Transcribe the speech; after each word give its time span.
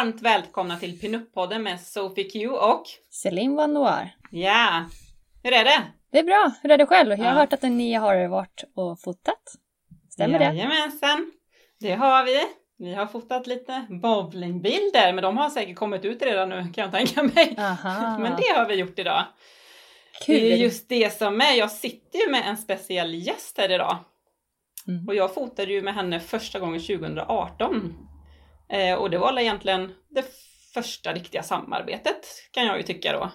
Varmt 0.00 0.22
välkomna 0.22 0.76
till 0.76 1.00
Pinup-podden 1.00 1.58
med 1.58 1.80
Sophie 1.80 2.24
Q 2.30 2.48
och 2.48 2.82
Céline 3.10 3.54
Van 3.56 3.74
Noir. 3.74 4.14
ja, 4.30 4.84
hur 5.42 5.52
är 5.52 5.64
det? 5.64 5.82
Det 6.12 6.18
är 6.18 6.22
bra. 6.24 6.52
Hur 6.62 6.70
är 6.70 6.78
det 6.78 6.86
själv? 6.86 7.10
Jag 7.10 7.16
har 7.18 7.24
Ja. 7.24 7.30
hört 7.32 7.52
att 7.52 7.62
ni 7.62 7.94
har 7.94 8.28
varit 8.28 8.64
och 8.74 9.00
fotat. 9.00 9.42
Stämmer 10.10 10.38
det? 10.38 10.44
Jajamensan, 10.44 11.32
det 11.80 11.92
har 11.94 12.24
vi. 12.24 12.40
Vi 12.78 12.94
har 12.94 13.06
fotat 13.06 13.46
lite 13.46 13.86
bowlingbilder, 14.02 15.12
men 15.12 15.22
de 15.22 15.36
har 15.38 15.50
säkert 15.50 15.76
kommit 15.76 16.04
ut 16.04 16.22
redan 16.22 16.48
nu 16.48 16.62
kan 16.74 16.84
jag 16.84 16.92
tänka 16.92 17.22
mig. 17.22 17.54
Aha. 17.58 18.18
Men 18.22 18.32
det 18.36 18.58
har 18.58 18.68
vi 18.68 18.74
gjort 18.74 18.98
idag. 18.98 19.24
Kul. 20.26 20.34
Det 20.40 20.52
är 20.52 20.56
just 20.56 20.88
det 20.88 21.18
som 21.18 21.40
är, 21.40 21.52
jag 21.58 21.70
sitter 21.70 22.18
ju 22.18 22.30
med 22.30 22.42
en 22.48 22.56
speciell 22.56 23.14
gäst 23.14 23.58
här 23.58 23.72
idag. 23.72 23.96
Mm. 24.88 25.08
Och 25.08 25.14
jag 25.14 25.34
fotade 25.34 25.72
ju 25.72 25.82
med 25.82 25.94
henne 25.94 26.20
första 26.20 26.58
gången 26.58 26.80
2018. 26.80 28.06
Eh, 28.70 28.94
och 28.94 29.10
det 29.10 29.18
var 29.18 29.40
egentligen 29.40 29.94
det 30.08 30.24
första 30.74 31.12
riktiga 31.12 31.42
samarbetet 31.42 32.26
kan 32.50 32.66
jag 32.66 32.76
ju 32.76 32.82
tycka 32.82 33.12
då. 33.12 33.30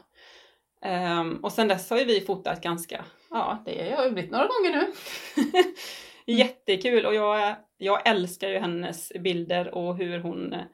Ehm, 0.81 1.37
och 1.43 1.51
sen 1.51 1.67
dess 1.67 1.89
har 1.89 1.97
ju 1.97 2.05
vi 2.05 2.21
fotat 2.21 2.63
ganska, 2.63 3.05
ja 3.29 3.63
det 3.65 3.95
har 3.97 4.05
ju 4.05 4.11
blivit 4.11 4.31
några 4.31 4.47
gånger 4.47 4.71
nu. 4.71 4.93
Jättekul 6.33 7.05
och 7.05 7.15
jag, 7.15 7.55
jag 7.77 8.07
älskar 8.07 8.49
ju 8.49 8.59
hennes 8.59 9.11
bilder 9.19 9.75
och 9.75 9.97
hur 9.97 10.19
hon 10.19 10.53
eh, 10.53 10.65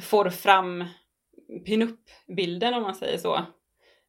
får 0.00 0.30
fram 0.30 0.84
pinup-bilden 1.66 2.74
om 2.74 2.82
man 2.82 2.94
säger 2.94 3.18
så. 3.18 3.40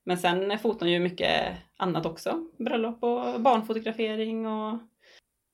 Men 0.05 0.17
sen 0.17 0.59
fotar 0.59 0.85
hon 0.85 0.93
ju 0.93 0.99
mycket 0.99 1.57
annat 1.77 2.05
också. 2.05 2.47
Bröllop 2.57 3.03
och 3.03 3.41
barnfotografering 3.41 4.47
och... 4.47 4.79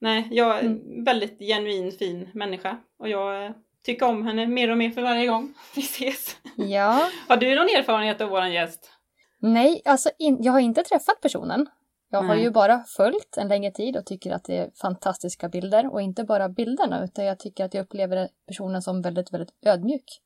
Nej, 0.02 0.28
jag 0.32 0.60
är 0.60 0.64
en 0.64 1.04
väldigt 1.04 1.40
genuin 1.40 1.92
fin 1.92 2.30
människa. 2.34 2.78
Och 3.00 3.10
jag 3.10 3.54
tycker 3.86 4.06
om 4.06 4.26
henne 4.26 4.48
mer 4.48 4.72
och 4.72 4.78
mer 4.78 4.90
för 4.92 5.02
varje 5.02 5.28
gång 5.28 5.54
vi 5.76 5.82
ses. 5.82 6.38
Ja. 6.56 7.10
Har 7.28 7.38
du 7.38 7.56
någon 7.56 7.66
erfarenhet 7.70 8.22
av 8.22 8.30
våran 8.30 8.54
gäst? 8.54 8.92
Nej, 9.40 9.82
alltså 9.86 10.10
in, 10.20 10.38
jag 10.44 10.52
har 10.52 10.60
inte 10.60 10.84
träffat 10.84 11.22
personen. 11.22 11.68
Jag 12.10 12.22
har 12.22 12.36
Nej. 12.36 12.44
ju 12.44 12.52
bara 12.52 12.84
följt 12.88 13.38
en 13.38 13.48
längre 13.48 13.72
tid 13.72 13.98
och 13.98 14.06
tycker 14.06 14.32
att 14.32 14.44
det 14.44 14.58
är 14.58 14.72
fantastiska 14.82 15.50
bilder. 15.50 15.94
Och 15.94 16.02
inte 16.02 16.24
bara 16.24 16.50
bilderna, 16.50 17.04
utan 17.04 17.26
jag 17.26 17.40
tycker 17.40 17.66
att 17.66 17.74
jag 17.74 17.84
upplever 17.84 18.30
personen 18.48 18.82
som 18.82 19.02
väldigt, 19.02 19.34
väldigt 19.34 19.54
ödmjuk. 19.66 20.22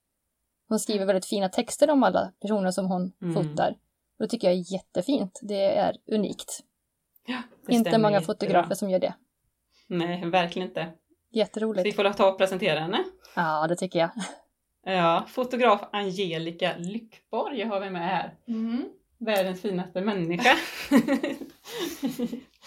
Hon 0.67 0.79
skriver 0.79 1.05
väldigt 1.05 1.25
fina 1.25 1.49
texter 1.49 1.89
om 1.89 2.03
alla 2.03 2.31
personer 2.41 2.71
som 2.71 2.85
hon 2.87 3.11
Mm. 3.21 3.33
fotar. 3.33 3.69
Och 4.19 4.25
det 4.25 4.27
tycker 4.27 4.47
jag 4.47 4.57
är 4.57 4.73
jättefint. 4.73 5.39
Det 5.41 5.77
är 5.77 5.95
unikt. 6.11 6.59
Ja, 7.27 7.41
det 7.67 7.73
Inte 7.75 7.97
många 7.97 8.11
jättebra. 8.13 8.33
fotografer 8.33 8.75
som 8.75 8.89
gör 8.89 8.99
det. 8.99 9.13
Nej, 9.87 10.25
verkligen 10.25 10.67
inte. 10.67 10.87
Så 11.29 11.33
vi 11.33 11.39
Jätteroligt. 11.39 11.95
får 11.95 12.13
ta 12.13 12.29
och 12.31 12.37
presentera 12.37 12.79
henne. 12.79 13.03
Ja, 13.35 13.65
det 13.67 13.75
tycker 13.75 13.99
jag. 13.99 14.09
Ja, 14.95 15.25
fotograf 15.29 15.81
Angelica 15.91 16.73
Lyckborg 16.77 17.63
har 17.63 17.79
vi 17.79 17.89
med 17.89 18.01
här. 18.07 18.33
Mm. 18.47 18.85
Världens 19.19 19.61
finaste 19.61 20.01
människa. 20.01 20.55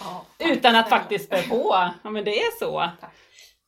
Ja, 0.01 0.27
Utan 0.39 0.77
att 0.77 0.89
faktiskt 0.89 1.25
spä 1.25 1.43
på. 1.43 1.91
Ja, 2.05 2.11
men 2.11 2.25
det 2.25 2.39
är 2.41 2.59
så. 2.59 2.91
Tack. 3.01 3.15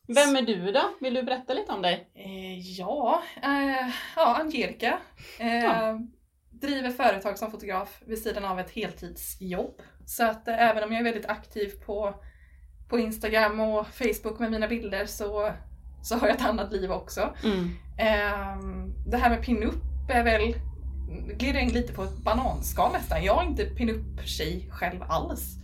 Vem 0.09 0.37
är 0.37 0.43
du 0.43 0.73
då? 0.73 0.81
Vill 1.01 1.15
du 1.15 1.23
berätta 1.23 1.55
lite 1.55 1.73
om 1.73 1.83
dig? 1.83 2.11
Eh, 2.15 2.59
ja, 2.59 3.23
eh, 3.43 3.89
ja, 4.17 4.37
Angelica. 4.41 4.99
Eh, 5.39 5.65
Ja. 5.65 5.99
Driver 6.61 6.91
företag 6.91 7.39
som 7.39 7.51
fotograf 7.51 8.03
vid 8.07 8.23
sidan 8.23 8.45
av 8.45 8.61
ett 8.61 8.71
heltidsjobb. 8.71 9.83
Så 10.07 10.25
att 10.25 10.49
eh, 10.49 10.63
även 10.71 10.85
om 10.85 10.93
jag 10.93 11.01
är 11.01 11.05
väldigt 11.05 11.27
aktiv 11.31 11.71
på, 11.87 12.15
på 12.95 13.01
Instagram 13.01 13.61
och 13.61 13.87
Facebook 13.87 14.39
med 14.39 14.51
mina 14.51 14.69
bilder 14.69 15.07
så, 15.07 15.53
så 16.03 16.17
har 16.17 16.27
jag 16.29 16.37
ett 16.37 16.47
annat 16.47 16.73
liv 16.73 16.93
också. 16.93 17.35
Mm. 17.45 17.71
Ehm, 17.99 18.95
det 19.07 19.17
här 19.17 19.31
med 19.31 19.43
pinup 19.43 19.75
är 20.11 20.25
väl, 20.25 20.55
glider 21.37 21.61
in 21.61 21.69
lite 21.69 21.93
på 21.93 22.03
ett 22.05 22.17
bananskal 22.17 22.93
nästan. 22.93 23.25
Jag 23.25 23.43
är 23.43 23.49
inte 23.49 23.65
pinup-tjej 23.65 24.71
själv 24.71 25.03
alls. 25.03 25.57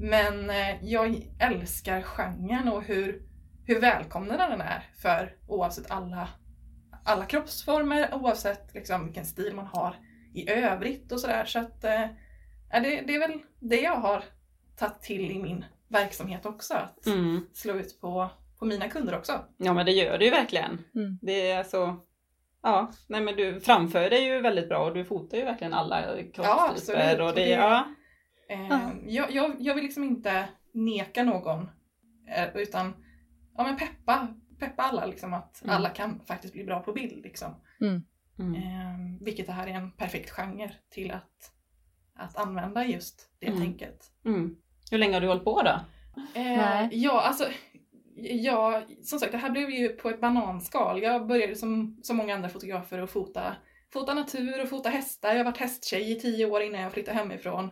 Men 0.00 0.50
eh, 0.50 0.84
jag 0.84 1.22
älskar 1.38 2.02
genren 2.02 2.68
och 2.68 2.82
hur, 2.82 3.22
hur 3.64 3.80
välkomnande 3.80 4.46
den 4.50 4.60
är 4.60 4.84
för 4.96 5.34
oavsett 5.46 5.90
alla, 5.90 6.28
alla 7.04 7.24
kroppsformer, 7.24 8.14
oavsett 8.14 8.74
liksom 8.74 9.04
vilken 9.04 9.24
stil 9.24 9.54
man 9.54 9.66
har 9.66 9.96
i 10.34 10.50
övrigt 10.50 11.12
och 11.12 11.20
sådär. 11.20 11.44
Så 11.44 11.58
att 11.58 11.84
ja, 12.70 12.80
det, 12.80 13.02
det 13.06 13.14
är 13.14 13.28
väl 13.28 13.38
det 13.58 13.80
jag 13.80 13.96
har 13.96 14.24
tagit 14.76 15.02
till 15.02 15.30
i 15.30 15.42
min 15.42 15.64
verksamhet 15.90 16.46
också. 16.46 16.74
Att 16.74 17.06
Mm. 17.06 17.40
slå 17.52 17.74
ut 17.74 18.00
på, 18.00 18.30
på 18.58 18.64
mina 18.64 18.88
kunder 18.88 19.18
också. 19.18 19.44
Ja 19.56 19.72
men 19.74 19.86
det 19.86 19.92
gör 19.92 20.18
du 20.18 20.24
ju 20.24 20.30
verkligen. 20.30 20.84
Mm. 20.94 21.18
Det 21.22 21.50
är 21.50 21.62
så... 21.64 21.96
Ja, 22.62 22.92
nej 23.08 23.20
men 23.20 23.36
du 23.36 23.60
framför 23.60 24.10
dig 24.10 24.24
ju 24.24 24.40
väldigt 24.40 24.68
bra 24.68 24.84
och 24.84 24.94
du 24.94 25.04
fotar 25.04 25.38
ju 25.38 25.44
verkligen 25.44 25.74
alla 25.74 26.02
kroppstyper. 26.34 26.70
absolut. 26.70 27.20
och 27.20 27.34
det, 27.34 27.48
ja. 27.48 27.84
Eh, 28.50 28.66
Ja. 28.68 28.90
jag, 29.06 29.30
jag, 29.30 29.56
jag 29.58 29.74
vill 29.74 29.84
liksom 29.84 30.04
inte 30.04 30.48
neka 30.72 31.24
någon 31.24 31.68
eh, 32.36 32.56
utan 32.56 32.94
ja, 33.56 33.62
men 33.62 33.76
peppa, 33.76 34.28
peppa 34.58 34.82
alla 34.82 35.06
liksom 35.06 35.34
att 35.34 35.62
Mm. 35.64 35.76
alla 35.76 35.90
kan 35.90 36.20
faktiskt 36.26 36.54
bli 36.54 36.64
bra 36.64 36.80
på 36.80 36.92
bild. 36.92 37.22
Liksom. 37.24 37.54
Mm. 37.80 38.02
Mm. 38.38 38.54
Eh, 38.54 39.24
vilket 39.24 39.46
det 39.46 39.52
här 39.52 39.66
är 39.66 39.74
en 39.74 39.92
perfekt 39.92 40.30
genre 40.30 40.70
till 40.90 41.10
att, 41.10 41.52
att 42.14 42.36
använda 42.36 42.84
just 42.86 43.30
det 43.38 43.46
Mm. 43.46 43.60
tänket. 43.60 44.12
Hur 44.90 44.98
länge 44.98 45.14
har 45.14 45.20
du 45.20 45.26
hållit 45.26 45.44
på 45.44 45.62
då? 45.62 45.80
Eh, 46.34 46.56
Nej. 46.56 46.88
ja, 46.92 47.20
alltså 47.20 47.44
Ja, 48.22 48.82
som 49.02 49.18
sagt, 49.18 49.32
det 49.32 49.38
här 49.38 49.50
blev 49.50 49.70
ju 49.70 49.88
på 49.88 50.10
ett 50.10 50.20
bananskal. 50.20 51.02
Jag 51.02 51.26
började 51.26 51.56
som, 51.56 52.00
som 52.02 52.16
många 52.16 52.34
andra 52.34 52.48
fotografer 52.48 52.98
att 52.98 53.10
fota, 53.10 53.56
fota 53.92 54.14
natur 54.14 54.62
och 54.62 54.68
fota 54.68 54.88
hästar. 54.88 55.28
Jag 55.28 55.36
har 55.36 55.44
varit 55.44 55.58
hästtjej 55.58 56.12
i 56.12 56.20
tio 56.20 56.46
år 56.46 56.62
innan 56.62 56.80
jag 56.80 56.92
flyttade 56.92 57.18
hemifrån. 57.18 57.70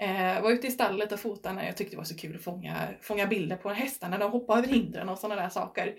Eh, 0.00 0.42
var 0.42 0.50
ute 0.50 0.66
i 0.66 0.70
stallet 0.70 1.12
och 1.12 1.20
fotade 1.20 1.54
när 1.54 1.66
jag 1.66 1.76
tyckte 1.76 1.92
det 1.92 1.98
var 1.98 2.04
så 2.04 2.16
kul 2.16 2.36
att 2.36 2.44
fånga, 2.44 2.74
fånga 3.00 3.26
bilder 3.26 3.56
på 3.56 3.68
hästarna 3.68 4.16
när 4.16 4.24
de 4.24 4.32
hoppade 4.32 4.58
över 4.58 4.68
hindren 4.68 5.08
och 5.08 5.18
sådana 5.18 5.42
där 5.42 5.48
saker. 5.48 5.94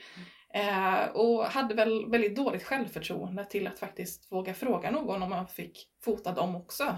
Eh, 0.53 1.03
och 1.13 1.45
hade 1.45 1.73
väl 1.75 2.09
väldigt 2.09 2.35
dåligt 2.35 2.63
självförtroende 2.63 3.45
till 3.45 3.67
att 3.67 3.79
faktiskt 3.79 4.31
våga 4.31 4.53
fråga 4.53 4.91
någon 4.91 5.23
om 5.23 5.29
man 5.29 5.47
fick 5.47 5.87
fota 6.03 6.31
dem 6.31 6.55
också. 6.55 6.97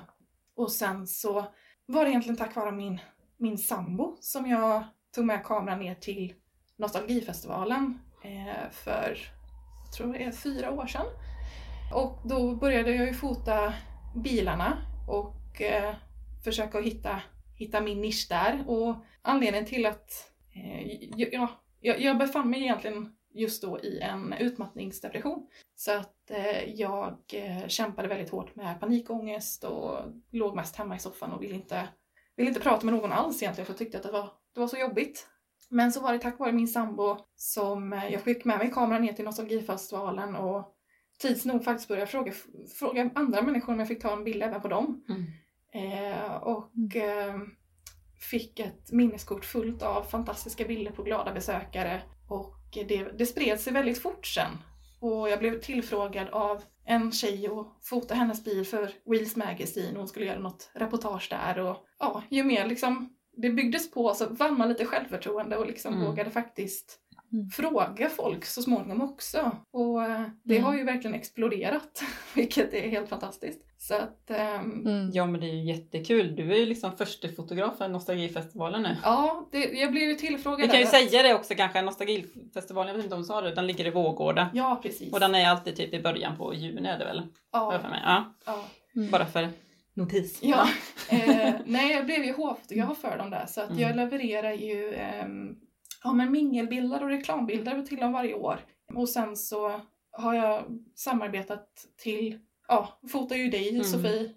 Och 0.55 0.71
sen 0.71 1.07
så 1.07 1.45
var 1.85 2.03
det 2.03 2.09
egentligen 2.09 2.37
tack 2.37 2.55
vare 2.55 2.71
min, 2.71 2.99
min 3.43 3.57
sambo 3.57 4.17
som 4.19 4.47
jag 4.47 4.83
tog 5.15 5.25
med 5.25 5.43
kameran 5.43 5.79
ner 5.79 5.95
till 5.95 6.33
Nostalgifestivalen 6.77 7.99
eh, 8.23 8.71
för, 8.71 9.17
jag 9.85 9.93
tror 9.93 10.13
det 10.13 10.23
är 10.23 10.31
fyra 10.31 10.71
år 10.71 10.87
sedan. 10.87 11.05
Och 11.93 12.19
då 12.23 12.55
började 12.55 12.95
jag 12.95 13.07
ju 13.07 13.13
fota 13.13 13.73
bilarna 14.15 14.77
och 15.07 15.61
eh, 15.61 15.95
försöka 16.43 16.81
hitta, 16.81 17.21
hitta 17.55 17.81
min 17.81 18.01
nisch 18.01 18.27
där. 18.29 18.63
Och 18.67 18.95
anledningen 19.21 19.65
till 19.65 19.85
att 19.85 20.31
eh, 20.55 21.03
ja, 21.15 21.47
jag, 21.81 22.01
jag 22.01 22.17
befann 22.17 22.49
mig 22.49 22.61
egentligen 22.61 23.15
just 23.33 23.61
då 23.61 23.79
i 23.79 23.99
en 23.99 24.33
utmattningsdepression. 24.33 25.47
Så 25.75 25.91
att 25.91 26.31
eh, 26.31 26.69
jag 26.69 27.17
eh, 27.33 27.67
kämpade 27.67 28.07
väldigt 28.07 28.29
hårt 28.29 28.55
med 28.55 28.79
panikångest 28.79 29.63
och 29.63 29.99
låg 30.31 30.55
mest 30.55 30.75
hemma 30.75 30.95
i 30.95 30.99
soffan 30.99 31.31
och 31.31 31.43
ville 31.43 31.55
inte, 31.55 31.87
ville 32.35 32.49
inte 32.49 32.61
prata 32.61 32.85
med 32.85 32.95
någon 32.95 33.11
alls 33.11 33.41
egentligen 33.41 33.65
för 33.65 33.73
jag 33.73 33.77
tyckte 33.77 33.97
att 33.97 34.03
det 34.03 34.11
var, 34.11 34.29
det 34.53 34.59
var 34.59 34.67
så 34.67 34.77
jobbigt. 34.77 35.27
Men 35.69 35.91
så 35.91 36.01
var 36.01 36.13
det 36.13 36.19
tack 36.19 36.39
vare 36.39 36.51
min 36.51 36.67
sambo 36.67 37.17
som 37.35 37.93
eh, 37.93 38.13
jag 38.13 38.21
fick 38.21 38.45
med 38.45 38.57
mig 38.57 38.71
kameran 38.71 39.01
ner 39.01 39.13
till 39.13 39.25
Nostalgifestivalen 39.25 40.35
och 40.35 40.75
tids 41.19 41.45
nog 41.45 41.63
faktiskt 41.63 41.87
började 41.87 42.11
fråga, 42.11 42.33
fråga 42.79 43.09
andra 43.15 43.41
människor 43.41 43.73
om 43.73 43.79
jag 43.79 43.87
fick 43.87 44.01
ta 44.01 44.13
en 44.13 44.23
bild 44.23 44.43
även 44.43 44.61
på 44.61 44.67
dem. 44.67 45.05
Mm. 45.09 45.23
Eh, 45.73 46.33
och 46.33 46.95
eh, 46.95 47.35
fick 48.19 48.59
ett 48.59 48.91
minneskort 48.91 49.45
fullt 49.45 49.83
av 49.83 50.03
fantastiska 50.03 50.65
bilder 50.65 50.91
på 50.91 51.03
glada 51.03 51.33
besökare. 51.33 52.01
Och 52.29 52.55
det, 52.87 53.03
det 53.17 53.25
spred 53.25 53.59
sig 53.59 53.73
väldigt 53.73 54.01
fort 54.01 54.25
sen. 54.25 54.51
Och 54.99 55.29
jag 55.29 55.39
blev 55.39 55.61
tillfrågad 55.61 56.29
av 56.29 56.63
en 56.85 57.11
tjej 57.11 57.49
och 57.49 57.67
fota 57.81 58.15
hennes 58.15 58.43
bil 58.43 58.65
för 58.65 58.91
Wheels 59.05 59.35
Magazine 59.35 59.97
hon 59.99 60.07
skulle 60.07 60.25
göra 60.25 60.39
något 60.39 60.71
reportage 60.73 61.27
där 61.29 61.59
och 61.59 61.77
ja, 61.99 62.23
ju 62.29 62.43
mer 62.43 62.67
liksom 62.67 63.09
det 63.37 63.49
byggdes 63.49 63.91
på 63.91 64.13
så 64.13 64.25
vann 64.29 64.57
man 64.57 64.69
lite 64.69 64.85
självförtroende 64.85 65.57
och 65.57 65.67
liksom 65.67 65.93
Mm. 65.93 66.05
vågade 66.05 66.29
faktiskt 66.31 66.99
Mm. 67.33 67.49
fråga 67.49 68.09
folk 68.09 68.45
så 68.45 68.61
småningom 68.61 69.01
också. 69.01 69.51
Och 69.71 70.03
eh, 70.03 70.21
det 70.43 70.55
Mm. 70.55 70.65
har 70.65 70.75
ju 70.77 70.83
verkligen 70.83 71.13
exploderat, 71.15 72.03
vilket 72.35 72.73
är 72.73 72.89
helt 72.89 73.09
fantastiskt. 73.09 73.61
Så 73.77 73.95
att 73.95 74.29
ehm, 74.31 74.87
Mm. 74.87 75.09
Ja 75.13 75.25
men 75.25 75.41
det 75.41 75.47
är 75.47 75.53
ju 75.53 75.63
jättekul. 75.63 76.35
Du 76.35 76.51
är 76.53 76.57
ju 76.57 76.65
liksom 76.65 76.97
första 76.97 77.27
fotograf 77.29 77.77
för 77.77 77.87
Nostalgifestivalen 77.87 78.81
nu. 78.83 78.97
ja, 79.03 79.47
det, 79.51 79.57
jag 79.57 79.91
blev 79.91 80.03
ju 80.03 80.15
tillfrågad 80.15 80.61
Vi 80.61 80.67
kan 80.67 80.79
ju 80.79 80.85
säga 80.85 81.23
det 81.23 81.33
också 81.33 81.53
kanske, 81.55 81.81
Nostalgifestivalen, 81.81 82.87
jag 82.87 82.95
vet 82.95 83.03
inte 83.03 83.15
om 83.15 83.21
du 83.21 83.27
sa 83.27 83.41
det, 83.41 83.55
den 83.55 83.67
ligger 83.67 83.87
i 83.87 83.89
Vårgårda. 83.89 84.49
Ja, 84.53 84.79
precis. 84.83 85.13
Och 85.13 85.19
den 85.19 85.35
är 85.35 85.49
alltid 85.49 85.75
typ 85.75 85.93
i 85.93 86.01
början 86.01 86.37
på 86.37 86.53
juni 86.53 86.89
är 86.89 86.99
det 86.99 87.05
väl? 87.05 87.21
Jag 87.51 87.71
för 87.73 87.79
ja, 87.83 87.89
mig. 87.89 88.01
Ja, 88.05 88.33
ja. 88.45 88.65
Mm. 88.95 89.11
bara 89.11 89.25
för 89.25 89.49
notis. 89.93 90.39
Ja, 90.41 90.67
eh, 91.09 91.53
nej 91.65 91.91
jag 91.91 92.05
blev 92.05 92.23
ju 92.25 92.33
hovfotograf 92.33 92.97
för 92.97 93.17
dem 93.17 93.29
där 93.29 93.45
så 93.45 93.61
att 93.61 93.69
Mm. 93.69 93.81
jag 93.81 93.95
levererar 93.95 94.51
ju 94.53 94.93
ehm, 94.95 95.55
ja, 96.03 96.13
men 96.13 96.31
mingelbilder 96.31 97.03
och 97.03 97.09
reklambilder 97.09 97.81
till 97.81 97.97
dem 97.99 98.11
varje 98.11 98.33
år. 98.33 98.59
Och 98.95 99.09
sen 99.09 99.37
så 99.37 99.81
har 100.11 100.33
jag 100.33 100.63
samarbetat 100.95 101.67
till, 101.97 102.39
ja, 102.67 102.99
fotar 103.11 103.35
ju 103.35 103.49
dig 103.49 103.69
Mm. 103.69 103.83
Sofie 103.83 104.31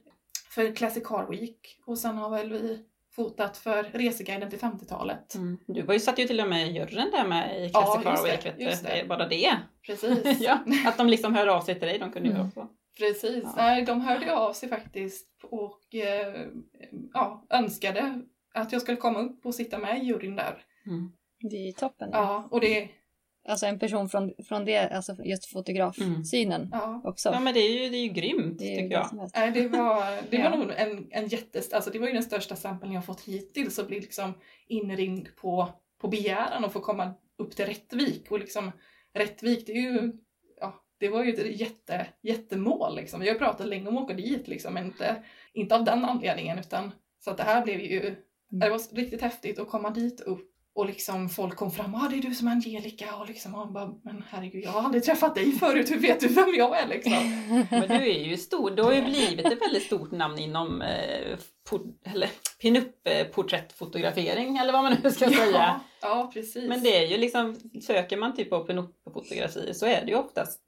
för 0.50 0.74
Classic 0.76 1.04
Car 1.06 1.26
Week 1.30 1.78
och 1.86 1.98
sen 1.98 2.16
har 2.16 2.30
väl 2.30 2.50
vi 2.52 2.78
fotat 3.14 3.56
för 3.56 3.82
Reseguiden 3.82 4.50
till 4.50 4.58
50-talet. 4.58 5.34
Mm. 5.34 5.58
Du 5.66 5.82
var 5.82 5.94
ju 5.94 6.00
satt 6.00 6.18
ju 6.18 6.26
till 6.26 6.40
och 6.40 6.48
med 6.48 6.68
i 6.68 6.72
juryn 6.72 7.10
där 7.12 7.26
med 7.26 7.60
i 7.64 7.70
Ja, 7.74 7.80
Classic 7.80 8.04
Car 8.04 8.10
just 8.10 8.44
det, 8.44 8.50
Week, 8.58 8.68
vet 8.72 8.82
du. 8.82 8.88
det. 9.02 9.08
Bara 9.08 9.28
det. 9.28 9.56
Precis. 9.86 10.40
ja, 10.40 10.58
att 10.86 10.96
de 10.98 11.06
liksom 11.06 11.34
hör 11.34 11.46
av 11.46 11.60
sig 11.60 11.74
till 11.74 11.88
dig, 11.88 11.98
de 11.98 12.12
kunde 12.12 12.28
ju 12.28 12.34
Mm. 12.34 12.46
också. 12.46 12.68
Precis. 12.98 13.42
Ja. 13.44 13.52
Nej, 13.56 13.82
de 13.84 14.00
hörde 14.00 14.36
av 14.36 14.52
sig 14.52 14.68
faktiskt 14.68 15.28
och 15.50 15.94
eh, 15.94 16.46
ja, 17.12 17.46
önskade 17.50 18.20
att 18.54 18.72
jag 18.72 18.82
skulle 18.82 18.96
komma 18.96 19.18
upp 19.18 19.46
och 19.46 19.54
sitta 19.54 19.78
med 19.78 20.02
i 20.02 20.04
juryn 20.06 20.36
där. 20.36 20.64
Mm. 20.86 21.12
Det 21.48 21.56
är 21.56 21.66
ju 21.66 21.72
toppen. 21.72 22.08
Ja. 22.12 22.18
Ja, 22.18 22.48
och 22.50 22.60
det, 22.60 22.88
Alltså 23.48 23.66
en 23.66 23.78
person 23.78 24.08
från, 24.08 24.32
från 24.48 24.64
det, 24.64 24.78
alltså 24.88 25.16
just 25.24 25.46
fotografsynen 25.46 26.68
ja, 26.72 27.00
också. 27.04 27.28
Ja 27.28 27.40
men 27.40 27.54
det 27.54 27.60
är 27.60 27.82
ju, 27.82 27.90
det 27.90 27.96
är 27.96 28.02
ju 28.02 28.08
grymt 28.08 28.58
det 28.58 28.74
är 28.74 28.82
tycker 28.82 28.96
jag. 28.96 29.30
Nej, 29.34 29.50
det 29.50 29.68
var, 29.68 30.22
det 30.30 30.36
Ja. 30.36 30.50
var 30.50 30.56
nog 30.56 30.70
en, 30.76 31.06
en 31.10 31.26
jättes... 31.28 31.72
Alltså 31.72 31.90
det 31.90 31.98
var 31.98 32.06
ju 32.06 32.12
den 32.12 32.22
största 32.22 32.56
samplen 32.56 32.92
jag 32.92 33.04
fått 33.04 33.20
hittills 33.20 33.78
att 33.78 33.86
bli 33.86 34.00
liksom 34.00 34.34
inringd 34.66 35.28
på, 35.36 35.68
på 36.00 36.08
begäran 36.08 36.64
och 36.64 36.72
få 36.72 36.80
komma 36.80 37.14
upp 37.38 37.56
till 37.56 37.66
Rättvik. 37.66 38.30
Och 38.30 38.38
liksom 38.38 38.72
Rättvik, 39.14 39.66
det 39.66 39.72
är 39.72 39.92
ju... 39.92 40.12
Ja, 40.60 40.74
det 40.98 41.08
var 41.08 41.24
ju 41.24 41.32
ett 41.34 41.60
jätte, 41.60 42.06
jättemål 42.22 42.96
liksom. 42.96 43.20
Vi 43.20 43.28
har 43.28 43.34
pratat 43.34 43.66
länge 43.68 43.88
om 43.88 43.96
att 43.98 44.04
åka 44.04 44.14
dit 44.14 44.48
liksom, 44.48 44.74
men 44.74 44.84
inte, 44.86 45.22
inte 45.52 45.74
av 45.74 45.84
den 45.84 46.04
anledningen 46.04 46.58
utan 46.58 46.92
så 47.24 47.30
att 47.30 47.36
det 47.36 47.42
här 47.42 47.62
blev 47.64 47.80
ju... 47.80 48.16
Det 48.50 48.70
var 48.70 48.96
riktigt 48.96 49.22
häftigt 49.22 49.58
att 49.58 49.68
komma 49.68 49.90
dit 49.90 50.20
upp 50.20 50.55
och 50.76 50.86
liksom 50.86 51.28
folk 51.28 51.56
kom 51.56 51.70
fram, 51.70 51.94
ah 51.94 52.08
det 52.08 52.16
är 52.16 52.22
du 52.22 52.34
som 52.34 52.48
är 52.48 52.52
Angelica 52.52 53.16
och 53.16 53.28
liksom, 53.28 53.54
och 53.54 53.72
bara, 53.72 53.94
men 54.02 54.24
herregud 54.28 54.64
jag 54.64 54.70
har 54.70 54.82
aldrig 54.82 55.04
träffat 55.04 55.34
dig 55.34 55.52
förut, 55.52 55.90
hur 55.90 55.98
vet 55.98 56.20
du 56.20 56.28
vem 56.28 56.54
jag 56.54 56.78
är 56.78 56.86
liksom? 56.88 57.12
Men 57.70 57.88
du 57.88 58.10
är 58.10 58.24
ju 58.24 58.36
stor, 58.36 58.70
du 58.70 58.82
har 58.82 58.92
ju 58.92 59.02
blivit 59.02 59.46
ett 59.46 59.62
väldigt 59.62 59.82
stort 59.82 60.10
namn 60.10 60.38
inom 60.38 60.82
eh, 60.82 61.38
eller 62.12 62.30
pinup 62.62 63.08
eh, 63.08 63.26
porträttfotografering 63.26 64.56
eller 64.56 64.72
vad 64.72 64.82
man 64.82 64.96
nu 65.02 65.10
ska 65.10 65.26
säga. 65.30 65.50
Ja, 65.52 65.80
ja, 66.00 66.30
precis. 66.34 66.68
Men 66.68 66.82
det 66.82 66.96
är 66.96 67.06
ju 67.06 67.16
liksom, 67.16 67.56
söker 67.82 68.16
man 68.16 68.36
typ 68.36 68.50
på 68.50 68.64
pinup-fotografi 68.64 69.74
så 69.74 69.86
är 69.86 70.04
det 70.04 70.10
ju 70.10 70.16
oftast, 70.16 70.60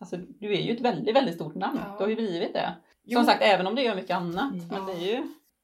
alltså 0.00 0.16
du 0.16 0.54
är 0.54 0.60
ju 0.60 0.72
ett 0.72 0.80
väldigt, 0.80 1.16
väldigt 1.16 1.34
stort 1.34 1.54
namn. 1.54 1.80
Ja. 1.84 1.96
Du 1.98 2.04
har 2.04 2.08
ju 2.08 2.16
blivit 2.16 2.52
det. 2.52 2.76
Jo, 3.04 3.18
Som 3.18 3.26
sagt, 3.26 3.42
även 3.42 3.66
om 3.66 3.74
du 3.74 3.82
gör 3.82 3.94
mycket 3.94 4.16
annat. 4.16 4.52
Mm. 4.52 4.68
Men 4.68 4.86
det 4.86 4.92
är 4.92 5.16
ju, 5.16 5.22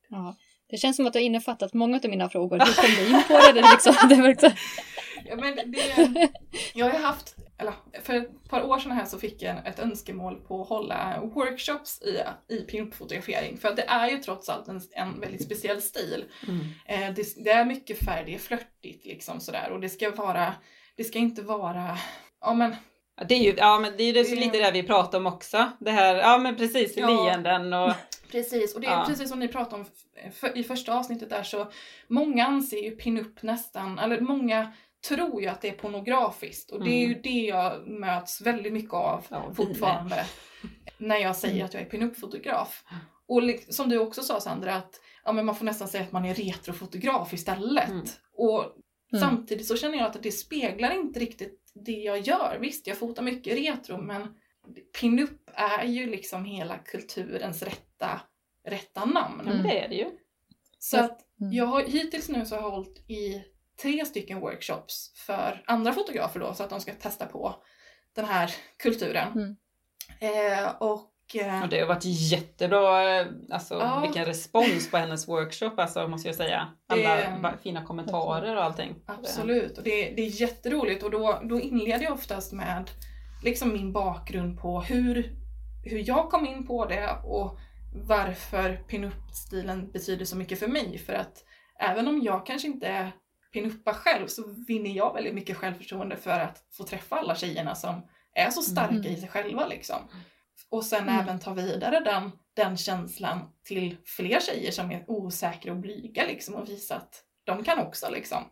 Ja. 0.08 0.34
Det 0.70 0.76
känns 0.76 0.96
som 0.96 1.06
att 1.06 1.12
du 1.12 1.18
har 1.18 1.24
innefattat 1.24 1.74
många 1.74 1.96
av 2.04 2.10
mina 2.10 2.28
frågor. 2.28 2.58
Du 2.58 2.74
kom 2.74 3.06
in 3.16 3.22
på 3.28 3.32
det. 3.38 3.52
Det 3.52 3.68
liksom, 3.72 4.08
det 4.08 4.14
var 4.14 4.28
liksom... 4.28 4.50
Ja, 5.26 5.36
men 5.36 5.54
det, 5.72 6.28
jag 6.74 6.90
har 6.90 6.98
haft, 6.98 7.36
eller 7.58 7.72
för 8.02 8.14
ett 8.14 8.48
par 8.48 8.62
år 8.62 8.78
sedan 8.78 8.92
här 8.92 9.04
så 9.04 9.18
fick 9.18 9.42
jag 9.42 9.66
ett 9.66 9.78
önskemål 9.78 10.36
på 10.36 10.62
att 10.62 10.68
hålla 10.68 11.20
workshops 11.34 12.02
i, 12.02 12.18
i 12.54 12.60
pinup-fotografering. 12.60 13.56
För 13.58 13.68
att 13.68 13.76
det 13.76 13.82
är 13.88 14.08
ju 14.10 14.18
trots 14.18 14.48
allt 14.48 14.68
en, 14.68 14.80
en 14.92 15.20
väldigt 15.20 15.44
speciell 15.44 15.82
stil. 15.82 16.24
mm. 16.48 16.60
Eh, 16.86 17.14
det, 17.14 17.44
det 17.44 17.50
är 17.50 17.64
mycket 17.64 18.04
färg, 18.04 18.22
det 18.26 18.34
är 18.34 18.38
flörtigt 18.38 19.06
liksom 19.06 19.40
sådär. 19.40 19.70
Och 19.72 19.80
det 19.80 19.88
ska 19.88 20.10
vara, 20.10 20.52
det 20.96 21.04
ska 21.04 21.18
inte 21.18 21.42
vara, 21.42 21.98
ja 22.40 22.54
men 22.54 22.76
Det 23.28 23.34
är 23.34 23.38
ju, 23.42 23.54
ja 23.56 23.78
men 23.78 23.92
det 23.96 24.02
är 24.02 24.24
ju 24.30 24.36
lite 24.36 24.58
det 24.58 24.70
vi 24.70 24.82
pratar 24.82 25.18
om 25.18 25.26
också. 25.26 25.70
Det 25.80 25.90
här, 25.90 26.14
ja 26.14 26.38
men 26.38 26.56
precis, 26.56 26.96
Ja. 26.96 27.24
leenden 27.24 27.72
och 27.72 27.92
Precis, 28.34 28.74
och 28.74 28.80
det 28.80 28.86
är 28.86 28.90
Ja. 28.92 29.04
precis 29.08 29.28
som 29.30 29.38
ni 29.40 29.48
pratade 29.48 29.82
om 29.82 29.86
för, 30.32 30.58
i 30.58 30.64
första 30.64 30.98
avsnittet 30.98 31.30
där 31.30 31.42
så 31.42 31.70
många 32.08 32.46
anser 32.46 32.78
ju 32.82 32.90
pinup 32.90 33.42
nästan, 33.42 33.98
eller 33.98 34.20
många 34.20 34.72
tror 35.08 35.42
ju 35.42 35.48
att 35.48 35.60
det 35.60 35.68
är 35.68 35.72
pornografiskt 35.72 36.70
och 36.70 36.84
det 36.84 36.90
är 36.90 36.98
ju 37.00 37.06
Mm. 37.06 37.20
det 37.22 37.30
jag 37.40 37.88
möts 37.88 38.40
väldigt 38.40 38.72
mycket 38.72 38.94
av 38.94 39.26
Ja, 39.28 39.52
fortfarande 39.56 40.24
när 40.98 41.16
jag 41.18 41.36
säger 41.36 41.54
Mm. 41.54 41.66
att 41.66 41.74
jag 41.74 41.82
är 41.82 41.86
pinup-fotograf. 41.86 42.84
Och 43.26 43.42
som 43.68 43.88
du 43.88 43.98
också 43.98 44.22
sa 44.22 44.40
Sandra, 44.40 44.74
att 44.74 45.00
ja, 45.24 45.32
men 45.32 45.46
man 45.46 45.54
får 45.54 45.64
nästan 45.64 45.88
säga 45.88 46.04
att 46.04 46.12
man 46.12 46.24
är 46.24 46.34
retrofotograf 46.34 47.32
istället. 47.34 47.88
Mm. 47.90 48.04
Och 48.36 48.64
Mm. 49.12 49.20
samtidigt 49.28 49.66
så 49.66 49.76
känner 49.76 49.98
jag 49.98 50.06
att 50.06 50.22
det 50.22 50.32
speglar 50.32 50.90
inte 50.94 51.20
riktigt 51.20 51.60
det 51.74 51.92
jag 51.92 52.20
gör. 52.20 52.58
Visst, 52.60 52.86
jag 52.86 52.98
fotar 52.98 53.22
mycket 53.22 53.54
retro 53.58 53.98
men 54.02 54.34
pinup 55.00 55.30
är 55.54 55.84
ju 55.84 56.06
liksom 56.10 56.44
hela 56.44 56.78
kulturens 56.78 57.62
rätta, 58.04 58.20
rätta 58.68 59.04
namn. 59.04 59.40
men 59.44 59.62
det 59.62 59.84
är 59.84 59.88
det 59.88 59.94
ju. 59.94 60.06
Så 60.78 61.00
att 61.00 61.20
Mm. 61.40 61.52
jag 61.52 61.66
har 61.66 61.82
hittills 61.82 62.28
nu 62.28 62.46
så 62.46 62.54
har 62.54 62.62
jag 62.62 62.70
hållit 62.70 63.10
i 63.10 63.44
tre 63.82 64.04
stycken 64.04 64.40
workshops 64.40 65.12
för 65.26 65.62
andra 65.66 65.92
fotografer 65.92 66.40
då 66.40 66.54
så 66.54 66.62
att 66.62 66.70
de 66.70 66.80
ska 66.80 66.92
testa 66.94 67.26
på 67.26 67.54
den 68.14 68.24
här 68.24 68.54
kulturen. 68.78 69.32
Mm. 69.32 69.56
Eh, 70.20 70.70
och 70.78 71.10
eh, 71.34 71.62
Och 71.62 71.68
det 71.68 71.80
har 71.80 71.86
varit 71.86 72.04
jättebra, 72.04 73.20
eh, 73.20 73.26
alltså 73.50 73.74
Ja. 73.74 74.00
vilken 74.00 74.24
respons 74.24 74.90
på 74.90 74.96
hennes 74.96 75.28
workshop 75.28 75.72
alltså 75.76 76.08
måste 76.08 76.28
jag 76.28 76.34
säga. 76.34 76.68
Alla 76.88 77.16
Det- 77.16 77.58
fina 77.62 77.84
kommentarer 77.84 78.56
och 78.56 78.64
allting. 78.64 78.94
Absolut, 79.06 79.78
och 79.78 79.84
det, 79.84 80.10
det 80.10 80.22
är 80.22 80.40
jätteroligt 80.40 81.02
och 81.02 81.10
då, 81.10 81.40
då 81.44 81.60
inleder 81.60 82.04
jag 82.04 82.12
oftast 82.12 82.52
med 82.52 82.90
liksom 83.44 83.72
min 83.72 83.92
bakgrund 83.92 84.58
på 84.60 84.80
hur, 84.80 85.32
hur 85.84 86.08
jag 86.08 86.30
kom 86.30 86.46
in 86.46 86.66
på 86.66 86.86
det 86.86 87.10
och 87.24 87.58
varför 87.94 88.76
pinup-stilen 88.88 89.90
betyder 89.92 90.24
så 90.24 90.36
mycket 90.36 90.58
för 90.58 90.68
mig. 90.68 90.98
För 90.98 91.12
att 91.14 91.44
även 91.80 92.08
om 92.08 92.20
jag 92.22 92.46
kanske 92.46 92.68
inte 92.68 92.86
är 92.86 93.12
pinuppa 93.52 93.94
själv 93.94 94.26
så 94.26 94.42
vinner 94.68 94.90
jag 94.90 95.14
väldigt 95.14 95.34
mycket 95.34 95.56
självförtroende 95.56 96.16
för 96.16 96.40
att 96.40 96.64
få 96.76 96.84
träffa 96.84 97.16
alla 97.16 97.34
tjejerna 97.34 97.74
som 97.74 98.06
är 98.34 98.50
så 98.50 98.62
starka 98.62 98.94
Mm. 98.94 99.06
i 99.06 99.16
sig 99.16 99.28
själva 99.28 99.66
liksom. 99.66 99.96
Och 100.70 100.84
sen 100.84 101.02
Mm. 101.08 101.20
även 101.20 101.38
ta 101.40 101.52
vidare 101.54 102.00
den, 102.00 102.30
den 102.54 102.76
känslan 102.76 103.38
till 103.64 103.96
fler 104.04 104.40
tjejer 104.40 104.70
som 104.70 104.90
är 104.90 105.04
osäkra 105.06 105.72
och 105.72 105.78
blyga 105.78 106.26
liksom 106.26 106.54
och 106.54 106.68
visa 106.68 106.96
att 106.96 107.24
de 107.44 107.64
kan 107.64 107.78
också 107.78 108.10
liksom 108.10 108.42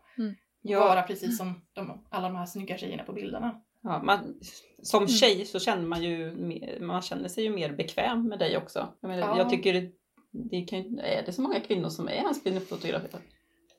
Ja, 0.65 0.81
vara 0.81 1.03
precis 1.03 1.39
som 1.39 1.67
de, 1.73 2.07
alla 2.11 2.29
de 2.29 2.37
här 2.37 2.47
snygga 2.47 2.79
tjejerna 2.79 3.03
på 3.05 3.13
bilderna. 3.13 3.61
ja, 3.83 4.03
man, 4.03 4.41
som 4.83 4.99
Mm. 5.03 5.09
tjej 5.09 5.45
så 5.47 5.59
känner 5.61 5.87
man 5.87 6.03
ju 6.03 6.33
mer, 6.33 6.79
man 6.81 7.03
känner 7.03 7.29
sig 7.29 7.45
ju 7.45 7.51
mer 7.51 7.73
bekväm 7.73 8.29
med 8.29 8.39
dig 8.39 8.57
också. 8.57 8.89
Jag, 9.01 9.09
menar, 9.09 9.27
Ja. 9.29 9.39
jag 9.39 9.51
tycker 9.51 9.73
det, 9.75 9.91
det 10.51 10.61
kan, 10.63 10.99
är 10.99 11.23
det 11.27 11.33
så 11.33 11.43
många 11.43 11.61
kvinnor 11.61 11.89
som 11.89 12.09
är 12.09 12.13
ens 12.13 12.45
pinup-fotografer? 12.45 13.21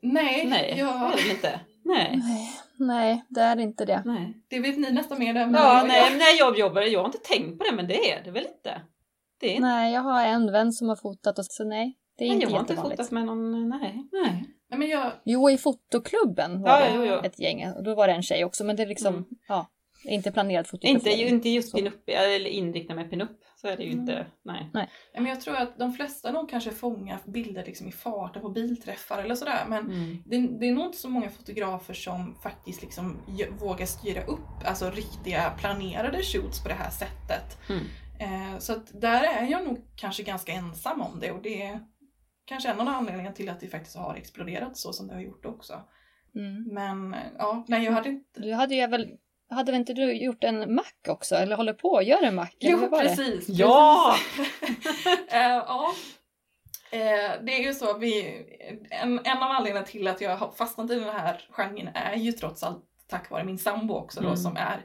Nej, 0.01 0.45
Nej, 0.47 0.75
jag, 0.77 1.11
det 1.11 1.21
är 1.21 1.25
det 1.25 1.31
inte. 1.31 1.59
Nej. 1.85 2.19
Nej, 2.23 2.53
nej, 2.77 3.23
det 3.29 3.41
är 3.41 3.59
inte 3.59 3.85
det. 3.85 4.01
Nej. 4.05 4.33
det 4.47 4.59
vet 4.59 4.77
ni 4.77 4.91
nästan 4.91 5.19
mer 5.19 5.35
än 5.35 5.53
Ja, 5.53 5.77
jag. 5.87 6.17
nej, 6.17 6.35
jag 6.39 6.59
jobbar, 6.59 6.81
jag 6.81 6.99
har 6.99 7.05
inte 7.05 7.17
tänkt 7.17 7.57
på 7.59 7.63
det 7.65 7.75
men 7.75 7.87
det 7.87 8.11
är 8.11 8.23
det 8.23 8.31
väl 8.31 8.43
inte? 8.57 8.81
Det 9.39 9.47
är 9.47 9.51
inte. 9.51 9.61
Nej, 9.67 9.93
jag 9.93 10.01
har 10.01 10.25
en 10.25 10.51
vän 10.51 10.73
som 10.73 10.89
har 10.89 10.95
fotat 10.95 11.39
och 11.39 11.45
så 11.45 11.63
nej, 11.63 11.97
det 12.17 12.23
är 12.23 12.27
Nej, 12.27 12.35
inte 12.35 12.45
jag 12.45 12.51
har 12.53 12.59
inte 12.59 12.75
fotat 12.75 13.11
med 13.11 13.25
någon, 13.25 13.69
nej. 13.69 14.07
nej. 14.11 14.45
Nej, 14.69 14.79
men 14.79 14.89
jag, 14.89 15.11
Jo, 15.25 15.49
i 15.49 15.57
fotoklubben 15.57 16.61
var 16.61 16.69
Ja, 16.79 16.85
det 16.85 16.95
jo, 16.95 17.03
jo. 17.05 17.13
ett 17.23 17.39
gäng 17.39 17.71
och 17.73 17.83
då 17.83 17.95
var 17.95 18.07
det 18.07 18.13
en 18.13 18.23
tjej 18.23 18.45
också, 18.45 18.63
men 18.63 18.75
det 18.75 18.83
är 18.83 18.87
liksom, 18.87 19.13
Mm. 19.13 19.25
ja, 19.47 19.67
inte 20.03 20.31
planerad 20.31 20.59
Inte, 20.59 20.69
fotografering. 20.69 21.27
inte 21.29 21.49
just 21.49 21.69
Så. 21.71 21.77
pinup, 21.77 22.09
eller 22.09 22.47
inriktad 22.49 22.95
med 22.95 23.09
pinup. 23.09 23.29
Så 23.55 23.67
är 23.67 23.77
det 23.77 23.83
ju 23.83 23.89
Mm. 23.89 23.99
inte, 24.01 24.25
nej. 24.43 24.69
nej, 24.73 24.89
men 25.13 25.25
jag 25.25 25.41
tror 25.41 25.55
att 25.55 25.77
de 25.79 25.93
flesta 25.93 26.31
nog 26.31 26.49
kanske 26.49 26.71
fångar 26.71 27.19
bilder 27.25 27.65
liksom 27.65 27.87
i 27.87 27.91
farten 27.91 28.41
på 28.41 28.49
bilträffar 28.49 29.23
eller 29.23 29.35
sådär. 29.35 29.65
Men 29.67 29.85
Mm. 29.85 30.23
det, 30.25 30.59
det 30.59 30.67
är 30.67 30.73
nog 30.73 30.85
inte 30.85 30.97
så 30.97 31.09
många 31.09 31.29
fotografer 31.29 31.93
som 31.93 32.35
faktiskt 32.43 32.81
liksom 32.81 33.17
vågar 33.59 33.85
styra 33.85 34.23
upp 34.23 34.65
alltså 34.65 34.89
riktiga 34.89 35.49
planerade 35.59 36.23
shoots 36.23 36.63
på 36.63 36.69
det 36.69 36.75
här 36.75 36.89
sättet. 36.89 37.57
Mm. 37.69 37.83
Eh, 38.19 38.57
så 38.59 38.73
att 38.73 39.01
där 39.01 39.23
är 39.23 39.47
jag 39.47 39.65
nog 39.65 39.77
kanske 39.95 40.23
ganska 40.23 40.51
ensam 40.51 41.01
om 41.01 41.19
det 41.19 41.31
och 41.31 41.41
det 41.41 41.61
är 41.63 41.79
kanske 42.45 42.69
en 42.69 42.79
av 42.81 42.87
anledningarna 42.87 43.35
till 43.35 43.49
att 43.49 43.59
det 43.59 43.67
faktiskt 43.67 43.95
har 43.97 44.15
exploderat 44.15 44.77
så 44.77 44.93
som 44.93 45.07
det 45.07 45.13
har 45.13 45.21
gjort 45.21 45.45
också. 45.45 45.73
Mm. 46.35 46.63
Men 46.73 47.15
ja, 47.37 47.65
nej 47.67 47.83
jag 47.85 47.91
hade 47.91 48.09
inte... 48.09 48.41
Du 48.41 48.53
hade 48.53 48.75
ju 48.75 48.87
väl 48.87 49.07
hade 49.49 49.71
väl 49.71 49.79
inte 49.79 49.93
du 49.93 50.13
gjort 50.13 50.43
en 50.43 50.75
mack 50.75 51.05
också? 51.09 51.35
Eller 51.35 51.55
håller 51.55 51.73
på 51.73 51.97
att 51.97 52.05
göra 52.05 52.27
en 52.27 52.35
mack? 52.35 52.55
Jo, 52.59 52.79
det? 52.79 52.87
precis. 52.99 53.45
Ja! 53.49 54.15
precis. 54.35 55.17
Eh, 55.31 55.41
ja. 55.41 55.93
Eh, 56.91 57.31
det 57.45 57.53
är 57.59 57.63
ju 57.63 57.73
så, 57.73 57.97
vi, 57.97 58.41
en, 58.89 59.19
en 59.25 59.37
av 59.37 59.51
anledningarna 59.51 59.85
till 59.87 60.07
att 60.07 60.21
jag 60.21 60.37
har 60.37 60.51
fastnat 60.51 60.91
i 60.91 60.95
den 60.95 61.09
här 61.15 61.41
genren 61.49 61.89
är 61.93 62.15
ju 62.15 62.31
trots 62.31 62.63
allt 62.63 62.83
tack 63.09 63.29
vare 63.29 63.43
min 63.43 63.57
sambo 63.57 63.93
också 63.93 64.19
då 64.21 64.27
Mm. 64.27 64.37
som 64.37 64.57
är 64.57 64.81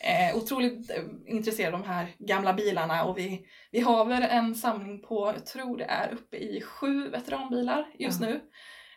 eh, 0.00 0.36
otroligt 0.36 0.90
eh, 0.90 1.02
intresserad 1.26 1.74
av 1.74 1.80
de 1.80 1.88
här 1.88 2.06
gamla 2.18 2.52
bilarna 2.54 3.04
och 3.04 3.18
vi, 3.18 3.46
vi 3.70 3.80
har 3.80 4.04
väl 4.04 4.22
en 4.22 4.54
samling 4.54 5.02
på, 5.02 5.32
jag 5.36 5.46
tror 5.46 5.76
det 5.76 5.84
är 5.84 6.12
uppe 6.12 6.36
i 6.36 6.60
sju 6.60 7.08
veteranbilar 7.08 7.86
just 7.98 8.20
Ja. 8.20 8.26
nu. 8.26 8.40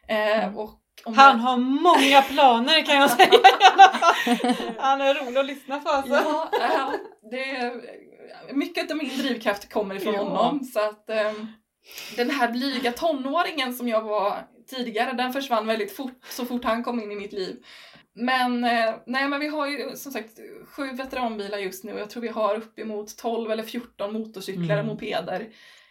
Eh, 0.08 0.44
Mm. 0.44 0.58
och 0.58 0.80
om 1.06 1.14
Han 1.14 1.38
jag- 1.38 1.44
har 1.44 1.58
många 1.58 2.22
planer 2.22 2.86
kan 2.86 2.96
jag 2.96 3.10
säga. 3.18 3.30
Han 4.78 5.02
är 5.02 5.26
rolig 5.26 5.38
att 5.40 5.46
lyssna 5.46 5.80
på 5.80 5.90
alltså. 5.90 6.14
Ja, 6.14 6.50
ja, 6.52 6.94
det 7.32 7.50
är, 7.50 7.82
mycket 8.54 8.92
av 8.92 8.98
min 8.98 9.18
drivkraft 9.18 9.74
kommer 9.74 9.96
ifrån 9.96 10.14
Ja. 10.14 10.20
honom. 10.24 10.60
Så 10.64 10.80
att 10.80 11.10
ehm, 11.10 11.48
den 12.16 12.30
här 12.30 12.52
blyga 12.52 12.92
tonåringen 12.92 13.74
som 13.74 13.88
jag 13.88 14.02
var 14.02 14.48
tidigare, 14.70 15.12
den 15.14 15.34
försvann 15.34 15.68
väldigt 15.68 15.96
fort 15.96 16.26
så 16.30 16.46
fort 16.46 16.64
han 16.64 16.84
kom 16.84 17.00
in 17.00 17.12
i 17.12 17.16
mitt 17.16 17.34
liv. 17.34 17.64
Men, 18.16 18.64
eh, 18.64 18.94
nej, 19.06 19.28
men 19.28 19.40
vi 19.40 19.48
har 19.48 19.68
ju 19.68 19.96
som 19.96 20.12
sagt 20.12 20.40
sju 20.68 20.90
veteranbilar 20.94 21.58
just 21.58 21.84
nu 21.84 21.94
och 21.94 22.00
jag 22.00 22.10
tror 22.10 22.22
vi 22.22 22.28
har 22.30 22.56
uppemot 22.56 23.18
12 23.18 23.52
eller 23.52 23.64
14 23.64 24.14
motorcyklar 24.14 24.64
och 24.78 24.84
Mm. 24.84 24.88
mopeder. 24.88 25.50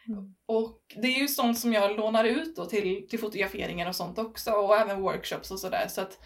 Mm. 0.09 0.35
Och 0.47 0.79
det 1.03 1.09
är 1.09 1.19
ju 1.21 1.29
sånt 1.29 1.59
som 1.59 1.73
jag 1.73 1.97
lånar 1.97 2.25
ut 2.25 2.57
då 2.57 2.65
till, 2.65 3.09
till 3.09 3.19
fotograferingar 3.19 3.89
och 3.89 3.97
sånt 3.97 4.19
också 4.19 4.51
och 4.53 4.77
även 4.79 5.01
workshops 5.03 5.51
och 5.51 5.59
sådär. 5.61 5.87
Så 5.89 6.01
att 6.01 6.19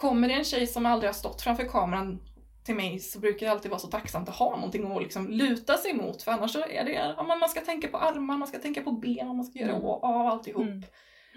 kommer 0.00 0.28
det 0.28 0.34
en 0.34 0.44
tjej 0.44 0.66
som 0.66 0.86
aldrig 0.86 1.08
har 1.08 1.14
stått 1.14 1.42
framför 1.42 1.64
kameran 1.64 2.20
till 2.64 2.74
mig 2.74 2.98
så 2.98 3.18
brukar 3.18 3.46
det 3.46 3.52
alltid 3.52 3.70
vara 3.70 3.80
så 3.80 3.86
tacksamt 3.86 4.28
att 4.28 4.36
ha 4.36 4.56
någonting 4.56 4.96
att 4.96 5.02
liksom 5.02 5.28
luta 5.28 5.76
sig 5.76 5.94
mot 5.94 6.22
för 6.22 6.32
annars 6.32 6.52
så 6.52 6.60
är 6.60 6.84
det, 6.84 6.92
ja, 6.92 7.24
men 7.28 7.38
man 7.38 7.48
ska 7.48 7.60
tänka 7.60 7.88
på 7.88 7.98
armar, 7.98 8.36
man 8.36 8.48
ska 8.48 8.58
tänka 8.58 8.82
på 8.82 8.92
ben, 8.92 9.36
man 9.36 9.44
ska 9.44 9.58
göra 9.58 9.70
Mm. 9.70 9.82
och 9.84 10.04
av 10.04 10.26
alltihop. 10.26 10.62
Mm. 10.62 10.82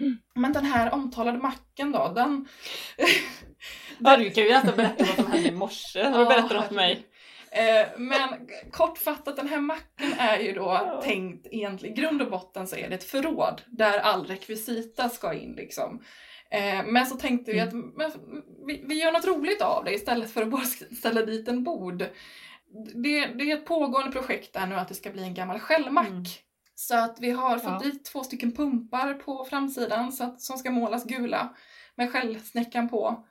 Mm. 0.00 0.18
Men 0.34 0.52
den 0.52 0.64
här 0.64 0.94
omtalade 0.94 1.38
macken 1.38 1.92
då, 1.92 2.12
den... 2.14 2.48
Ja, 3.98 4.16
du 4.16 4.30
kan 4.30 4.44
ju 4.44 4.50
nästan 4.50 4.76
berätta 4.76 5.04
vad 5.04 5.14
som 5.14 5.32
hände 5.32 5.48
i 5.48 5.52
morse. 5.52 6.02
Vad 6.02 6.20
Ja, 6.20 6.24
berättar 6.24 6.54
du 6.54 6.62
för 6.62 6.74
mig? 6.74 7.06
Eh, 7.50 7.86
men 7.98 8.48
kortfattat, 8.70 9.36
den 9.36 9.48
här 9.48 9.60
macken 9.60 10.12
är 10.18 10.38
ju 10.38 10.52
då 10.52 11.00
tänkt 11.04 11.46
egentligen, 11.50 11.98
i 11.98 12.00
grund 12.00 12.22
och 12.22 12.30
botten 12.30 12.66
så 12.66 12.76
är 12.76 12.88
det 12.88 12.94
ett 12.94 13.04
förråd 13.04 13.62
där 13.66 13.98
all 13.98 14.26
rekvisita 14.26 15.08
ska 15.08 15.34
in 15.34 15.52
liksom. 15.52 16.02
Eh, 16.54 16.84
men 16.86 17.06
så 17.06 17.16
tänkte 17.16 17.52
vi 17.52 17.60
att 17.60 17.72
men, 17.72 18.10
vi, 18.66 18.84
vi 18.86 18.94
gör 18.94 19.12
något 19.12 19.26
roligt 19.26 19.62
av 19.62 19.84
det 19.84 19.94
istället 19.94 20.30
för 20.30 20.42
att 20.42 20.48
bara 20.50 20.64
ställa 20.98 21.22
dit 21.22 21.48
en 21.48 21.64
bord. 21.64 21.98
Det, 22.94 23.26
det 23.26 23.50
är 23.50 23.56
ett 23.56 23.66
pågående 23.66 24.12
projekt 24.12 24.52
där 24.52 24.66
nu 24.66 24.74
att 24.74 24.88
det 24.88 24.94
ska 24.94 25.10
bli 25.10 25.22
en 25.22 25.34
gammal 25.34 25.58
skällmack. 25.58 26.08
Mm. 26.08 26.24
Så 26.74 26.96
att 26.96 27.20
vi 27.20 27.30
har 27.30 27.58
fått 27.58 27.70
Ja. 27.72 27.78
dit 27.78 28.04
två 28.04 28.24
stycken 28.24 28.52
pumpar 28.52 29.14
på 29.14 29.44
framsidan 29.44 30.12
så 30.12 30.24
att, 30.24 30.40
som 30.40 30.58
ska 30.58 30.70
målas 30.70 31.04
gula 31.04 31.54
med 31.94 32.12
skällsnäckan 32.12 32.88
på. 32.88 33.24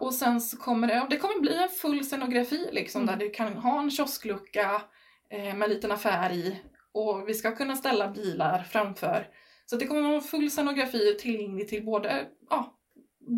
Och 0.00 0.14
sen 0.14 0.40
så 0.40 0.56
kommer 0.56 0.88
det, 0.88 1.06
det 1.10 1.16
kommer 1.16 1.40
bli 1.40 1.56
en 1.62 1.68
full 1.68 2.04
scenografi 2.04 2.68
liksom 2.72 3.02
Mm. 3.02 3.18
där 3.18 3.24
du 3.26 3.30
kan 3.30 3.52
ha 3.52 3.80
en 3.80 3.90
kiosklucka 3.90 4.82
eh, 5.30 5.42
med 5.42 5.62
en 5.62 5.70
liten 5.70 5.92
affär 5.92 6.32
i 6.32 6.60
och 6.94 7.28
vi 7.28 7.34
ska 7.34 7.56
kunna 7.56 7.76
ställa 7.76 8.08
bilar 8.08 8.62
framför. 8.62 9.26
Så 9.72 9.78
det 9.78 9.86
kommer 9.86 10.02
vara 10.10 10.20
full 10.20 10.50
scenografi 10.50 11.16
tillgänglig 11.20 11.68
till 11.68 11.84
både 11.84 12.26
ja, 12.50 12.74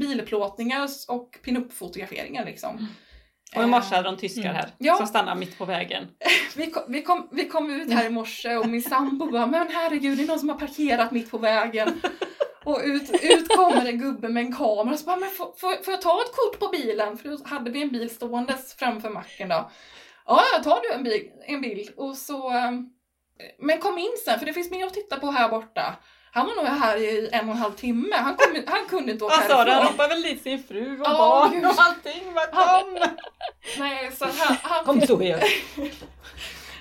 bilplåtningar 0.01 0.89
och 1.09 1.39
pinup-fotograferingar 1.45 2.45
liksom. 2.45 2.89
Och 3.57 3.63
i 3.63 3.67
morse 3.67 3.95
hade 3.97 4.09
de 4.09 4.17
tyskar 4.17 4.43
Mm. 4.43 4.55
här 4.55 4.71
Ja. 4.79 4.97
som 4.97 5.07
stannade 5.07 5.41
mitt 5.41 5.59
på 5.59 5.65
vägen. 5.65 6.07
Vi 6.57 6.71
kom, 6.71 6.83
vi, 6.89 7.03
kom, 7.03 7.29
vi 7.33 7.49
kom 7.49 7.71
ut 7.71 7.93
här 7.93 8.07
i 8.07 8.11
morse 8.11 8.57
och 8.57 8.69
min 8.69 8.83
sambo 8.83 9.31
bara 9.31 9.47
“men 9.47 9.67
herregud, 9.71 10.19
det 10.19 10.23
är 10.25 10.27
någon 10.27 10.39
som 10.39 10.49
har 10.49 10.59
parkerat 10.59 11.13
mitt 11.13 11.31
på 11.31 11.39
vägen”. 11.39 12.01
Och 12.65 12.81
ut, 12.85 13.11
ut 13.23 13.49
kommer 13.57 13.87
en 13.87 13.99
gubbe 13.99 14.29
med 14.29 14.41
en 14.45 14.53
kamera 14.57 14.93
och 14.93 14.99
så 14.99 15.07
bara 15.07 15.17
“men 15.17 15.31
får, 15.31 15.53
får, 15.59 15.93
jag 15.93 16.03
ta 16.03 16.21
ett 16.23 16.33
kort 16.37 16.59
på 16.61 16.69
bilen?” 16.69 17.19
För 17.19 17.29
då 17.29 17.39
hade 17.45 17.71
vi 17.71 17.83
en 17.83 17.89
bil 17.91 18.11
ståendes 18.11 18.75
framför 18.75 19.11
macken 19.11 19.49
då. 19.49 19.71
“Ja, 20.27 20.41
jag 20.57 20.65
tar 20.65 20.81
du 20.83 20.93
en, 20.95 21.05
bil, 21.05 21.31
en 21.47 21.61
bild” 21.61 21.91
och 21.97 22.17
så 22.17 22.51
ehm, 22.51 22.91
“men 23.59 23.79
kom 23.79 23.99
in 23.99 24.13
sen 24.25 24.39
för 24.39 24.47
det 24.47 24.53
finns 24.53 24.71
mer 24.71 24.87
att 24.87 24.95
titta 24.95 25.17
på 25.17 25.31
här 25.31 25.49
borta”. 25.49 25.97
Han 26.35 26.47
var 26.47 26.55
nog 26.55 26.65
här 26.67 26.97
i 26.97 27.29
en 27.33 27.49
och 27.49 27.55
en 27.55 27.61
halv 27.61 27.73
timme, 27.73 28.17
han, 28.17 28.37
kom, 28.37 28.63
han 28.67 28.87
kunde 28.89 29.13
inte 29.13 29.25
åka 29.25 29.35
du? 29.49 29.55
Han 29.55 29.67
härifrån. 29.69 29.93
ropade 29.93 30.09
väl 30.09 30.23
dit 30.23 30.43
sin 30.43 30.63
fru 30.63 31.01
och 31.01 31.07
Ja, 31.07 31.13
barn 31.19 31.51
gud. 31.53 31.65
och 31.65 31.73
allting. 31.79 32.23
Bara, 32.35 32.47
Han- 32.53 32.85
Kom! 32.85 32.99
Nej, 33.79 34.11
så 34.19 34.25
han, 34.25 34.57
han 34.63 34.85
Kom 34.85 35.01
så 35.01 35.23
igen. 35.23 35.41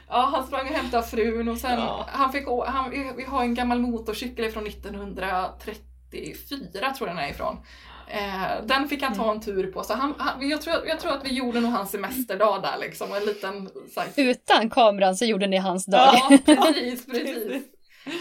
Ja, 0.09 0.29
han 0.33 0.47
sprang 0.47 0.67
och 0.67 0.73
hämtade 0.75 1.03
frun 1.07 1.47
och 1.47 1.57
sen 1.57 1.79
Ja. 1.79 2.07
han 2.11 2.31
fick 2.31 2.47
å- 2.49 2.65
han, 2.67 2.89
vi- 2.91 3.11
vi 3.17 3.23
har 3.23 3.41
en 3.41 3.55
gammal 3.55 3.79
motorcykel 3.79 4.51
från 4.51 4.67
1934 4.67 6.93
tror 6.97 7.09
jag 7.09 7.17
den 7.17 7.25
är 7.25 7.29
ifrån. 7.29 7.57
Eh, 8.07 8.65
den 8.65 8.87
fick 8.89 9.03
han 9.03 9.15
ta 9.15 9.31
en 9.31 9.41
tur 9.41 9.71
på 9.71 9.83
så 9.83 9.93
han, 9.93 10.13
han, 10.17 10.49
jag, 10.49 10.61
tror, 10.61 10.75
jag 10.87 10.99
tror 10.99 11.11
att 11.13 11.25
vi 11.25 11.33
gjorde 11.33 11.59
nog 11.59 11.71
hans 11.71 11.91
semesterdag 11.91 12.61
där 12.61 12.77
liksom. 12.81 13.13
En 13.13 13.25
liten 13.25 13.69
så 13.93 13.99
här, 13.99 14.09
Utan 14.15 14.69
kameran 14.69 15.15
så 15.15 15.25
gjorde 15.25 15.47
ni 15.47 15.57
hans 15.57 15.85
dag. 15.85 16.13
Ja, 16.13 16.37
precis, 16.45 17.05
precis. 17.05 17.63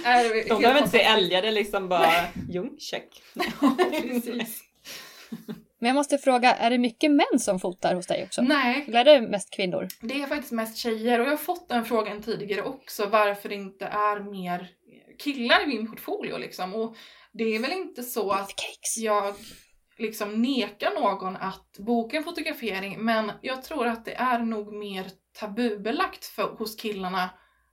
Är 0.05 0.25
det 0.25 0.35
helt 0.35 0.49
De 0.49 0.61
behöver 0.63 0.79
inte 0.79 0.91
se 0.91 1.03
älgar, 1.03 1.43
det 1.43 1.49
är 1.49 1.53
liksom 1.53 1.89
bara 1.89 2.13
jo, 2.49 2.77
check. 2.79 3.23
Precis. 4.03 4.63
Men 5.79 5.89
jag 5.89 5.95
måste 5.95 6.19
fråga, 6.19 6.55
är 6.55 6.71
det 6.71 6.79
mycket 6.79 7.11
män 7.11 7.39
som 7.39 7.61
fotar 7.61 7.95
hos 7.95 8.07
dig 8.07 8.25
också? 8.25 8.43
Nej, 8.43 8.85
Eller 8.89 9.01
är 9.01 9.21
det 9.21 9.29
mest 9.29 9.51
kvinnor? 9.51 9.89
det 10.01 10.23
är 10.23 10.27
faktiskt 10.27 10.53
mest 10.53 10.77
tjejer 10.77 11.19
och 11.19 11.27
jag 11.27 11.31
har 11.31 11.37
fått 11.37 11.69
den 11.69 11.85
frågan 11.85 12.23
tidigare 12.23 12.63
också 12.63 13.07
varför 13.07 13.49
det 13.49 13.55
inte 13.55 13.87
är 13.87 14.21
mer 14.21 14.69
killar 15.19 15.63
i 15.63 15.67
min 15.67 15.91
portfolio 15.91 16.39
liksom. 16.39 16.75
Och 16.75 16.97
det 17.33 17.45
är 17.45 17.59
väl 17.59 17.73
inte 17.73 18.03
så 18.03 18.31
att 18.31 18.53
jag 18.97 19.35
liksom 19.99 20.43
nekar 20.43 21.01
någon 21.01 21.37
att 21.37 21.79
boka 21.79 22.17
en 22.17 22.25
fotografering 22.25 22.99
men 22.99 23.33
jag 23.43 23.63
tror 23.63 23.87
att 23.87 24.05
det 24.05 24.15
är 24.15 24.39
nog 24.39 24.73
mer 24.73 25.07
tabubelagt 25.41 26.25
för, 26.25 26.55
hos 26.59 26.77
killarna 26.77 27.31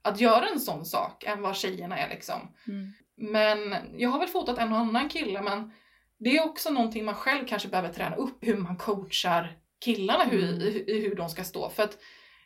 att 0.10 0.22
göra 0.22 0.46
en 0.54 0.60
sån 0.60 0.86
sak 0.86 1.24
än 1.24 1.42
vad 1.42 1.56
tjejerna 1.56 1.98
är 1.98 2.10
liksom. 2.10 2.40
Mm. 2.68 2.94
Men 3.18 3.76
jag 3.98 4.10
har 4.10 4.20
väl 4.20 4.28
fotat 4.28 4.58
en 4.58 4.74
och 4.74 4.80
annan 4.80 5.10
kille 5.10 5.42
men 5.42 5.72
det 6.20 6.38
är 6.38 6.46
också 6.46 6.70
någonting 6.70 7.06
man 7.06 7.16
själv 7.16 7.48
kanske 7.48 7.68
behöver 7.68 7.94
träna 7.94 8.16
upp 8.16 8.38
hur 8.42 8.58
man 8.58 8.78
coachar 8.78 9.58
killarna 9.86 10.24
hur, 10.24 10.44
Mm. 10.44 10.62
i, 10.62 10.84
i 10.88 11.02
hur 11.02 11.16
de 11.16 11.30
ska 11.30 11.44
stå. 11.44 11.70
För 11.70 11.84
att 11.84 11.98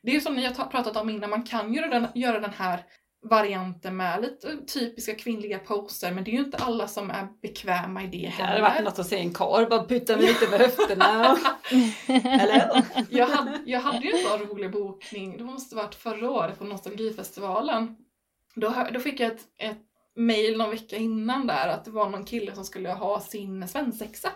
det 0.01 0.11
är 0.11 0.15
ju 0.15 0.21
som 0.21 0.35
ni 0.35 0.45
har 0.45 0.53
ta- 0.53 0.65
pratat 0.67 0.97
om 0.97 1.09
innan, 1.09 1.29
man 1.29 1.43
kan 1.43 1.73
göra 1.73 1.87
den, 1.87 2.07
göra 2.15 2.39
den 2.39 2.53
här 2.57 2.83
varianten 3.23 3.97
med 3.97 4.21
lite 4.21 4.57
typiska 4.73 5.15
kvinnliga 5.15 5.59
poser 5.59 6.11
men 6.11 6.23
det 6.23 6.31
är 6.31 6.33
ju 6.33 6.43
inte 6.43 6.57
alla 6.57 6.87
som 6.87 7.11
är 7.11 7.27
bekväma 7.41 8.03
i 8.03 8.07
det 8.07 8.17
Det 8.17 8.27
heller. 8.27 8.49
hade 8.49 8.61
varit 8.61 8.83
något 8.83 8.99
att 8.99 9.07
se 9.07 9.19
en 9.19 9.33
karl 9.33 9.69
bara 9.69 9.85
putta 9.85 10.17
mig 10.17 10.25
lite 10.25 10.49
med 10.49 10.59
höfterna. 10.59 11.37
Eller? 12.07 12.83
jag, 13.09 13.27
hade, 13.27 13.59
jag 13.65 13.79
hade 13.79 14.05
ju 14.05 14.11
en 14.11 14.23
sån 14.29 14.39
rolig 14.47 14.71
bokning, 14.71 15.37
det 15.37 15.43
måste 15.43 15.75
varit 15.75 15.95
förra 15.95 16.31
året 16.31 16.59
på 16.59 16.63
Nostalgifestivalen. 16.65 17.95
Då, 18.55 18.73
då 18.93 18.99
fick 18.99 19.19
jag 19.19 19.31
ett, 19.31 19.41
ett 19.57 19.81
mail 20.15 20.57
någon 20.57 20.69
vecka 20.69 20.97
innan 20.97 21.47
där 21.47 21.67
att 21.67 21.85
det 21.85 21.91
var 21.91 22.09
någon 22.09 22.25
kille 22.25 22.55
som 22.55 22.65
skulle 22.65 22.89
ha 22.89 23.19
sin 23.19 23.67
svensexa 23.67 24.29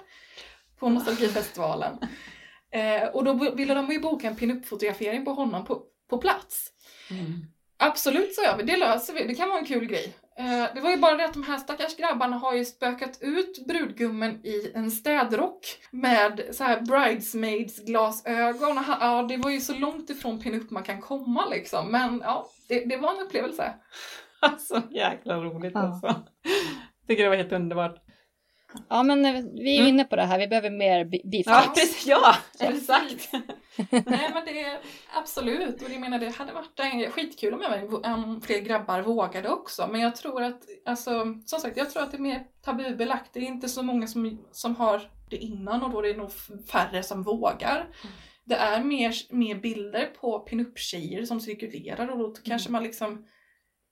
på 0.80 0.90
Nostalgifestivalen. 0.90 1.98
Eh, 2.72 3.08
och 3.08 3.24
då 3.24 3.34
ville 3.56 3.74
de 3.74 3.92
ju 3.92 4.00
boka 4.00 4.28
en 4.28 4.36
pinup-fotografering 4.36 5.26
på 5.26 5.32
honom 5.32 5.66
på, 5.66 5.84
på 6.10 6.18
plats. 6.18 6.72
Mm. 7.12 7.46
Absolut, 7.80 8.36
sa 8.36 8.44
jag, 8.44 8.68
det 8.68 8.78
löser 8.78 9.14
vi, 9.14 9.24
det 9.24 9.36
kan 9.36 9.50
vara 9.50 9.60
en 9.60 9.66
kul 9.66 9.86
grej. 9.86 10.14
Eh, 10.40 10.74
det 10.76 10.82
var 10.82 10.90
ju 10.92 10.98
bara 10.98 11.16
det 11.16 11.26
att 11.26 11.34
de 11.34 11.44
här 11.44 11.58
stackars 11.58 11.96
grabbarna 11.98 12.38
har 12.38 12.54
ju 12.54 12.66
spökat 12.66 13.18
ut 13.22 13.66
brudgummen 13.68 14.46
i 14.46 14.72
en 14.76 14.92
städrock 14.92 15.60
med 15.92 16.42
så 16.52 16.64
här 16.64 16.82
bridesmaids 16.82 17.86
glasögon. 17.86 18.78
Och 18.78 18.84
han- 18.84 18.98
Ja, 19.02 19.24
det 19.24 19.38
var 19.38 19.50
ju 19.52 19.62
så 19.62 19.74
långt 19.74 20.10
ifrån 20.10 20.40
pinup 20.40 20.70
man 20.72 20.84
kan 20.84 21.02
komma 21.02 21.46
liksom. 21.50 21.92
Men 21.92 22.22
ja, 22.26 22.48
det, 22.70 22.86
det 22.86 22.98
var 22.98 23.12
en 23.14 23.20
upplevelse. 23.20 23.74
Alltså 24.40 24.82
jäkla 24.92 25.36
roligt 25.44 25.72
Ja. 25.76 25.80
alltså. 25.82 26.22
Tycker 27.08 27.24
det 27.24 27.30
var 27.30 27.36
helt 27.36 27.52
underbart. 27.52 27.96
Ja, 28.90 29.04
men 29.04 29.26
eh, 29.26 29.44
vi 29.54 29.76
är 29.76 29.80
Mm. 29.82 29.88
inne 29.90 30.04
på 30.04 30.16
det 30.16 30.24
här. 30.26 30.40
Vi 30.40 30.48
behöver 30.48 30.70
mer 30.70 31.06
bi- 31.06 31.22
Ja, 31.46 31.64
precis. 31.76 32.08
Ja, 32.08 32.36
Precis. 32.60 32.90
exakt. 32.90 33.30
Nej 33.92 34.32
men 34.34 34.46
det 34.46 34.64
är 34.64 34.80
absolut, 35.14 35.82
och 35.82 35.90
jag 35.90 36.00
menar 36.00 36.20
det 36.20 36.30
hade 36.30 36.54
varit 36.54 37.14
skitkul 37.14 37.54
om, 37.54 37.62
även, 37.62 38.06
om 38.14 38.42
fler 38.42 38.60
grabbar 38.60 39.02
vågade 39.02 39.50
också. 39.50 39.88
Men 39.92 40.02
jag 40.02 40.16
tror 40.16 40.44
att, 40.44 40.62
alltså, 40.86 41.26
som 41.46 41.60
sagt, 41.60 41.78
jag 41.78 41.90
tror 41.92 42.04
att 42.04 42.12
det 42.12 42.18
är 42.18 42.22
mer 42.22 42.44
tabubelagt. 42.62 43.34
Det 43.34 43.40
är 43.40 43.44
inte 43.44 43.70
så 43.70 43.84
många 43.84 44.08
som, 44.08 44.48
som 44.52 44.76
har 44.76 45.12
det 45.30 45.38
innan 45.38 45.84
och 45.84 45.92
då 45.92 46.00
är 46.00 46.04
det 46.04 46.18
nog 46.18 46.32
färre 46.72 47.04
som 47.04 47.24
vågar. 47.24 47.90
Det 48.44 48.56
är 48.56 48.84
mer, 48.84 49.14
mer 49.30 49.56
bilder 49.56 50.06
på 50.06 50.40
pinup-tjejer 50.40 51.26
som 51.26 51.40
cirkulerar 51.40 52.08
och 52.08 52.18
då 52.18 52.34
kanske 52.44 52.72
man 52.72 52.84
liksom, 52.84 53.26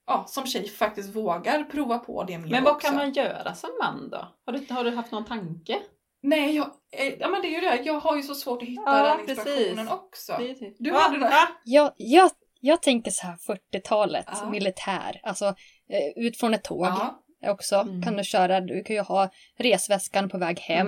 ja, 0.07 0.25
som 0.27 0.45
tjej 0.45 0.67
faktiskt 0.67 1.15
vågar 1.15 1.63
prova 1.63 1.99
på 1.99 2.23
det 2.23 2.37
mer 2.37 2.49
Men 2.49 2.63
vad 2.63 2.75
också. 2.75 2.87
kan 2.87 2.97
man 2.97 3.13
göra 3.13 3.53
som 3.53 3.69
man 3.83 4.09
då? 4.09 4.27
Har 4.45 4.53
du, 4.53 4.73
har 4.73 4.83
du 4.83 4.91
haft 4.91 5.11
någon 5.11 5.25
tanke? 5.25 5.79
Nej, 6.23 6.55
jag, 6.55 6.65
eh, 6.91 7.13
ja, 7.19 7.29
men 7.29 7.41
det 7.41 7.47
är 7.47 7.51
ju 7.51 7.61
det. 7.61 7.81
Jag 7.83 7.99
har 7.99 8.15
ju 8.15 8.23
så 8.23 8.35
svårt 8.35 8.61
att 8.61 8.67
hitta 8.67 8.81
Ja, 8.85 9.03
den 9.17 9.19
inspirationen 9.29 9.75
precis. 9.75 9.91
också. 9.91 10.33
Är 10.33 10.53
typ- 10.53 10.75
Du 10.79 10.93
hade 10.93 11.15
det? 11.17 11.21
Va? 11.25 11.47
Jag, 11.63 11.91
jag, 11.97 12.31
jag 12.59 12.81
tänker 12.81 13.11
så 13.11 13.27
här 13.27 13.35
40-talet, 13.37 14.25
Ja. 14.41 14.49
militär. 14.49 15.19
Alltså 15.23 15.45
eh, 15.89 16.23
ut 16.25 16.37
från 16.37 16.53
ett 16.53 16.63
tåg 16.63 16.85
Ja. 16.85 17.23
också. 17.51 17.75
Mm. 17.75 18.03
Kan 18.03 18.17
du 18.17 18.23
köra, 18.23 18.61
du 18.61 18.83
kan 18.83 18.95
ju 18.95 19.01
ha 19.01 19.29
resväskan 19.57 20.29
på 20.29 20.37
väg 20.37 20.59
hem. 20.59 20.87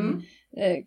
Mm. 0.57 0.77
Eh, 0.77 0.83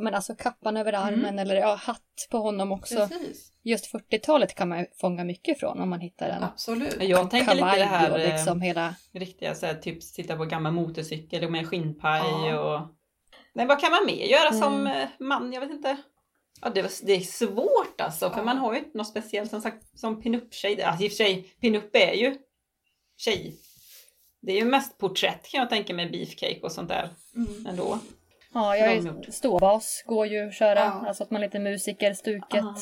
men 0.00 0.14
alltså 0.14 0.34
kappan 0.34 0.76
över 0.76 0.92
armen 0.92 1.38
eller 1.38 1.56
ja, 1.56 1.74
hatt 1.74 2.28
på 2.30 2.38
honom 2.38 2.72
också. 2.72 3.08
Precis. 3.08 3.52
Just 3.62 3.92
40-talet 3.92 4.54
kan 4.54 4.68
man 4.68 4.86
fånga 5.00 5.24
mycket 5.24 5.60
från 5.60 5.80
om 5.80 5.88
man 5.90 6.00
hittar 6.00 6.28
en 6.28 6.42
Absolut. 6.42 6.96
Jag 7.00 7.30
tänker 7.30 7.54
lite 7.54 7.76
det 7.78 7.84
här 7.84 8.12
och 8.12 8.18
liksom 8.18 8.60
hela... 8.60 8.94
riktiga, 9.12 9.54
så 9.54 9.66
här, 9.66 9.74
typ 9.74 10.02
sitta 10.02 10.36
på 10.36 10.44
gammal 10.44 10.72
motorcykel 10.72 11.44
och 11.44 11.52
med 11.52 11.68
skinnpaj 11.68 12.20
Ja. 12.48 12.58
och... 12.60 12.80
Nej, 13.54 13.66
vad 13.66 13.80
kan 13.80 13.90
man 13.90 14.06
mer 14.06 14.26
göra 14.26 14.52
som 14.52 14.74
Mm. 14.80 15.00
eh, 15.02 15.08
man? 15.18 15.52
Jag 15.52 15.60
vet 15.60 15.70
inte. 15.70 15.96
Ja, 16.62 16.70
det, 16.70 17.00
det 17.02 17.12
är 17.12 17.20
svårt 17.20 18.00
alltså, 18.00 18.30
för 18.30 18.38
Ja. 18.38 18.44
man 18.44 18.58
har 18.58 18.72
ju 18.72 18.78
inte 18.78 18.98
något 18.98 19.08
speciellt 19.08 19.50
som 19.50 19.60
sagt 19.60 19.98
som 19.98 20.22
pinup-tjej. 20.22 20.82
Alltså 20.82 21.04
i 21.04 21.08
och 21.08 21.12
för 21.12 21.16
sig, 21.16 21.42
pinup 21.60 21.96
är 21.96 22.12
ju 22.12 22.38
tjej. 23.16 23.56
Det 24.40 24.52
är 24.52 24.56
ju 24.56 24.64
mest 24.64 24.98
porträtt 24.98 25.48
kan 25.48 25.60
jag 25.60 25.70
tänka 25.70 25.94
mig, 25.94 26.10
beefcake 26.10 26.60
och 26.62 26.72
sånt 26.72 26.88
där 26.88 27.10
Mm. 27.36 27.66
ändå. 27.66 27.98
Ja, 28.52 28.76
jag 28.76 28.92
är 28.92 29.30
ståbas, 29.30 30.02
går 30.06 30.26
ju 30.26 30.48
att 30.48 30.54
köra. 30.54 30.78
Ja. 30.80 31.04
Alltså 31.08 31.22
att 31.22 31.30
man 31.30 31.42
är 31.42 31.46
lite 31.46 31.58
musikerstuket. 31.58 32.64
Ah. 32.64 32.76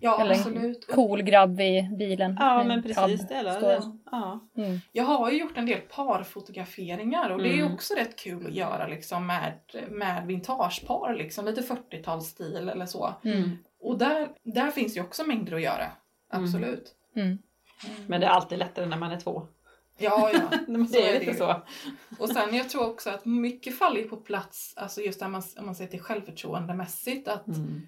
Ja, 0.00 0.20
Eller 0.22 0.34
absolut. 0.34 0.86
Cool 0.86 1.22
grabb 1.22 1.60
i 1.60 1.88
bilen. 1.98 2.36
Ja, 2.40 2.64
men 2.64 2.70
en 2.70 2.82
precis. 2.82 3.28
Det 3.28 3.34
är 3.34 3.44
det. 3.44 3.52
Står- 3.52 3.98
Ja. 4.10 4.40
Mm. 4.56 4.80
Jag 4.92 5.04
har 5.04 5.30
ju 5.30 5.38
gjort 5.38 5.56
en 5.58 5.66
del 5.66 5.80
parfotograferingar 5.80 7.30
och 7.30 7.38
det 7.42 7.48
är 7.48 7.54
ju 7.54 7.60
Mm. 7.60 7.74
också 7.74 7.94
rätt 7.94 8.16
kul 8.16 8.46
att 8.46 8.54
göra 8.54 8.86
liksom 8.86 9.26
med, 9.26 9.52
med 9.90 10.26
vintagepar, 10.26 11.14
liksom, 11.14 11.44
lite 11.44 11.62
40-talsstil 11.62 12.70
eller 12.70 12.86
så. 12.86 13.14
Mm. 13.24 13.58
Och 13.80 13.98
där, 13.98 14.28
där 14.42 14.70
finns 14.70 14.96
ju 14.96 15.00
också 15.00 15.24
mängder 15.24 15.54
att 15.56 15.62
göra. 15.62 15.86
Absolut. 16.30 16.94
Mm. 17.16 17.28
Mm. 17.28 17.38
Men 18.06 18.20
det 18.20 18.26
är 18.26 18.30
alltid 18.30 18.58
lättare 18.58 18.86
när 18.86 18.96
man 18.96 19.10
är 19.12 19.20
två. 19.20 19.46
Ja, 19.98 20.30
ja. 20.32 20.40
Det 20.92 21.08
är 21.08 21.20
lite 21.20 21.34
så. 21.34 21.62
Och 22.18 22.28
sen 22.28 22.54
jag 22.54 22.68
tror 22.68 22.90
också 22.90 23.10
att 23.10 23.24
mycket 23.24 23.78
faller 23.78 24.02
på 24.02 24.16
plats, 24.16 24.74
alltså 24.76 25.00
just 25.00 25.20
där 25.20 25.28
man, 25.28 25.42
om 25.58 25.66
man 25.66 25.74
säger 25.74 25.90
till 25.90 26.00
självförtroendemässigt, 26.00 27.28
att 27.28 27.46
Mm. 27.46 27.86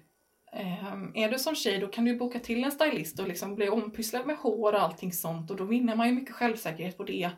Ehm, 0.53 1.11
är 1.15 1.29
du 1.31 1.39
som 1.39 1.55
tjej 1.55 1.79
då 1.79 1.87
kan 1.87 2.05
du 2.05 2.15
boka 2.17 2.39
till 2.39 2.63
en 2.63 2.71
stylist 2.71 3.19
och 3.19 3.27
liksom 3.27 3.55
bli 3.55 3.69
ompysslad 3.69 4.25
med 4.25 4.35
hår 4.37 4.73
och 4.73 4.81
allting 4.81 5.13
sånt 5.13 5.51
och 5.51 5.57
då 5.57 5.63
vinner 5.63 5.95
man 5.95 6.07
ju 6.07 6.13
mycket 6.13 6.35
självsäkerhet 6.35 6.97
på 6.97 7.03
det 7.03 7.29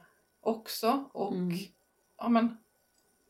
också. 0.42 1.10
Och 1.14 1.34
Mm. 1.34 1.58
ja 2.18 2.30
men, 2.30 2.58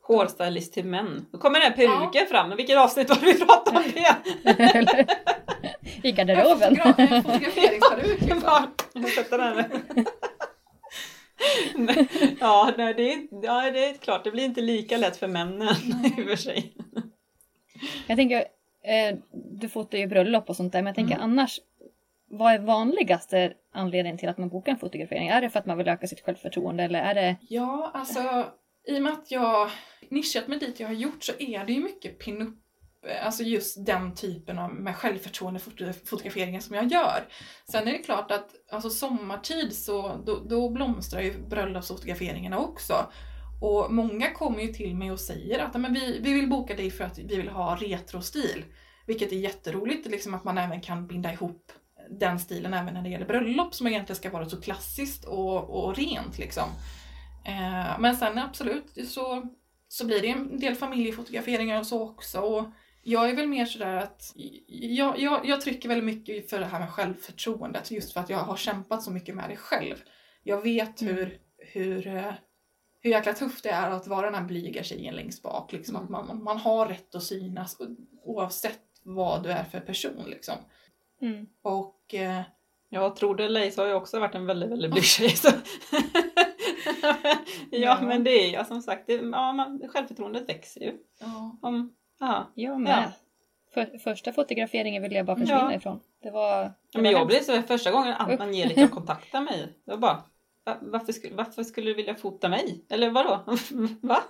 Hårstylist 0.06 0.72
till 0.74 0.84
män. 0.84 1.26
Då 1.32 1.38
kommer 1.38 1.60
den 1.60 1.72
här 1.72 1.76
peruken 1.76 2.26
fram. 2.26 2.56
Vilket 2.56 2.78
avsnitt 2.78 3.08
var 3.08 3.16
det 3.16 3.26
vi 3.26 3.38
pratade 3.44 3.76
om 3.78 3.84
det? 3.94 4.16
I 6.02 6.10
en, 6.10 6.14
garderoben. 6.16 6.76
fotogra- 6.76 6.94
en 6.98 7.22
fotograferingsperuk 7.22 8.20
liksom. 8.20 8.40
Ja, 8.44 8.68
ja, 12.40 12.72
nej, 12.76 12.94
det 12.94 13.12
är, 13.12 13.28
ja, 13.42 13.70
det 13.70 13.84
är 13.84 13.94
klart. 13.94 14.24
Det 14.24 14.30
blir 14.30 14.44
inte 14.44 14.60
lika 14.60 14.96
lätt 14.96 15.16
för 15.16 15.28
männen 15.28 15.74
i 16.18 16.22
och 16.22 16.28
för 16.28 16.36
sig. 16.36 16.76
Jag 18.06 18.16
tänker, 18.16 18.44
eh, 18.84 19.16
du 19.60 19.68
fotar 19.68 19.98
ju 19.98 20.06
bröllop 20.06 20.48
och 20.48 20.56
sånt 20.56 20.72
där, 20.72 20.78
men 20.82 20.86
jag 20.86 20.94
tänker 20.94 21.14
Mm. 21.14 21.24
annars, 21.30 21.60
vad 22.30 22.52
är 22.54 22.58
vanligaste 22.58 23.52
anledningen 23.72 24.18
till 24.18 24.28
att 24.28 24.38
man 24.38 24.48
bokar 24.48 24.72
en 24.72 24.78
fotografering? 24.78 25.28
Är 25.28 25.40
det 25.40 25.50
för 25.50 25.58
att 25.58 25.66
man 25.66 25.78
vill 25.78 25.88
öka 25.88 26.06
sitt 26.06 26.20
självförtroende 26.20 26.82
eller 26.84 26.98
är 27.02 27.14
det... 27.14 27.36
Ja, 27.48 27.90
alltså 27.94 28.46
i 28.86 28.98
och 28.98 29.02
med 29.02 29.12
att 29.12 29.30
jag 29.30 29.70
nischat 30.08 30.48
mig 30.48 30.58
dit 30.58 30.80
jag 30.80 30.88
har 30.88 30.94
gjort 30.94 31.24
så 31.24 31.32
är 31.38 31.64
det 31.64 31.72
ju 31.72 31.82
mycket 31.82 32.18
pinup 32.18 32.54
Alltså 33.24 33.42
just 33.42 33.86
den 33.86 34.14
typen 34.14 34.58
av 34.58 34.74
med 34.74 34.96
självförtroende 34.96 35.60
foto- 35.60 35.92
fotograferingar 36.06 36.60
som 36.60 36.74
jag 36.76 36.86
gör. 36.92 37.24
Sen 37.70 37.88
är 37.88 37.92
det 37.92 37.98
klart 37.98 38.30
att 38.30 38.50
alltså 38.72 38.90
sommartid 38.90 39.72
så 39.76 40.22
då, 40.26 40.38
då 40.48 40.70
blomstrar 40.70 41.20
ju 41.20 41.32
bröllopsfotograferingarna 41.48 42.58
också. 42.58 42.94
Och 43.64 43.92
många 43.92 44.30
kommer 44.30 44.60
ju 44.60 44.68
till 44.68 44.96
mig 44.96 45.12
och 45.12 45.20
säger 45.20 45.58
att 45.58 45.80
men 45.80 45.94
vi, 45.94 46.18
vi 46.18 46.32
vill 46.32 46.48
boka 46.48 46.74
dig 46.74 46.90
för 46.90 47.04
att 47.04 47.18
vi 47.18 47.36
vill 47.36 47.48
ha 47.48 47.76
retrostil. 47.76 48.64
Vilket 49.06 49.32
är 49.32 49.36
jätteroligt, 49.36 50.06
liksom 50.06 50.34
att 50.34 50.44
man 50.44 50.58
även 50.58 50.80
kan 50.80 51.06
binda 51.06 51.32
ihop 51.32 51.72
den 52.10 52.38
stilen 52.38 52.74
även 52.74 52.94
när 52.94 53.02
det 53.02 53.08
gäller 53.08 53.26
bröllop 53.26 53.74
som 53.74 53.86
egentligen 53.86 54.16
ska 54.16 54.30
vara 54.30 54.48
så 54.48 54.60
klassiskt 54.60 55.24
och, 55.24 55.70
och 55.70 55.96
rent 55.96 56.38
liksom. 56.38 56.68
Eh, 57.46 57.98
men 58.00 58.16
sen 58.16 58.38
absolut 58.38 59.08
så, 59.08 59.42
så 59.88 60.06
blir 60.06 60.20
det 60.20 60.28
en 60.28 60.60
del 60.60 60.74
familjefotograferingar 60.74 61.80
och 61.80 61.86
så 61.86 62.08
också. 62.08 62.40
Och 62.40 62.64
jag 63.02 63.30
är 63.30 63.36
väl 63.36 63.48
mer 63.48 63.66
sådär 63.66 63.96
att 63.96 64.32
jag, 64.66 65.18
jag, 65.18 65.46
jag 65.46 65.60
trycker 65.60 65.88
väldigt 65.88 66.16
mycket 66.16 66.50
för 66.50 66.60
det 66.60 66.66
här 66.66 66.80
med 66.80 66.90
självförtroendet 66.90 67.90
just 67.90 68.12
för 68.12 68.20
att 68.20 68.30
jag 68.30 68.38
har 68.38 68.56
kämpat 68.56 69.02
så 69.02 69.10
mycket 69.10 69.34
med 69.34 69.50
det 69.50 69.56
själv. 69.56 69.96
Jag 70.42 70.62
vet 70.62 71.02
Mm. 71.02 71.14
hur, 71.14 71.38
hur, 71.58 72.06
eh, 72.06 72.32
hur 73.04 73.10
jäkla 73.10 73.32
tufft 73.32 73.62
det 73.62 73.70
är 73.70 73.90
att 73.90 74.06
vara 74.06 74.26
den 74.26 74.34
här 74.34 74.44
blyga 74.44 74.82
tjejen 74.82 75.14
längst 75.14 75.42
bak. 75.42 75.72
Liksom, 75.72 75.96
Mm. 75.96 76.14
Att 76.14 76.26
man, 76.28 76.44
man 76.44 76.58
har 76.58 76.86
rätt 76.86 77.14
att 77.14 77.22
synas 77.22 77.76
oavsett 78.24 78.80
vad 79.02 79.42
du 79.42 79.50
är 79.50 79.64
för 79.64 79.80
person. 79.80 80.24
Liksom. 80.26 80.54
Mm. 81.20 81.46
Och 81.62 82.14
eh, 82.14 82.40
Jag 82.88 83.16
tror 83.16 83.34
det 83.36 83.44
eller 83.44 83.70
så 83.70 83.82
har 83.82 83.88
jag 83.88 83.96
också 84.02 84.20
varit 84.20 84.34
en 84.34 84.46
väldigt, 84.46 84.70
väldigt 84.70 84.90
blyg 84.92 85.04
tjej. 85.04 85.28
Så. 85.30 85.48
ja, 87.02 87.18
Ja. 87.70 87.98
men 88.02 88.24
det 88.24 88.30
är 88.30 88.52
ja, 88.52 88.64
som 88.64 88.82
sagt, 88.82 89.06
det, 89.06 89.12
ja, 89.14 89.52
man, 89.52 89.82
självförtroendet 89.88 90.48
växer 90.48 90.80
ju. 90.80 90.92
ja, 91.20 91.56
Om, 91.62 91.94
ja. 92.20 92.50
Jag 92.54 92.80
med. 92.80 93.12
För, 93.74 93.98
första 93.98 94.32
fotograferingen 94.32 95.02
ville 95.02 95.14
jag 95.16 95.26
bara 95.26 95.36
försvinna 95.36 95.60
Ja. 95.72 95.74
ifrån. 95.74 96.00
Det 96.22 96.30
var... 96.30 96.62
Det 96.64 96.72
Men 96.94 97.04
var 97.04 97.10
jag 97.10 97.18
hemskt. 97.18 97.46
blev 97.46 97.60
så 97.60 97.66
första 97.66 97.90
gången 97.90 98.14
An- 98.14 98.40
Angelica 98.40 98.88
kontaktade 98.92 99.44
mig. 99.44 99.68
Jag 99.84 100.00
bara, 100.00 100.12
"Va- 100.14 100.22
varför 100.80 101.12
skulle, 101.12 101.34
varför 101.34 101.64
skulle 101.64 101.90
du 101.90 101.94
vilja 101.94 102.14
fota 102.14 102.48
mig? 102.48 102.84
Eller 102.90 103.10
vadå? 103.10 103.44
Va? 104.00 104.22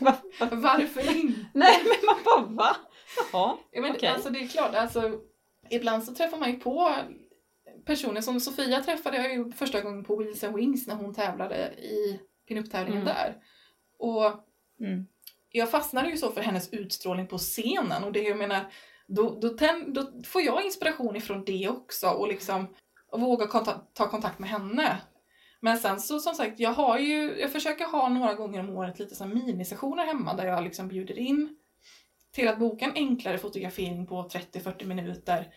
Va? 0.00 0.16
Va? 0.40 0.48
varför 0.52 1.16
inte? 1.16 1.40
Nej 1.54 1.82
men 1.84 2.06
man 2.06 2.24
bara 2.24 2.54
va? 2.54 2.76
Jaha. 3.32 3.56
Ja, 3.70 3.80
men, 3.80 3.90
Okej. 3.94 4.08
alltså, 4.08 4.30
det 4.30 4.38
är 4.38 4.48
klart, 4.48 4.74
alltså, 4.74 5.20
ibland 5.70 6.04
så 6.04 6.14
träffar 6.14 6.36
man 6.38 6.50
ju 6.50 6.56
på 6.60 6.94
personer 7.86 8.20
som 8.20 8.40
Sofia 8.40 8.80
träffade 8.82 9.16
jag 9.16 9.32
ju 9.32 9.52
första 9.52 9.80
gången 9.80 10.04
på 10.04 10.16
Wheels 10.16 10.44
and 10.44 10.56
Wings 10.56 10.86
när 10.86 10.94
hon 10.94 11.14
tävlade 11.14 11.56
i 11.78 12.20
pinup-tävlingen 12.48 13.02
Mm. 13.02 13.14
där. 13.14 13.36
Och 13.98 14.24
Mm. 14.80 15.06
jag 15.50 15.70
fastnade 15.70 16.10
ju 16.10 16.16
så 16.16 16.30
för 16.30 16.40
hennes 16.40 16.72
utstrålning 16.72 17.26
på 17.26 17.38
scenen 17.38 18.04
och 18.04 18.12
det 18.12 18.22
jag 18.22 18.38
menar, 18.38 18.72
då, 19.06 19.38
då, 19.40 19.48
tänd, 19.48 19.94
då 19.94 20.22
får 20.26 20.42
jag 20.42 20.64
inspiration 20.64 21.16
ifrån 21.16 21.44
det 21.44 21.68
också 21.68 22.08
och 22.08 22.28
liksom 22.28 22.66
och 23.12 23.20
våga 23.20 23.46
konta- 23.46 23.80
ta 23.94 24.08
kontakt 24.10 24.38
med 24.38 24.50
henne. 24.50 24.96
Men 25.64 25.78
sen 25.78 26.00
så 26.00 26.18
som 26.18 26.34
sagt, 26.34 26.60
jag 26.60 26.70
har 26.72 26.98
ju, 26.98 27.38
jag 27.40 27.52
försöker 27.52 27.84
ha 27.84 28.08
några 28.08 28.34
gånger 28.34 28.60
om 28.60 28.70
året 28.70 28.98
lite 28.98 29.14
så 29.14 29.24
här 29.24 29.34
minisessioner 29.34 30.06
hemma 30.06 30.34
där 30.34 30.46
jag 30.46 30.64
liksom 30.64 30.88
bjuder 30.88 31.18
in 31.18 31.56
till 32.32 32.48
att 32.48 32.58
boka 32.58 32.84
en 32.84 32.92
enklare 32.94 33.38
fotografering 33.38 34.06
på 34.06 34.28
30-40 34.28 34.84
minuter. 34.84 35.54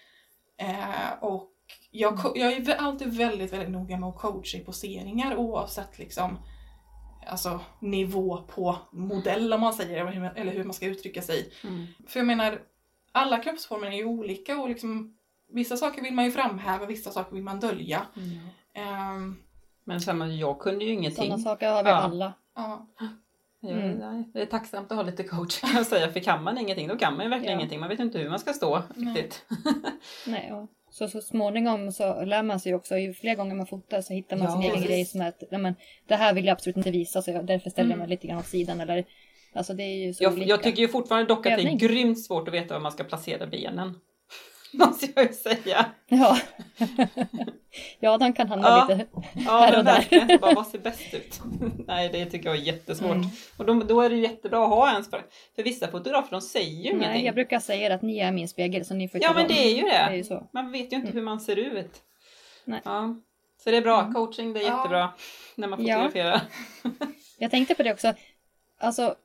Eh, 0.62 1.24
och 1.24 1.52
jag, 1.92 2.20
jag 2.36 2.54
är 2.54 2.76
alltid 2.76 3.14
väldigt, 3.18 3.54
väldigt 3.54 3.70
noga 3.70 3.98
med 3.98 4.10
att 4.10 4.18
coacha 4.18 4.58
i 4.58 4.60
poseringar 4.60 5.36
oavsett 5.36 6.00
liksom 6.00 6.40
alltså 7.28 7.60
nivå 7.82 8.38
på 8.38 8.78
modell 8.92 9.54
om 9.54 9.62
man 9.62 9.74
säger 9.74 9.98
eller 10.02 10.12
hur 10.12 10.22
man- 10.22 10.36
eller 10.36 10.52
hur 10.52 10.64
man 10.64 10.74
ska 10.74 10.86
uttrycka 10.86 11.22
sig. 11.22 11.52
Mm. 11.64 11.86
För 12.08 12.20
jag 12.20 12.28
menar, 12.28 12.62
alla 13.12 13.38
kroppsformer 13.38 13.88
är 13.88 13.92
ju 13.92 14.06
olika 14.06 14.58
och 14.60 14.70
liksom 14.70 15.18
vissa 15.52 15.78
saker 15.78 16.02
vill 16.02 16.14
man 16.14 16.26
ju 16.26 16.32
framhäva, 16.32 16.86
vissa 16.86 17.12
saker 17.12 17.34
vill 17.36 17.44
man 17.44 17.60
dölja. 17.60 18.08
Ehm, 18.74 19.36
Men 19.88 20.02
samma, 20.02 20.28
jag 20.28 20.60
kunde 20.60 20.86
ju 20.86 20.92
ingenting. 20.92 21.24
Sådana 21.26 21.38
saker 21.38 21.70
har 21.72 21.84
vi 21.84 21.90
Ja. 21.90 21.96
alla. 21.96 22.34
ja. 22.56 22.88
Ja, 23.60 23.70
Mm. 23.70 23.92
nej, 23.98 24.24
Det 24.34 24.42
är 24.42 24.46
tacksamt 24.46 24.92
att 24.92 24.98
ha 24.98 25.04
lite 25.04 25.24
coach 25.24 25.60
kan 25.62 25.70
jag 25.76 25.86
säga. 25.86 26.10
För 26.12 26.20
kan 26.20 26.44
man 26.44 26.58
ingenting, 26.58 26.88
då 26.88 26.96
kan 26.96 27.14
man 27.16 27.24
ju 27.26 27.30
verkligen 27.30 27.52
Ja. 27.54 27.60
ingenting. 27.60 27.80
Man 27.80 27.90
vet 27.90 28.00
ju 28.00 28.04
inte 28.04 28.20
hur 28.20 28.30
man 28.30 28.40
ska 28.40 28.54
stå 28.54 28.84
Nej. 28.96 29.14
riktigt. 29.14 29.46
Nej, 30.28 30.54
och 30.54 30.70
så, 30.90 31.08
så 31.08 31.22
småningom 31.22 31.92
så 31.92 32.26
lär 32.26 32.44
man 32.44 32.60
sig 32.60 32.76
också, 32.76 32.98
ju 32.98 33.14
fler 33.14 33.36
gånger 33.36 33.56
man 33.56 33.68
fotar 33.68 34.02
så 34.02 34.14
hittar 34.14 34.38
man 34.38 34.46
Ja, 34.46 34.52
sin 34.52 34.62
egen 34.62 34.72
precis. 34.74 34.88
grej 34.90 35.06
som 35.06 35.22
är 35.22 35.28
att 35.28 35.44
nej, 35.52 35.62
men, 35.62 35.76
det 36.08 36.16
här 36.16 36.34
vill 36.34 36.46
jag 36.46 36.54
absolut 36.54 36.78
inte 36.78 36.92
visa 36.92 37.22
så 37.22 37.32
jag, 37.32 37.46
därför 37.46 37.70
ställer 37.70 37.90
jag 37.90 37.96
Mm. 37.96 38.00
mig 38.00 38.10
lite 38.10 38.28
grann 38.28 38.38
åt 38.40 38.46
sidan. 38.46 38.82
Eller, 38.82 39.06
alltså 39.54 39.74
det 39.74 39.84
är 39.84 40.06
ju 40.08 40.14
så 40.14 40.24
Jag, 40.24 40.38
jag 40.40 40.64
tycker 40.64 40.82
ju 40.82 40.88
fortfarande 40.88 41.28
dock 41.28 41.46
att 41.46 41.58
det 41.58 41.64
är 41.68 41.78
grymt 41.78 42.26
svårt 42.26 42.48
att 42.48 42.54
veta 42.54 42.74
var 42.74 42.82
man 42.82 42.92
ska 42.92 43.04
placera 43.04 43.48
benen. 43.48 43.94
Måste 44.74 45.08
jag 45.16 45.26
ju 45.26 45.34
säga. 45.34 45.86
Ja. 46.08 46.38
ja, 48.00 48.18
de 48.18 48.34
kan 48.34 48.48
hamna 48.48 48.68
Ja. 48.68 48.88
lite... 48.90 49.06
Ja, 49.46 49.52
Här 49.52 49.70
men 49.70 49.80
och 49.80 49.86
där. 49.86 49.94
verkligen. 49.94 50.40
Bara, 50.42 50.54
vad 50.54 50.68
ser 50.68 50.80
bäst 50.84 51.14
ut? 51.14 51.42
Nej, 51.88 52.10
det 52.10 52.26
tycker 52.26 52.50
jag 52.50 52.56
är 52.58 52.62
jättesvårt. 52.62 53.12
Mm. 53.16 53.28
Och 53.58 53.66
då, 53.66 53.74
då 53.74 54.02
är 54.02 54.10
det 54.10 54.16
jättebra 54.16 54.64
att 54.64 54.70
ha 54.70 54.96
en 54.96 55.04
för, 55.04 55.22
för 55.56 55.64
vissa 55.64 55.88
fotografer, 55.88 56.32
de 56.32 56.42
säger 56.42 56.70
ju 56.70 56.84
Nej, 56.84 56.94
ingenting. 56.94 57.26
jag 57.26 57.36
brukar 57.36 57.60
säga 57.60 57.96
att 57.96 58.02
ni 58.02 58.18
är 58.20 58.32
min 58.32 58.48
spegel 58.48 58.86
så 58.86 58.94
ni 58.94 59.10
får 59.10 59.22
Ja, 59.24 59.34
men 59.34 59.48
det 59.48 59.54
är 59.66 59.76
ju 59.76 59.82
det. 59.82 59.88
Det 59.90 59.96
är 59.96 60.12
ju. 60.32 60.40
Man 60.54 60.72
vet 60.72 60.82
ju 60.92 60.96
inte 60.96 61.08
Mm. 61.08 61.14
hur 61.14 61.22
man 61.22 61.40
ser 61.40 61.56
ut. 61.56 62.02
Nej. 62.66 62.82
Ja. 62.86 63.16
Så 63.64 63.72
det 63.72 63.78
är 63.78 63.82
bra, 63.82 64.00
Mm. 64.02 64.14
coaching 64.14 64.54
det 64.54 64.60
är 64.60 64.68
Ja. 64.68 64.78
jättebra 64.78 65.10
när 65.56 65.68
man 65.68 65.86
Ja. 65.86 65.96
fotograferar. 65.96 66.42
Jag 67.38 67.52
tänkte 67.52 67.76
på 67.76 67.84
det 67.84 67.94
också. 67.94 68.14
Alltså, 68.80 69.16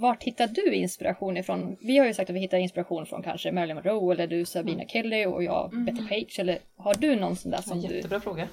vart 0.00 0.22
hittar 0.22 0.46
du 0.46 0.74
inspiration 0.74 1.36
ifrån? 1.36 1.76
Vi 1.80 1.98
har 1.98 2.06
ju 2.06 2.14
sagt 2.14 2.30
att 2.30 2.36
vi 2.36 2.40
hittar 2.40 2.58
inspiration 2.58 3.06
från 3.06 3.22
kanske 3.22 3.52
Marilyn 3.52 3.76
Monroe 3.76 4.14
eller 4.14 4.26
du 4.26 4.44
Sabina 4.44 4.74
Mm. 4.76 4.88
Kelly 4.88 5.26
och 5.26 5.44
jag 5.44 5.72
Mm. 5.72 5.84
Betty 5.84 6.08
Page. 6.08 6.38
Eller 6.38 6.58
har 6.76 6.94
du 6.94 7.16
någon 7.16 7.36
sån 7.36 7.50
där 7.50 7.62
som 7.62 7.80
du... 7.80 7.94
jättebra 7.96 8.20
fråga. 8.20 8.48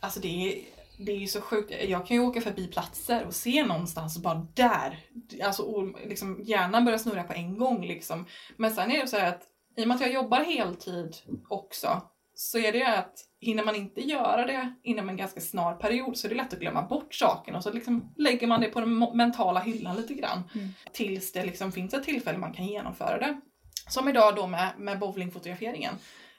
Alltså 0.00 0.20
det 0.20 0.28
är, 0.28 0.58
det 0.98 1.12
är 1.12 1.16
ju 1.16 1.26
så 1.26 1.40
sjukt. 1.40 1.72
Jag 1.88 2.06
kan 2.06 2.16
ju 2.16 2.22
åka 2.22 2.40
förbi 2.40 2.66
platser 2.66 3.24
och 3.26 3.34
se 3.34 3.64
någonstans 3.64 4.18
bara 4.18 4.46
där. 4.54 4.98
Alltså 5.42 5.62
och 5.62 6.08
liksom 6.08 6.42
hjärnan 6.44 6.84
börjar 6.84 6.98
snurra 6.98 7.22
på 7.22 7.32
en 7.32 7.58
gång 7.58 7.86
liksom. 7.86 8.26
Men 8.56 8.70
sen 8.70 8.90
är 8.90 9.00
det 9.00 9.06
så 9.08 9.16
här 9.16 9.28
att 9.28 9.42
i 9.76 9.84
och 9.84 9.88
med 9.88 9.94
att 9.94 10.00
jag 10.00 10.12
jobbar 10.12 10.44
heltid 10.44 11.16
också 11.48 12.02
så 12.34 12.58
är 12.58 12.72
det 12.72 12.78
ju 12.78 12.84
att 12.84 13.14
hinner 13.40 13.64
man 13.64 13.74
inte 13.74 14.00
göra 14.00 14.46
det 14.46 14.74
inom 14.82 15.08
en 15.08 15.16
ganska 15.16 15.40
snar 15.40 15.74
period 15.74 16.16
så 16.16 16.26
är 16.26 16.28
det 16.28 16.36
lätt 16.36 16.52
att 16.52 16.60
glömma 16.60 16.82
bort 16.82 17.14
saken 17.14 17.54
och 17.54 17.62
så 17.62 17.72
liksom 17.72 18.12
lägger 18.16 18.46
man 18.46 18.60
det 18.60 18.66
på 18.66 18.80
den 18.80 18.98
mentala 18.98 19.60
hyllan 19.60 19.96
lite 19.96 20.14
grann. 20.14 20.42
Mm. 20.54 20.68
Tills 20.92 21.32
det 21.32 21.44
liksom 21.44 21.72
finns 21.72 21.94
ett 21.94 22.04
tillfälle 22.04 22.38
man 22.38 22.52
kan 22.52 22.66
genomföra 22.66 23.18
det. 23.18 23.40
Som 23.88 24.08
idag 24.08 24.36
då 24.36 24.46
med, 24.46 24.72
med 24.78 24.98
bowlingfotograferingen. 24.98 25.94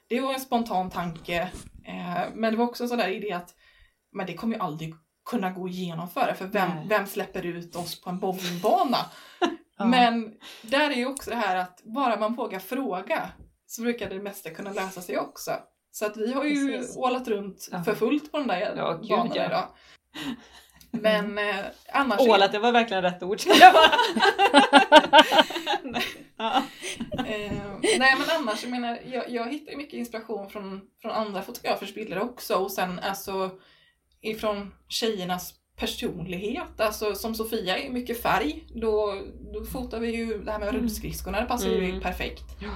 Det 0.08 0.22
var 0.22 0.34
en 0.34 0.40
spontan 0.40 0.90
tanke 0.90 1.52
eh, 1.86 2.24
men 2.34 2.52
det 2.54 2.58
var 2.58 2.66
också 2.66 2.84
en 2.84 2.90
sån 2.90 2.98
där 2.98 3.10
idé 3.10 3.32
att 3.32 3.56
men 4.12 4.26
det 4.26 4.34
kommer 4.34 4.56
ju 4.56 4.62
aldrig 4.62 4.94
kunna 5.30 5.52
gå 5.52 5.66
att 5.66 5.72
genomföra 5.72 6.34
för 6.34 6.46
vem, 6.46 6.70
Nej. 6.70 6.86
vem 6.90 7.06
släpper 7.06 7.46
ut 7.46 7.76
oss 7.76 8.02
på 8.02 8.10
en 8.10 8.20
bowlingbana? 8.20 8.98
Ja. 9.78 9.86
Men 9.86 10.34
där 10.62 10.90
är 10.90 10.96
ju 10.96 11.06
också 11.06 11.30
det 11.30 11.36
här 11.36 11.56
att 11.56 11.82
bara 11.84 12.20
man 12.20 12.36
vågar 12.36 12.60
fråga 12.60 13.30
så 13.66 13.82
brukar 13.82 14.10
det 14.10 14.20
mesta 14.20 14.50
kunna 14.50 14.74
lösa 14.74 15.02
sig 15.02 15.20
också. 15.20 15.52
Så 15.92 16.06
att 16.06 16.18
vi 16.18 16.34
har 16.34 16.44
ju 16.44 16.72
Precis. 16.78 16.98
ålat 16.98 17.28
runt 17.28 17.70
Ja. 17.72 17.84
för 17.84 17.96
fullt 17.96 18.32
på 18.32 18.38
de 18.38 18.48
där 18.48 18.74
Ja, 18.78 18.94
gud, 19.02 19.10
banorna 19.10 19.36
ja. 19.36 19.46
idag. 19.46 19.68
Men 20.92 21.38
eh, 21.38 21.56
annars... 21.94 22.20
Ålat, 22.22 22.52
det 22.52 22.60
var 22.60 22.72
verkligen 22.72 23.04
rätt 23.04 23.24
ord. 23.24 23.40
Jag 23.60 23.74
bara- 23.74 23.92
ja. 26.38 26.64
Eh, 27.28 27.54
nej 28.00 28.16
men 28.20 28.30
annars, 28.40 28.64
jag 28.64 28.72
menar, 28.72 29.00
jag, 29.06 29.30
jag 29.30 29.52
hittar 29.52 29.72
ju 29.72 29.78
mycket 29.78 29.94
inspiration 29.94 30.50
från, 30.50 30.82
från 31.02 31.12
andra 31.12 31.42
fotografers 31.42 31.94
bilder 31.94 32.20
också 32.22 32.56
och 32.56 32.72
sen 32.72 33.00
alltså 33.00 33.52
ifrån 34.22 34.74
tjejernas 34.88 35.54
personlighet. 35.78 36.80
Alltså 36.80 37.16
som 37.16 37.36
Sofia 37.36 37.78
är 37.78 37.90
mycket 37.90 38.22
färg, 38.22 38.64
då, 38.76 39.22
då 39.54 39.66
fotar 39.66 40.00
vi 40.00 40.16
ju 40.16 40.38
det 40.44 40.52
här 40.52 40.60
med 40.60 40.70
Mm. 40.70 40.82
rullskridskorna, 40.82 41.42
det 41.42 41.46
passar 41.48 41.70
ju 41.70 41.86
Mm. 41.90 42.02
perfekt. 42.02 42.44
Eh, 42.62 42.70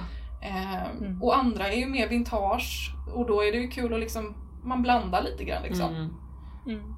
Mm. 0.44 1.22
Och 1.22 1.36
andra 1.38 1.68
är 1.68 1.76
ju 1.76 1.86
mer 1.86 2.08
vintage 2.08 2.94
och 3.14 3.26
då 3.26 3.42
är 3.42 3.52
det 3.52 3.58
ju 3.58 3.68
kul 3.68 3.94
att 3.94 4.00
liksom, 4.00 4.34
man 4.64 4.82
blandar 4.82 5.22
lite 5.22 5.44
grann 5.44 5.62
liksom. 5.62 5.94
Mm. 5.94 6.14
Mm. 6.66 6.94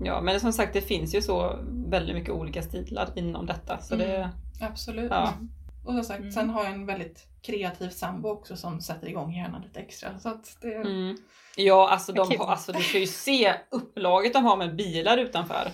Ja, 0.00 0.20
men 0.20 0.40
som 0.40 0.52
sagt 0.52 0.72
det 0.72 0.80
finns 0.80 1.14
ju 1.14 1.22
så 1.22 1.58
väldigt 1.88 2.16
mycket 2.16 2.30
olika 2.30 2.62
stilar 2.62 3.08
inom 3.16 3.46
detta. 3.46 3.78
Så 3.78 3.96
det, 3.96 4.16
Mm. 4.16 4.30
Absolut. 4.60 5.10
Ja. 5.10 5.32
Och 5.84 5.92
som 5.92 6.04
sagt, 6.04 6.20
Mm. 6.20 6.32
sen 6.32 6.50
har 6.50 6.64
jag 6.64 6.72
en 6.72 6.86
väldigt 6.86 7.26
kreativ 7.42 7.88
sambo 7.88 8.28
också 8.28 8.56
som 8.56 8.80
sätter 8.80 9.08
igång 9.08 9.34
hjärnan 9.34 9.62
lite 9.62 9.80
extra. 9.80 10.18
Så 10.18 10.28
att 10.28 10.56
det, 10.62 10.74
mm. 10.74 11.16
Ja, 11.56 11.88
alltså, 11.90 12.12
de 12.12 12.36
har, 12.38 12.46
alltså 12.46 12.72
du 12.72 12.82
ska 12.82 12.98
ju 12.98 13.06
se 13.06 13.54
upplaget 13.70 14.32
de 14.32 14.44
har 14.44 14.56
med 14.56 14.76
bilar 14.76 15.18
utanför. 15.18 15.68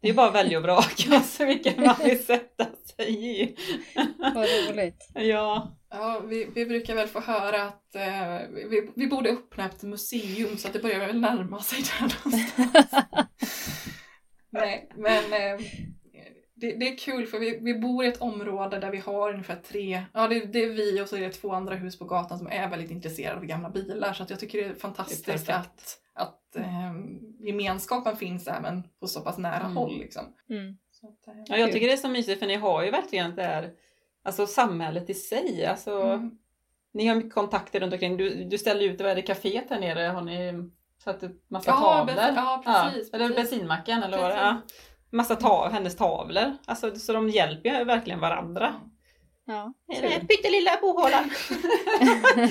Det 0.00 0.08
är 0.08 0.14
bara 0.14 0.28
att 0.28 0.34
välja 0.34 0.58
och 0.58 0.64
vraka 0.64 1.10
alltså, 1.16 1.44
vilken 1.44 1.84
man 1.84 1.96
vill 2.04 2.24
sätta 2.24 2.66
sig 2.96 3.40
i. 3.40 3.56
Vad 4.34 4.46
roligt. 4.68 5.10
Ja, 5.14 5.78
Ja, 5.90 6.22
vi, 6.26 6.44
vi 6.54 6.66
brukar 6.66 6.94
väl 6.94 7.08
få 7.08 7.20
höra 7.20 7.62
att 7.62 7.94
eh, 7.94 8.48
vi, 8.50 8.90
vi 8.96 9.06
borde 9.06 9.30
öppna 9.30 9.66
ett 9.66 9.82
museum 9.82 10.56
så 10.58 10.68
att 10.68 10.72
det 10.72 10.82
börjar 10.82 10.98
väl 10.98 11.20
närma 11.20 11.60
sig 11.60 11.78
där 11.78 12.00
någonstans. 12.00 13.06
Nej, 14.50 14.88
men 14.96 15.32
eh, 15.32 15.66
det, 16.54 16.72
det 16.72 16.88
är 16.88 16.96
kul 16.96 17.26
för 17.26 17.38
vi, 17.38 17.58
vi 17.62 17.74
bor 17.74 18.04
i 18.04 18.08
ett 18.08 18.20
område 18.20 18.78
där 18.78 18.90
vi 18.90 18.98
har 18.98 19.32
ungefär 19.32 19.56
tre, 19.56 20.02
ja 20.12 20.28
det, 20.28 20.40
det 20.40 20.64
är 20.64 20.68
vi 20.68 21.00
och 21.00 21.08
så 21.08 21.16
är 21.16 21.20
det 21.20 21.32
två 21.32 21.52
andra 21.52 21.74
hus 21.74 21.98
på 21.98 22.04
gatan 22.04 22.38
som 22.38 22.46
är 22.46 22.70
väldigt 22.70 22.90
intresserade 22.90 23.36
av 23.36 23.44
gamla 23.44 23.70
bilar 23.70 24.12
så 24.12 24.22
att 24.22 24.30
jag 24.30 24.40
tycker 24.40 24.58
det 24.58 24.64
är 24.64 24.74
fantastiskt 24.74 25.26
Det 25.26 25.48
är 25.48 25.54
att, 25.54 25.98
att 26.50 26.56
eh, 26.56 26.92
gemenskapen 27.40 28.16
finns 28.16 28.48
även 28.48 28.82
på 29.00 29.06
så 29.06 29.20
pass 29.20 29.38
nära 29.38 29.60
Mm. 29.64 29.76
håll. 29.76 29.98
Liksom. 29.98 30.22
Mm. 30.50 30.78
Så 30.90 31.06
att, 31.08 31.28
eh, 31.28 31.42
ja 31.46 31.56
jag 31.56 31.72
tycker 31.72 31.86
det 31.86 31.92
är 31.92 31.96
så 31.96 32.08
mysigt 32.08 32.38
för 32.40 32.46
ni 32.46 32.54
har 32.54 32.82
ju 32.84 32.90
verkligen 32.90 33.36
det 33.36 33.42
här 33.42 33.70
Alltså 34.22 34.46
samhället 34.46 35.10
i 35.10 35.14
sig. 35.14 35.66
Alltså, 35.66 36.02
mm. 36.02 36.30
Ni 36.94 37.06
har 37.06 37.14
mycket 37.16 37.34
kontakter 37.34 37.80
runt 37.80 37.92
omkring. 37.92 38.16
Du, 38.16 38.44
du 38.44 38.58
ställer 38.58 38.84
ut, 38.84 39.00
vad 39.00 39.10
är 39.10 39.14
det, 39.14 39.22
kaféet 39.22 39.70
här 39.70 39.80
nere? 39.80 40.00
Har 40.00 40.20
ni 40.20 40.70
satt 41.04 41.22
upp 41.22 41.44
massa 41.50 41.70
Ja, 41.70 41.76
tavlor? 41.80 42.14
bensin- 42.14 42.34
ja, 42.36 42.62
precis, 42.64 43.12
Eller 43.12 43.28
precis. 43.28 43.50
bensinmacken 43.50 44.02
eller 44.02 44.18
vad 44.18 44.30
det 44.30 44.34
är. 44.36 44.56
Massa 45.10 45.36
ta, 45.36 45.68
hennes 45.68 45.96
tavlor. 45.96 46.56
Alltså, 46.66 46.94
så 46.96 47.12
de 47.12 47.28
hjälper 47.28 47.78
ju 47.78 47.84
verkligen 47.84 48.20
varandra. 48.20 48.74
Ja, 49.44 49.72
Är 49.96 50.02
det 50.02 50.20
pyttelilla 50.26 50.70
bohålan? 50.80 51.30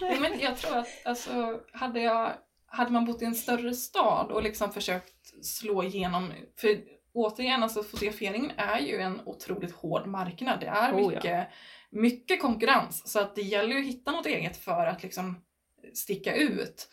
Nej, 0.00 0.20
men 0.20 0.40
jag 0.40 0.56
tror 0.56 0.76
att 0.78 0.88
alltså, 1.04 1.60
hade, 1.72 2.00
jag, 2.00 2.32
hade 2.66 2.90
man 2.90 3.04
bott 3.04 3.22
i 3.22 3.24
en 3.24 3.34
större 3.34 3.74
stad 3.74 4.30
och 4.30 4.42
liksom 4.42 4.72
försökt 4.72 5.44
slå 5.44 5.82
igenom, 5.84 6.32
för 6.56 6.80
återigen, 7.12 7.62
alltså 7.62 7.82
fotograferingen 7.82 8.52
är 8.56 8.78
ju 8.78 9.00
en 9.00 9.20
otroligt 9.24 9.72
hård 9.72 10.06
marknad. 10.06 10.60
Det 10.60 10.66
är 10.66 10.92
Oh, 10.94 11.00
ja. 11.00 11.08
mycket, 11.08 11.48
mycket 11.90 12.42
konkurrens, 12.42 13.12
så 13.12 13.20
att 13.20 13.34
det 13.34 13.42
gäller 13.42 13.74
ju 13.74 13.80
att 13.80 13.86
hitta 13.86 14.12
något 14.12 14.26
eget 14.26 14.56
för 14.56 14.86
att 14.86 15.02
liksom 15.02 15.42
sticka 15.94 16.34
ut. 16.36 16.88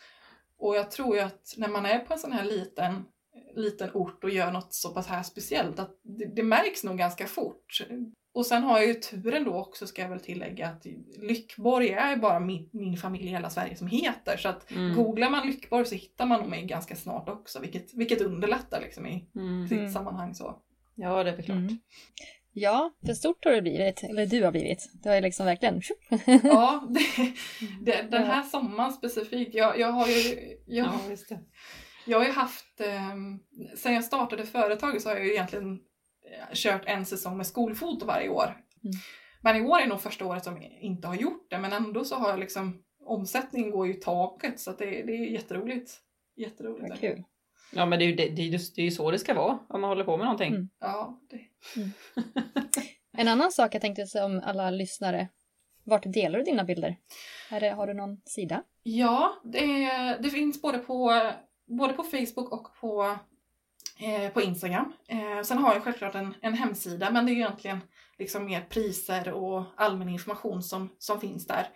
Och 0.57 0.75
jag 0.75 0.91
tror 0.91 1.15
ju 1.15 1.21
att 1.21 1.53
när 1.57 1.67
man 1.67 1.85
är 1.85 1.99
på 1.99 2.13
en 2.13 2.19
sån 2.19 2.31
här 2.31 2.43
liten, 2.43 3.05
liten 3.55 3.89
ort 3.93 4.23
och 4.23 4.29
gör 4.29 4.51
något 4.51 4.73
så 4.73 4.93
pass 4.93 5.07
här 5.07 5.23
speciellt, 5.23 5.79
att 5.79 5.99
det, 6.03 6.25
det 6.25 6.43
märks 6.43 6.83
nog 6.83 6.97
ganska 6.97 7.27
fort. 7.27 7.81
Och 8.35 8.45
sen 8.45 8.63
har 8.63 8.77
jag 8.79 8.87
ju 8.87 8.93
turen 8.93 9.43
då 9.43 9.53
också, 9.55 9.87
ska 9.87 10.01
jag 10.01 10.09
väl 10.09 10.19
tillägga, 10.19 10.67
att 10.67 10.85
Lyckborg 11.21 11.89
är 11.89 12.09
ju 12.09 12.15
bara 12.21 12.39
min, 12.39 12.69
min 12.71 12.97
familj 12.97 13.25
i 13.25 13.29
hela 13.29 13.49
Sverige 13.49 13.75
som 13.75 13.87
heter. 13.87 14.37
Så 14.37 14.49
att 14.49 14.71
Mm. 14.71 14.95
googlar 14.95 15.29
man 15.29 15.47
Lyckborg 15.47 15.85
så 15.85 15.95
hittar 15.95 16.25
man 16.25 16.49
mig 16.49 16.65
ganska 16.65 16.95
snart 16.95 17.29
också, 17.29 17.59
vilket, 17.59 17.93
vilket 17.93 18.21
underlättar 18.21 18.81
liksom 18.81 19.05
i 19.07 19.25
Mm. 19.35 19.67
sitt 19.67 19.77
Mm. 19.79 19.91
sammanhang 19.91 20.35
så. 20.35 20.55
Ja, 20.95 21.23
det 21.23 21.29
är 21.31 21.35
väl 21.35 21.45
klart. 21.45 21.57
Mm. 21.57 21.77
Ja, 22.55 22.91
för 23.05 23.13
stort 23.13 23.45
har 23.45 23.51
det 23.51 23.61
blivit. 23.61 24.03
Eller 24.03 24.25
du 24.25 24.43
har 24.43 24.51
blivit. 24.51 24.89
Du 24.93 25.09
har 25.09 25.15
ju 25.15 25.21
liksom 25.21 25.45
verkligen... 25.45 25.81
Ja, 26.43 26.87
det, 26.89 27.01
det, 27.81 28.01
den 28.11 28.23
här 28.23 28.43
sommaren 28.43 28.93
specifikt, 28.93 29.55
jag, 29.55 29.79
jag 29.79 29.91
har 29.91 30.07
ju 30.07 30.57
jag, 30.67 30.85
Ja, 30.87 30.99
just 31.09 31.29
det. 31.29 31.39
Jag 32.05 32.17
har 32.19 32.25
ju 32.25 32.31
haft, 32.31 32.81
eh, 32.81 33.15
sen 33.77 33.93
jag 33.93 34.03
startade 34.03 34.45
företaget 34.45 35.01
så 35.01 35.09
har 35.09 35.15
jag 35.15 35.25
ju 35.25 35.31
egentligen 35.33 35.79
kört 36.53 36.81
en 36.85 37.05
säsong 37.05 37.37
med 37.37 37.47
skolfoto 37.47 38.05
varje 38.05 38.29
år. 38.29 38.43
Mm. 38.83 38.93
Men 39.41 39.55
i 39.55 39.61
år 39.61 39.79
är 39.79 39.87
nog 39.87 40.01
första 40.01 40.25
året 40.25 40.43
som 40.43 40.61
jag 40.61 40.71
inte 40.81 41.07
har 41.07 41.15
gjort 41.15 41.49
det, 41.49 41.57
men 41.57 41.73
ändå 41.73 42.03
så 42.03 42.15
har 42.15 42.29
jag 42.29 42.39
liksom, 42.39 42.83
omsättningen 43.05 43.71
går 43.71 43.87
ju 43.87 43.93
i 43.93 43.99
taket 43.99 44.59
så 44.59 44.71
att 44.71 44.77
det, 44.77 44.85
det 44.85 45.13
är 45.13 45.25
jätteroligt. 45.25 45.99
Jätteroligt. 46.35 46.89
Vad 46.89 46.99
kul. 46.99 47.23
Ja, 47.75 47.85
men 47.85 47.99
det 47.99 48.05
är, 48.05 48.07
ju, 48.07 48.15
det, 48.15 48.29
det, 48.29 48.75
det 48.75 48.81
är 48.81 48.85
ju 48.85 48.91
så 48.91 49.11
det 49.11 49.19
ska 49.19 49.33
vara 49.33 49.59
om 49.69 49.81
man 49.81 49.89
håller 49.89 50.03
på 50.03 50.17
med 50.17 50.25
någonting. 50.25 50.53
Mm. 50.53 50.69
Ja, 50.79 51.21
det, 51.29 51.39
En 53.17 53.27
annan 53.27 53.51
sak 53.51 53.75
jag 53.75 53.81
tänkte 53.81 54.05
säga 54.05 54.25
om 54.25 54.41
alla 54.43 54.71
lyssnare. 54.71 55.29
Vart 55.83 56.13
delar 56.13 56.39
du 56.39 56.45
dina 56.45 56.63
bilder? 56.63 56.97
Är 57.51 57.59
det, 57.59 57.69
har 57.69 57.87
du 57.87 57.93
någon 57.93 58.21
sida? 58.25 58.63
ja 58.83 59.41
det, 59.43 59.87
det 60.21 60.29
finns 60.29 60.61
både 60.61 60.77
på, 60.77 61.31
både 61.67 61.93
på 61.93 62.03
Facebook 62.03 62.51
och 62.51 62.67
på, 62.81 63.03
eh, 63.03 63.17
Eh, 64.03 64.29
på 64.29 64.41
Instagram. 64.41 64.93
Eh, 65.07 65.41
sen 65.43 65.57
har 65.57 65.73
jag 65.73 65.83
självklart 65.83 66.15
en, 66.15 66.35
en 66.41 66.53
hemsida, 66.53 67.11
men 67.11 67.25
det 67.25 67.31
är 67.31 67.33
ju 67.33 67.39
egentligen 67.39 67.79
liksom 68.17 68.45
mer 68.45 68.61
priser 68.61 69.33
och 69.33 69.63
allmän 69.75 70.09
information 70.09 70.63
som, 70.63 70.89
som 70.97 71.19
finns 71.19 71.47
där. 71.47 71.69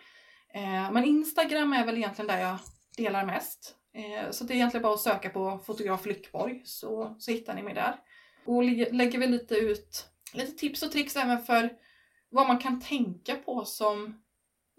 Eh, 0.54 0.92
men 0.92 1.04
Instagram 1.04 1.74
är 1.74 1.86
väl 1.86 1.98
egentligen 1.98 2.28
där 2.28 2.40
jag 2.40 2.58
delar 2.98 3.26
mest. 3.26 3.74
Så 4.32 4.44
det 4.44 4.54
är 4.54 4.56
egentligen 4.56 4.82
bara 4.82 4.94
att 4.94 5.00
söka 5.00 5.30
på 5.30 5.60
fotograf 5.66 6.06
Lyckborg 6.06 6.62
så, 6.66 7.16
så 7.20 7.32
hittar 7.32 7.56
ni 7.56 7.63
mig 7.63 7.74
där. 7.74 7.96
Och 8.46 8.63
lägger 8.63 9.20
vi 9.20 9.28
lite 9.28 9.56
ut 9.56 10.10
lite 10.34 10.52
tips 10.52 10.84
och 10.84 10.92
tricks 10.92 11.16
även 11.16 11.44
för 11.44 11.70
vad 12.30 12.48
man 12.48 12.58
kan 12.58 12.82
tänka 12.82 13.36
på 13.36 13.66
som, 13.66 14.22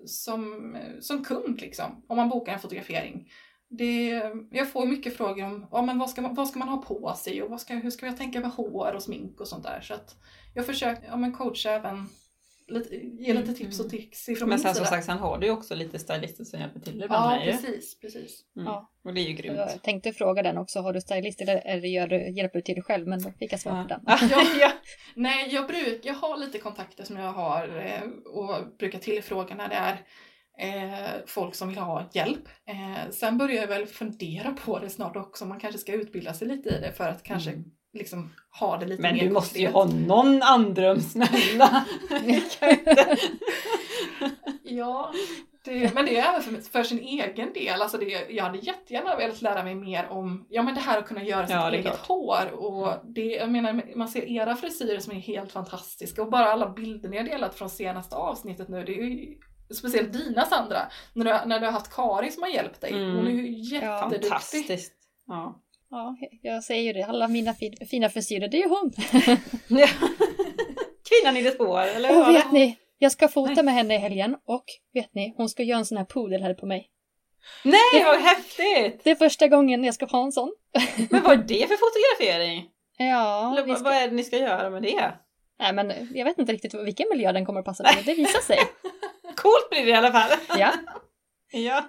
som, 0.07 0.77
som 1.01 1.25
kund 1.25 1.61
liksom, 1.61 2.05
om 2.09 2.17
man 2.17 2.29
bokar 2.29 2.53
en 2.53 2.61
fotografering. 2.61 3.31
Det, 3.70 4.22
jag 4.50 4.72
får 4.72 4.87
mycket 4.87 5.16
frågor 5.16 5.44
om 5.44 5.66
ja, 5.70 5.83
men 5.83 5.98
vad, 5.98 6.11
ska 6.11 6.22
man, 6.22 6.35
vad 6.35 6.48
ska 6.48 6.59
man 6.59 6.68
ha 6.68 6.83
på 6.83 7.14
sig 7.14 7.42
och 7.42 7.50
vad 7.50 7.61
ska, 7.61 7.74
hur 7.74 7.90
ska 7.90 8.07
jag 8.07 8.16
tänka 8.16 8.40
med 8.40 8.50
hår 8.50 8.92
och 8.94 9.02
smink 9.02 9.40
och 9.40 9.48
sånt 9.48 9.64
där. 9.64 9.81
Så 9.81 9.94
att 9.94 10.16
jag 10.54 10.66
försöker 10.66 11.07
ja, 11.07 11.16
men 11.16 11.33
coacha 11.33 11.70
även, 11.70 12.09
lite, 12.68 12.96
ge 12.96 13.33
lite 13.35 13.42
Mm, 13.42 13.54
tips 13.54 13.81
och 13.81 13.90
tricks 13.90 14.28
ifrån 14.28 14.48
Men 14.48 14.57
min 14.57 14.62
sen 14.62 14.74
som 14.74 14.87
sagt, 14.87 15.07
sen 15.07 15.18
har 15.18 15.38
du 15.38 15.46
ju 15.46 15.52
också 15.52 15.74
lite 15.74 15.98
stylister 15.98 16.44
som 16.44 16.61
hjälper 16.61 16.81
till 16.81 17.02
ibland 17.02 17.33
Ja, 17.33 17.44
med 17.44 17.44
precis, 17.44 18.00
precis. 18.00 18.44
Mm. 18.57 18.66
Ja. 18.66 18.90
Och 19.04 19.14
det 19.14 19.20
är 19.20 19.28
ju 19.28 19.33
grymt. 19.33 19.57
Jag 19.57 19.83
tänkte 19.83 20.12
fråga 20.12 20.42
den 20.42 20.59
också. 20.59 20.81
Har 20.81 20.92
du 20.92 21.00
stylist 21.00 21.40
eller, 21.40 21.62
eller 21.66 21.88
gör 21.88 22.07
du, 22.07 22.31
hjälper 22.31 22.59
du 22.59 22.62
till 22.62 22.74
dig 22.74 22.85
själv? 22.85 23.07
Men 23.07 23.22
då 23.22 23.31
fick 23.38 23.52
jag 23.52 23.61
svar 23.61 23.83
på 23.83 23.88
den. 23.88 24.00
Ja. 24.07 24.18
Ja. 24.31 24.42
ja. 24.61 24.72
Nej, 25.14 25.54
jag, 25.54 25.66
bruk, 25.66 26.00
jag 26.02 26.14
har 26.14 26.37
lite 26.37 26.59
kontakter 26.59 27.04
som 27.04 27.16
jag 27.16 27.33
har 27.33 27.68
eh, 27.78 28.33
och 28.33 28.76
brukar 28.78 28.98
tillfråga 28.98 29.54
när 29.54 29.68
det 29.68 29.74
är 29.74 30.04
eh, 30.59 31.11
folk 31.27 31.55
som 31.55 31.68
vill 31.68 31.79
ha 31.79 32.05
hjälp. 32.12 32.49
Eh, 32.68 33.11
sen 33.11 33.38
börjar 33.38 33.61
jag 33.61 33.68
väl 33.68 33.87
fundera 33.87 34.53
på 34.64 34.79
det 34.79 34.90
snart 34.90 35.16
också. 35.16 35.44
Man 35.47 35.61
kanske 35.61 35.79
ska 35.79 35.92
utbilda 35.92 36.35
sig 36.35 36.49
lite 36.49 36.68
i 36.68 36.81
det 36.81 36.92
för 36.92 37.09
att 37.09 37.23
kanske 37.23 37.51
Mm. 37.51 37.64
liksom 37.92 38.31
ha 38.61 38.77
det 38.77 38.87
lite 38.87 39.03
Men 39.03 39.14
mer 39.14 39.25
du 39.25 39.31
måste 39.31 39.61
ju 39.61 39.73
konkret. 39.73 39.92
ha 39.92 40.07
någon 40.07 40.42
andrum, 40.42 41.01
snälla! 41.01 41.85
Ju 42.25 42.40
Ja, 44.62 45.12
det, 45.64 45.94
men 45.94 46.07
det 46.07 46.16
är 46.18 46.29
även 46.29 46.42
för, 46.42 46.71
för 46.71 46.83
sin 46.83 46.99
egen 46.99 47.53
del. 47.53 47.83
Alltså 47.83 47.99
det, 47.99 48.27
jag 48.31 48.44
hade 48.44 48.59
jättegärna 48.59 49.16
velat 49.16 49.42
lära 49.42 49.62
mig 49.64 49.75
mer 49.75 50.09
om 50.11 50.47
ja, 50.49 50.62
men 50.62 50.75
det 50.75 50.81
här 50.81 50.99
att 50.99 51.07
kunna 51.07 51.25
göra 51.25 51.47
sitt 51.47 51.57
Ja, 51.57 51.71
eget 51.71 51.85
klart. 51.85 52.07
hår. 52.07 52.51
Och 52.55 52.92
det, 53.05 53.25
jag 53.27 53.51
menar, 53.51 53.83
man 53.97 54.09
ser 54.09 54.25
era 54.31 54.57
frisyrer 54.57 54.99
som 54.99 55.12
är 55.16 55.21
helt 55.21 55.53
fantastiska 55.53 56.23
och 56.23 56.31
bara 56.31 56.44
alla 56.53 56.68
bilder 56.71 57.09
ni 57.09 57.16
har 57.16 57.25
delat 57.25 57.55
från 57.55 57.71
senaste 57.71 58.16
avsnittet 58.16 58.68
nu. 58.68 58.85
Det 58.85 58.92
är 58.92 59.03
ju 59.05 59.35
speciellt 59.74 60.12
dina 60.12 60.44
Sandra, 60.46 60.81
när 61.12 61.24
du, 61.24 61.48
när 61.48 61.61
du 61.61 61.66
har 61.66 61.72
haft 61.72 61.94
Karin 61.94 62.33
som 62.33 62.42
har 62.42 62.50
hjälpt 62.50 62.81
dig. 62.81 62.90
Mm. 62.92 63.16
Hon 63.16 63.26
är 63.26 63.31
ju 63.31 63.59
jätteduktig. 63.74 64.28
Fantastiskt! 64.31 64.92
Ja. 65.26 65.62
Ja, 65.90 66.16
jag 66.42 66.64
säger 66.64 66.83
ju 66.83 66.92
det. 66.92 67.02
Alla 67.02 67.28
mina 67.28 67.54
fin- 67.54 67.87
fina 67.90 68.09
frisyrer, 68.09 68.48
det 68.48 68.57
är 68.57 68.62
ju 68.62 68.68
hon. 68.68 68.92
Kvinnan 71.09 71.37
i 71.37 71.42
det 71.42 71.50
spår, 71.50 71.81
eller 71.81 72.09
hur 72.09 72.20
Och 72.20 72.26
det? 72.26 72.33
vet 72.33 72.52
ni, 72.52 72.76
jag 72.98 73.12
ska 73.12 73.28
fota 73.28 73.52
Nej. 73.52 73.64
med 73.64 73.74
henne 73.74 73.94
i 73.94 73.98
helgen 73.98 74.37
och 74.46 74.64
vet 74.94 75.14
ni, 75.14 75.35
hon 75.37 75.48
ska 75.48 75.62
göra 75.62 75.78
en 75.78 75.85
sån 75.87 75.98
här 75.98 76.04
pudel 76.04 76.42
här 76.42 76.54
på 76.54 76.66
mig. 76.66 76.90
Nej, 77.64 78.04
vad 78.04 78.20
häftigt! 78.20 79.00
Det 79.04 79.11
är 79.11 79.14
första 79.14 79.48
gången 79.48 79.85
jag 79.85 79.94
ska 79.94 80.07
ha 80.07 80.24
en 80.24 80.33
sån. 80.33 80.52
Men 81.11 81.22
vad 81.22 81.33
är 81.33 81.37
det 81.37 81.66
för 81.68 81.76
fotografering? 81.76 82.68
Ja, 82.98 83.52
Eller 83.59 83.74
ska... 83.74 83.85
vad 83.85 83.94
är 83.94 84.09
det 84.09 84.14
ni 84.14 84.24
ska 84.24 84.37
göra 84.38 84.70
med 84.70 84.83
det? 84.83 85.12
Nej, 85.61 85.72
men 85.72 85.92
jag 86.14 86.24
vet 86.24 86.38
inte 86.38 86.52
riktigt 86.52 86.74
vilken 86.74 87.07
miljö 87.11 87.33
den 87.33 87.46
kommer 87.46 87.61
att 87.61 87.66
passa 87.66 87.85
på. 87.85 87.90
Det 88.04 88.14
visar 88.14 88.40
sig. 88.40 88.59
Coolt 89.42 89.70
blir 89.70 89.85
det 89.85 89.90
i 89.90 89.94
alla 89.94 90.12
fall! 90.12 90.31
Ja, 90.59 90.72
Ja, 91.53 91.85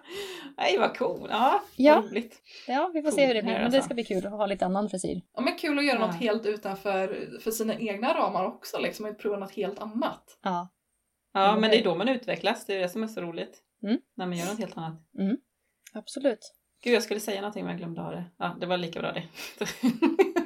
nej 0.57 0.77
vad 0.77 0.97
cool. 0.97 1.27
Ja, 1.31 1.63
Ja. 1.75 2.03
roligt. 2.09 2.41
ja 2.67 2.91
vi 2.93 3.01
får 3.01 3.11
se 3.11 3.25
hur 3.27 3.33
det 3.33 3.43
blir. 3.43 3.53
Men 3.53 3.71
det 3.71 3.81
ska 3.81 3.93
bli 3.93 4.03
kul 4.03 4.25
att 4.25 4.31
ha 4.31 4.45
lite 4.45 4.65
annan 4.65 4.89
frisyr. 4.89 5.21
Ja, 5.35 5.41
men 5.41 5.55
kul 5.57 5.79
att 5.79 5.85
göra 5.85 5.99
Ja. 5.99 6.05
något 6.07 6.15
helt 6.15 6.45
utanför 6.45 7.29
för 7.43 7.51
sina 7.51 7.75
egna 7.75 8.13
ramar 8.17 8.45
också, 8.45 8.79
liksom, 8.79 9.05
att 9.05 9.17
prova 9.19 9.37
något 9.37 9.51
helt 9.51 9.79
annat. 9.79 10.37
Ja, 10.43 10.69
Ja, 11.33 11.47
Mm. 11.49 11.61
men 11.61 11.69
det 11.69 11.79
är 11.79 11.83
då 11.83 11.95
man 11.95 12.09
utvecklas. 12.09 12.65
Det 12.65 12.73
är 12.75 12.79
det 12.79 12.89
som 12.89 13.03
är 13.03 13.07
så 13.07 13.21
roligt. 13.21 13.57
Mm. 13.83 13.97
När 14.17 14.25
man 14.25 14.37
gör 14.37 14.45
något 14.45 14.59
helt 14.59 14.77
annat. 14.77 14.99
absolut. 15.93 16.53
Gud, 16.83 16.93
jag 16.95 17.03
skulle 17.03 17.19
säga 17.19 17.41
någonting 17.41 17.63
men 17.63 17.71
jag 17.71 17.77
glömde 17.79 18.01
ha 18.01 18.11
det. 18.11 18.23
Ja, 18.37 18.57
det 18.59 18.65
var 18.65 18.77
lika 18.77 18.99
bra 18.99 19.11
det. 19.11 19.23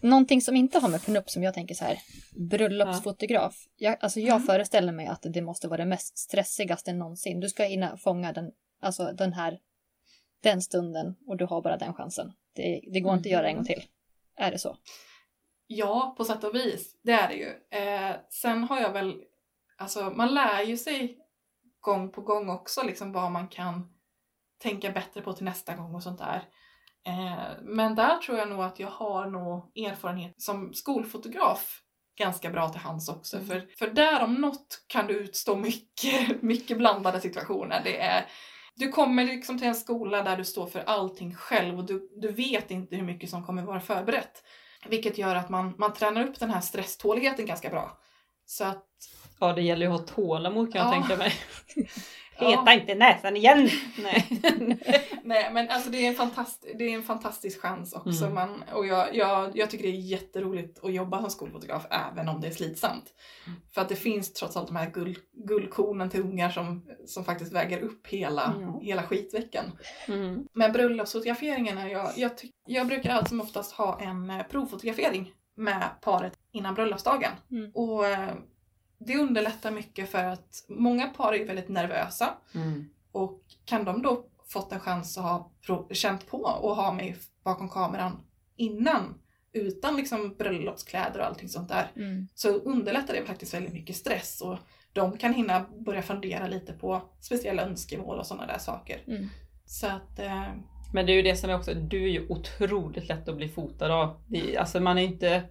Någonting 0.00 0.40
som 0.40 0.56
inte 0.56 0.78
har 0.78 0.88
med 0.88 1.04
pinup 1.06 1.30
som 1.30 1.42
jag 1.42 1.54
tänker 1.54 1.74
så 1.74 1.84
här. 1.84 1.98
Bröllopsfotograf. 2.36 3.66
Jag, 3.76 3.96
alltså 4.00 4.20
jag 4.20 4.36
Mm. 4.36 4.46
föreställer 4.46 4.92
mig 4.92 5.06
att 5.06 5.26
det 5.30 5.42
måste 5.42 5.68
vara 5.68 5.76
det 5.76 5.86
mest 5.86 6.18
stressigaste 6.18 6.92
någonsin. 6.92 7.40
Du 7.40 7.48
ska 7.48 7.64
hinna 7.64 7.96
fånga 7.96 8.32
den, 8.32 8.50
alltså 8.80 9.12
den 9.12 9.32
här, 9.32 9.58
den 10.42 10.62
stunden 10.62 11.16
och 11.26 11.36
du 11.36 11.44
har 11.46 11.62
bara 11.62 11.76
den 11.76 11.94
chansen. 11.94 12.32
Det, 12.52 12.80
det 12.92 13.00
går 13.00 13.14
inte 13.14 13.28
att 13.28 13.32
göra 13.32 13.48
en 13.48 13.56
gång 13.56 13.64
till. 13.64 13.82
Är 14.36 14.50
det 14.50 14.58
så? 14.58 14.76
Ja, 15.66 16.14
på 16.16 16.24
sätt 16.24 16.44
och 16.44 16.54
vis. 16.54 16.96
Det 17.02 17.12
är 17.12 17.28
det 17.28 17.34
ju. 17.34 17.78
Eh, 17.78 18.16
sen 18.30 18.64
har 18.64 18.80
jag 18.80 18.92
väl, 18.92 19.14
alltså 19.78 20.10
man 20.10 20.34
lär 20.34 20.62
ju 20.62 20.76
sig 20.76 21.18
gång 21.80 22.12
på 22.12 22.20
gång 22.20 22.50
också 22.50 22.82
liksom 22.82 23.12
vad 23.12 23.32
man 23.32 23.48
kan 23.48 23.92
tänka 24.58 24.90
bättre 24.90 25.20
på 25.22 25.32
till 25.32 25.44
nästa 25.44 25.74
gång 25.76 25.94
och 25.94 26.02
sånt 26.02 26.18
där. 26.18 26.48
Eh, 27.06 27.52
men 27.62 27.94
där 27.94 28.16
tror 28.16 28.38
jag 28.38 28.48
nog 28.48 28.62
att 28.62 28.80
jag 28.80 28.90
har 28.90 29.26
nog 29.26 29.72
erfarenhet 29.86 30.42
som 30.42 30.74
skolfotograf 30.74 31.80
ganska 32.18 32.50
bra 32.50 32.68
till 32.68 32.80
hands 32.80 33.08
också. 33.08 33.36
Mm. 33.36 33.48
För, 33.48 33.66
för 33.78 33.86
där 33.86 34.22
om 34.24 34.34
något 34.34 34.84
kan 34.86 35.06
du 35.06 35.14
utstå 35.14 35.56
mycket, 35.56 36.42
mycket 36.42 36.78
blandade 36.78 37.20
situationer. 37.20 37.80
Det 37.84 38.00
är, 38.00 38.26
du 38.74 38.88
kommer 38.88 39.24
liksom 39.24 39.58
till 39.58 39.68
en 39.68 39.74
skola 39.74 40.22
där 40.22 40.36
du 40.36 40.44
står 40.44 40.66
för 40.66 40.80
allting 40.86 41.34
själv 41.34 41.78
och 41.78 41.86
du, 41.86 42.08
du 42.16 42.32
vet 42.32 42.70
inte 42.70 42.96
hur 42.96 43.02
mycket 43.04 43.30
som 43.30 43.46
kommer 43.46 43.62
vara 43.62 43.80
förberett. 43.80 44.42
Vilket 44.88 45.18
gör 45.18 45.34
att 45.36 45.48
man, 45.48 45.74
man 45.78 45.92
tränar 45.92 46.24
upp 46.28 46.38
den 46.40 46.50
här 46.50 46.60
stresståligheten 46.60 47.46
ganska 47.46 47.70
bra. 47.70 47.98
Så 48.46 48.64
att, 48.64 48.86
Ja, 49.40 49.52
det 49.52 49.62
gäller 49.62 49.86
ju 49.86 49.92
att 49.92 50.00
ha 50.00 50.06
tålamod 50.06 50.72
kan 50.72 50.80
jag 50.80 50.88
Ja. 50.88 50.92
tänka 51.00 51.16
mig. 51.16 51.32
Ja. 52.40 52.56
Peta 52.56 52.72
inte 52.80 52.94
näsan 52.94 53.36
igen! 53.36 53.68
Nej. 54.02 54.26
nej 55.24 55.50
men 55.52 55.68
alltså 55.68 55.90
det 55.90 55.98
är 56.04 56.08
en, 56.08 56.14
fantast, 56.14 56.66
det 56.78 56.84
är 56.84 56.94
en 56.94 57.02
fantastisk 57.02 57.60
chans 57.60 57.92
också. 57.94 58.24
Mm. 58.24 58.34
Man, 58.34 58.64
och 58.72 58.86
jag, 58.86 59.14
jag, 59.16 59.50
jag 59.58 59.70
tycker 59.70 59.84
det 59.84 59.90
är 59.90 60.00
jätteroligt 60.10 60.84
att 60.84 60.92
jobba 60.92 61.20
som 61.20 61.30
skolfotograf 61.30 61.86
även 61.90 62.28
om 62.28 62.40
det 62.40 62.46
är 62.46 62.50
slitsamt. 62.52 63.04
Mm. 63.46 63.60
För 63.74 63.80
att 63.80 63.88
det 63.88 63.96
finns 63.96 64.32
trots 64.32 64.56
allt 64.56 64.66
de 64.66 64.76
här 64.76 64.90
gull, 64.90 65.16
guldkornen 65.32 66.10
till 66.10 66.20
ungar 66.20 66.50
som, 66.50 66.86
som 67.06 67.24
faktiskt 67.24 67.52
väger 67.52 67.80
upp 67.80 68.06
hela, 68.06 68.54
Mm. 68.56 68.80
hela 68.80 69.02
skitveckan. 69.02 69.64
Mm. 70.08 70.44
Med 70.52 70.72
bröllopsfotograferingarna, 70.72 71.90
jag, 71.90 72.10
jag, 72.16 72.38
ty- 72.38 72.50
jag 72.66 72.86
brukar 72.86 73.10
allt 73.10 73.28
som 73.28 73.40
oftast 73.40 73.72
ha 73.72 74.00
en 74.00 74.30
eh, 74.30 74.42
provfotografering 74.42 75.32
med 75.56 75.88
paret 76.00 76.32
innan 76.52 76.74
bröllopsdagen. 76.74 77.32
Mm. 77.50 77.70
Och 77.74 78.06
eh, 78.06 78.28
det 79.06 79.16
underlättar 79.18 79.70
mycket 79.70 80.10
för 80.10 80.24
att 80.24 80.64
många 80.68 81.06
par 81.06 81.34
är 81.34 81.46
väldigt 81.46 81.68
nervösa 81.68 82.34
Mm. 82.54 82.90
och 83.12 83.40
kan 83.64 83.84
de 83.84 84.02
då 84.02 84.26
fått 84.48 84.72
en 84.72 84.80
chans 84.80 85.18
att 85.18 85.24
ha 85.24 85.50
känt 85.90 86.26
på 86.26 86.38
och 86.38 86.76
ha 86.76 86.92
mig 86.92 87.16
bakom 87.44 87.68
kameran 87.68 88.20
innan 88.56 89.14
utan 89.52 89.96
liksom 89.96 90.34
bröllopskläder 90.38 91.20
och 91.20 91.26
allting 91.26 91.48
sånt 91.48 91.68
där 91.68 91.92
Mm. 91.96 92.28
så 92.34 92.48
underlättar 92.48 93.14
det 93.14 93.24
faktiskt 93.24 93.54
väldigt 93.54 93.72
mycket 93.72 93.96
stress 93.96 94.40
och 94.40 94.56
de 94.92 95.18
kan 95.18 95.34
hinna 95.34 95.66
börja 95.86 96.02
fundera 96.02 96.46
lite 96.48 96.72
på 96.72 97.02
speciella 97.20 97.62
önskemål 97.62 98.18
och 98.18 98.26
sådana 98.26 98.46
där 98.46 98.58
saker. 98.58 99.02
Mm. 99.06 99.28
Så 99.64 99.86
att 99.86 100.18
eh, 100.18 100.44
Men 100.92 101.06
det 101.06 101.12
är 101.12 101.16
ju 101.16 101.22
det 101.22 101.36
som 101.36 101.50
är 101.50 101.56
också, 101.56 101.74
du 101.74 102.04
är 102.04 102.08
ju 102.08 102.26
otroligt 102.28 103.08
lätt 103.08 103.28
att 103.28 103.36
bli 103.36 103.48
fotad 103.48 103.90
av. 103.90 104.22
Det, 104.26 104.56
alltså 104.56 104.80
man 104.80 104.98
är 104.98 105.02
inte... 105.02 105.42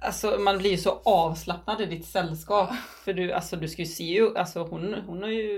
Alltså 0.00 0.38
man 0.38 0.58
blir 0.58 0.70
ju 0.70 0.76
så 0.76 1.02
avslappnad 1.04 1.80
i 1.80 1.86
ditt 1.86 2.06
sällskap. 2.06 2.70
För 3.04 3.12
du, 3.12 3.32
alltså 3.32 3.56
du 3.56 3.68
ska 3.68 3.82
ju 3.82 3.88
se 3.88 4.04
ju, 4.04 4.36
alltså 4.38 4.62
hon, 4.62 4.94
hon 5.06 5.22
har 5.22 5.28
ju 5.28 5.56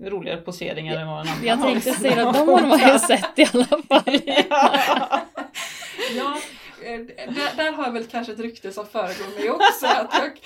eh, 0.00 0.10
roligare 0.10 0.40
poseringar 0.40 0.96
än 0.96 1.06
vad 1.06 1.20
en 1.20 1.28
annan 1.28 1.44
Jag 1.44 1.62
tänkte 1.62 1.92
säga 1.92 2.28
att 2.28 2.34
de 2.34 2.48
har 2.48 2.66
man 2.66 2.78
ju 2.92 2.98
sett 3.16 3.38
i 3.38 3.46
alla 3.52 3.64
fall. 3.64 4.20
Ja. 4.50 5.20
ja, 6.16 6.38
eh, 6.84 6.98
där, 7.00 7.56
där 7.56 7.72
har 7.72 7.84
jag 7.84 7.92
väl 7.92 8.06
kanske 8.06 8.32
ett 8.32 8.38
rykte 8.40 8.72
som 8.72 8.86
föregår 8.86 9.38
mig 9.40 9.50
också. 9.50 9.86
Att 9.86 10.14
jag, 10.14 10.40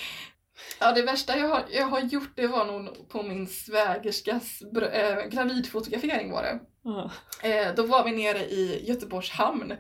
ja, 0.81 0.93
det 0.93 1.03
värsta 1.03 1.39
jag 1.39 1.49
har, 1.49 1.63
jag 1.71 1.87
har 1.87 2.01
gjort 2.01 2.33
det 2.37 2.47
var 2.47 2.65
nog 2.65 3.09
på 3.09 3.23
min 3.23 3.47
svägerskas 3.47 4.63
br- 4.75 5.23
äh, 5.23 5.29
gravidfotografering 5.29 6.33
var 6.33 6.43
det. 6.43 6.59
Ja. 6.83 7.11
Eh, 7.43 7.75
då 7.77 7.83
var 7.83 8.05
vi 8.05 8.13
nere 8.13 8.39
i 8.39 8.85
Göteborgs 8.89 9.31
hamn 9.31 9.75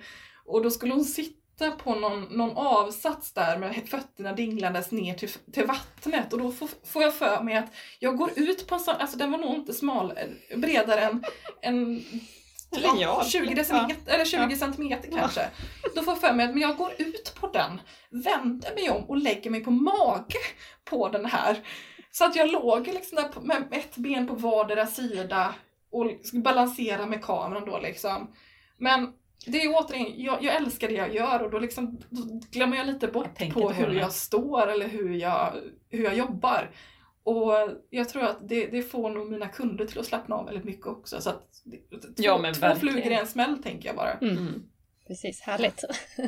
och 0.47 0.63
då 0.63 0.71
skulle 0.71 0.93
hon 0.95 1.05
sitta 1.05 1.37
på 1.85 1.95
någon, 1.95 2.23
någon 2.23 2.57
avsats 2.57 3.33
där 3.33 3.59
med 3.59 3.89
fötterna 3.89 4.33
dinglandes 4.33 4.91
ner 4.91 5.15
till, 5.15 5.29
till 5.29 5.67
vattnet 5.67 6.33
och 6.33 6.39
då 6.39 6.53
får, 6.53 6.69
får 6.87 7.03
jag 7.03 7.15
för 7.15 7.43
mig 7.43 7.57
att 7.57 7.75
jag 7.99 8.17
går 8.17 8.31
ut 8.37 8.67
på 8.67 8.75
en 8.75 8.81
sån, 8.81 8.95
alltså 8.97 9.19
den 9.19 9.31
var 9.31 9.39
nog 9.39 9.55
inte 9.55 9.73
smal, 9.75 10.13
eh, 10.51 10.59
bredare 10.59 11.01
än, 11.01 11.25
än 11.63 12.05
Linjal. 12.77 13.25
20 13.25 13.55
decimeter, 13.55 14.15
eller 14.15 14.25
20 14.25 14.47
Ja. 14.51 14.57
centimeter 14.57 15.11
kanske. 15.19 15.49
Då 15.95 16.03
får 16.03 16.13
jag 16.13 16.21
för 16.21 16.33
mig 16.33 16.47
att 16.47 16.53
men 16.53 16.63
jag 16.63 16.77
går 16.77 16.93
ut 16.99 17.35
på 17.41 17.47
den, 17.49 17.81
vänder 18.11 18.75
mig 18.75 18.91
om 18.91 19.05
och 19.05 19.17
lägger 19.17 19.51
mig 19.51 19.65
på 19.65 19.71
mage 19.71 20.39
på 20.85 21.09
den 21.09 21.27
här. 21.27 21.57
Så 22.11 22.25
att 22.25 22.37
jag 22.37 22.51
låg 22.53 22.87
liksom 22.87 23.17
där 23.17 23.41
med 23.41 23.65
ett 23.71 23.97
ben 23.97 24.27
på 24.29 24.35
vardera 24.35 24.87
sida 24.87 25.55
och 25.93 26.07
balansera 26.33 27.07
med 27.07 27.25
kameran 27.25 27.65
då 27.67 27.79
liksom. 27.79 28.35
Men 28.79 29.13
det 29.47 29.63
är 29.63 29.75
återigen, 29.75 30.13
jag, 30.23 30.43
jag 30.43 30.55
älskar 30.57 30.89
det 30.89 30.95
jag 30.95 31.15
gör 31.15 31.43
och 31.43 31.51
då, 31.51 31.59
liksom, 31.59 31.99
då 32.11 32.23
glömmer 32.51 32.77
jag 32.77 32.87
lite 32.87 33.07
Jag 33.07 33.13
bort 33.13 33.35
tänker 33.35 33.61
på 33.61 33.71
hur 33.71 33.87
det. 33.87 33.95
jag 33.95 34.13
står 34.13 34.67
eller 34.69 34.89
hur 34.89 35.15
jag, 35.15 35.53
hur 35.91 36.05
jag 36.05 36.17
jobbar. 36.17 36.71
Och 37.25 37.53
jag 37.91 38.09
tror 38.09 38.23
att 38.25 38.49
det, 38.49 38.67
det 38.67 38.83
får 38.83 39.11
nog 39.11 39.31
mina 39.31 39.49
kunder 39.49 39.87
till 39.87 39.99
att 39.99 40.07
slappna 40.07 40.37
av 40.37 40.47
väldigt 40.47 40.65
mycket 40.65 40.87
också. 40.87 41.21
Så 41.21 41.31
att, 41.31 41.49
två, 42.01 42.13
Ja, 42.17 42.37
två 42.37 42.43
verkligen. 42.43 42.77
flugor 42.77 43.13
i 43.13 43.15
en 43.15 43.27
smäll 43.27 43.63
tänker 43.63 43.89
jag 43.89 43.97
bara. 43.97 44.13
Mm. 44.13 44.63
Precis, 45.07 45.41
härligt. 45.41 45.85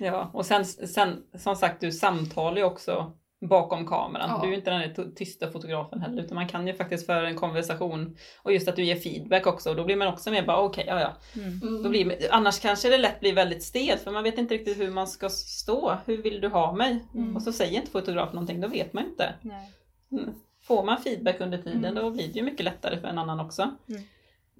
Ja, 0.00 0.30
och 0.34 0.46
sen, 0.46 0.64
sen 0.64 1.22
som 1.38 1.56
sagt, 1.56 1.80
du 1.80 1.92
samtalar 1.92 2.56
ju 2.56 2.64
också 2.64 3.12
bakom 3.40 3.86
kameran. 3.86 4.30
Ja. 4.30 4.38
Du 4.42 4.46
är 4.46 4.50
ju 4.50 4.56
inte 4.56 4.70
den 4.70 4.80
där 4.80 5.14
tysta 5.16 5.50
fotografen 5.50 6.00
heller, 6.00 6.22
utan 6.22 6.34
man 6.34 6.48
kan 6.48 6.66
ju 6.66 6.74
faktiskt 6.74 7.06
föra 7.06 7.28
en 7.28 7.36
konversation. 7.36 8.16
Och 8.42 8.52
just 8.52 8.68
att 8.68 8.76
du 8.76 8.84
ger 8.84 8.96
feedback 8.96 9.46
också, 9.46 9.70
och 9.70 9.76
då 9.76 9.84
blir 9.84 9.96
man 9.96 10.08
också 10.08 10.30
mer 10.30 10.46
bara 10.46 10.60
okej, 10.60 10.84
ja 10.88 11.00
ja. 11.00 11.40
Mm. 11.42 11.60
Mm. 11.62 11.82
Då 11.82 11.88
blir, 11.88 12.16
annars 12.30 12.60
kanske 12.60 12.88
det 12.88 12.98
lätt 12.98 13.20
blir 13.20 13.34
väldigt 13.34 13.62
stelt, 13.62 14.00
för 14.00 14.10
man 14.10 14.24
vet 14.24 14.38
inte 14.38 14.54
riktigt 14.54 14.78
hur 14.80 14.90
man 14.90 15.08
ska 15.08 15.28
stå. 15.28 15.96
Hur 16.06 16.22
vill 16.22 16.40
du 16.40 16.48
ha 16.48 16.72
mig? 16.72 17.04
Mm. 17.14 17.36
Och 17.36 17.42
så 17.42 17.52
säger 17.52 17.80
inte 17.80 17.90
fotografen 17.90 18.34
någonting, 18.34 18.60
då 18.60 18.68
vet 18.68 18.92
man 18.92 19.04
inte. 19.04 19.34
Nej. 19.42 19.72
Mm. 20.12 20.34
Får 20.62 20.84
man 20.84 20.98
feedback 21.02 21.40
under 21.40 21.58
tiden, 21.58 21.84
Mm. 21.84 21.94
då 21.94 22.10
blir 22.10 22.28
det 22.28 22.38
ju 22.38 22.42
mycket 22.42 22.64
lättare 22.64 23.00
för 23.00 23.08
en 23.08 23.18
annan 23.18 23.40
också. 23.40 23.70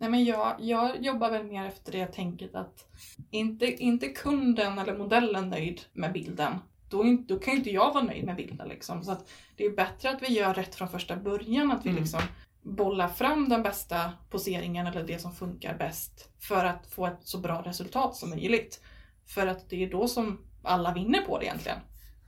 Nej, 0.01 0.11
men 0.11 0.25
jag, 0.25 0.57
jag 0.59 1.03
jobbar 1.05 1.31
väl 1.31 1.45
mer 1.45 1.65
efter 1.65 1.93
det 1.93 2.07
tänket 2.07 2.55
att 2.55 2.87
inte, 3.31 3.67
inte 3.67 4.09
kunden 4.09 4.79
eller 4.79 4.99
modellen 4.99 5.49
nöjd 5.49 5.81
med 5.93 6.13
bilden, 6.13 6.53
då, 6.91 7.05
inte, 7.05 7.35
då 7.35 7.41
kan 7.41 7.53
ju 7.53 7.59
inte 7.59 7.71
jag 7.71 7.95
vara 7.95 8.05
nöjd 8.05 8.25
med 8.25 8.37
bilden. 8.37 8.69
Liksom. 8.69 9.05
Så 9.05 9.13
att 9.13 9.31
det 9.57 9.65
är 9.65 9.71
bättre 9.77 10.11
att 10.11 10.23
vi 10.23 10.27
gör 10.29 10.55
rätt 10.55 10.75
från 10.75 10.89
första 10.89 11.17
början, 11.17 11.73
att 11.73 11.87
vi 11.87 11.91
Mm. 11.91 12.03
liksom 12.03 12.21
bollar 12.63 13.09
fram 13.09 13.49
den 13.49 13.63
bästa 13.63 14.13
poseringen 14.31 14.87
eller 14.87 15.03
det 15.03 15.19
som 15.19 15.33
funkar 15.33 15.79
bäst 15.79 16.31
för 16.39 16.65
att 16.65 16.87
få 16.87 17.07
ett 17.07 17.19
så 17.23 17.39
bra 17.39 17.63
resultat 17.63 18.17
som 18.17 18.31
möjligt. 18.31 18.81
För 19.27 19.47
att 19.47 19.71
det 19.71 19.85
är 19.85 19.91
då 19.91 20.09
som 20.09 20.41
alla 20.63 20.95
vinner 20.95 21.23
på 21.23 21.39
det 21.39 21.45
egentligen. 21.45 21.79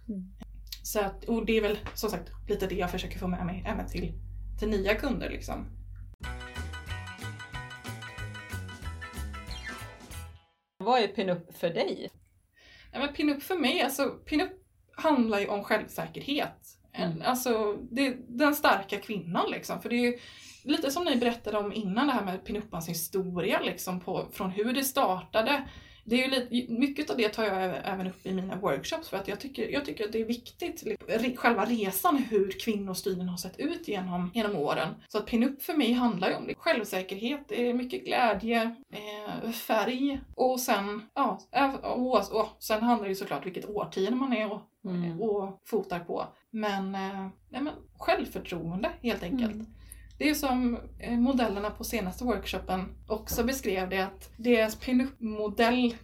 Mm. 0.08 0.32
Så 0.82 1.00
att, 1.00 1.24
och 1.24 1.46
det 1.46 1.56
är 1.56 1.60
väl 1.62 1.78
som 1.94 2.10
sagt 2.10 2.30
lite 2.48 2.66
det 2.66 2.74
jag 2.74 2.90
försöker 2.90 3.18
få 3.18 3.28
med 3.28 3.46
mig 3.46 3.64
även 3.66 3.86
till, 3.86 4.12
till 4.58 4.68
nya 4.68 4.94
kunder 4.94 5.30
liksom. 5.30 5.66
Vad 10.78 11.00
är 11.02 11.08
pinup 11.08 11.56
för 11.56 11.70
dig? 11.70 12.10
Ja, 12.92 12.98
men 12.98 13.12
pinup 13.12 13.42
för 13.42 13.56
mig, 13.56 13.82
alltså 13.82 14.08
pinup 14.08 14.52
handlar 14.96 15.40
ju 15.40 15.46
om 15.46 15.64
självsäkerhet. 15.64 16.76
Mm. 16.92 17.22
Alltså 17.24 17.76
det, 17.90 18.16
den 18.28 18.54
starka 18.54 19.00
kvinnan 19.00 19.50
liksom. 19.50 19.82
För 19.82 19.88
det 19.88 19.96
är 19.96 20.06
ju 20.06 20.18
lite 20.64 20.90
som 20.90 21.04
ni 21.04 21.16
berättade 21.16 21.58
om 21.58 21.72
innan 21.72 22.06
det 22.06 22.12
här 22.12 22.24
med 22.24 22.44
pinuppans 22.44 22.88
historia 22.88 23.60
liksom 23.60 24.00
på, 24.00 24.28
från 24.32 24.50
hur 24.50 24.72
det 24.72 24.84
startade. 24.84 25.68
Det 26.04 26.22
är 26.22 26.28
ju 26.28 26.30
lite, 26.50 26.72
mycket 26.72 27.10
av 27.10 27.16
det 27.16 27.28
tar 27.28 27.44
jag 27.44 27.74
även 27.84 28.06
upp 28.06 28.26
i 28.26 28.32
mina 28.32 28.56
workshops 28.56 29.08
för 29.08 29.16
att 29.16 29.28
jag 29.28 29.40
tycker, 29.40 29.68
jag 29.68 29.84
tycker 29.84 30.04
att 30.04 30.12
det 30.12 30.20
är 30.20 30.24
viktigt, 30.24 30.82
liksom, 30.82 31.36
själva 31.36 31.64
resan 31.64 32.16
hur 32.16 32.50
kvinnostilen 32.50 33.28
har 33.28 33.36
sett 33.36 33.58
ut 33.60 33.88
genom, 33.88 34.30
genom 34.34 34.56
åren. 34.56 34.88
Så 35.08 35.18
att 35.18 35.26
pinup 35.26 35.62
för 35.62 35.74
mig 35.74 35.92
handlar 35.92 36.28
ju 36.28 36.34
om 36.34 36.46
det. 36.46 36.54
självsäkerhet, 36.54 37.48
det 37.48 37.68
är 37.68 37.74
mycket 37.74 38.04
glädje, 38.04 38.76
eh, 38.92 39.50
färg 39.50 40.20
och 40.34 40.60
sen, 40.60 41.02
ja, 41.14 41.40
och, 41.82 42.16
och, 42.40 42.48
sen 42.58 42.82
handlar 42.82 43.04
det 43.04 43.10
ju 43.10 43.14
såklart 43.14 43.46
vilket 43.46 43.68
årtionde 43.68 44.10
man 44.10 44.32
är 44.32 44.52
och, 44.52 44.60
Mm. 44.84 45.20
och 45.20 45.60
fotar 45.64 45.98
på. 45.98 46.24
Men, 46.50 46.94
eh, 46.94 47.28
nej 47.48 47.62
men 47.62 47.72
självförtroende 47.98 48.90
helt 49.02 49.22
enkelt. 49.22 49.52
Mm. 49.54 49.66
Det 50.20 50.28
är 50.28 50.34
som 50.34 50.78
eh, 50.98 51.18
modellerna 51.18 51.70
på 51.70 51.84
senaste 51.84 52.24
workshopen 52.24 52.84
också 53.08 53.44
beskrev 53.44 53.88
det 53.88 53.98
att 53.98 54.30
deras 54.36 54.76
pinup-modell, 54.76 55.94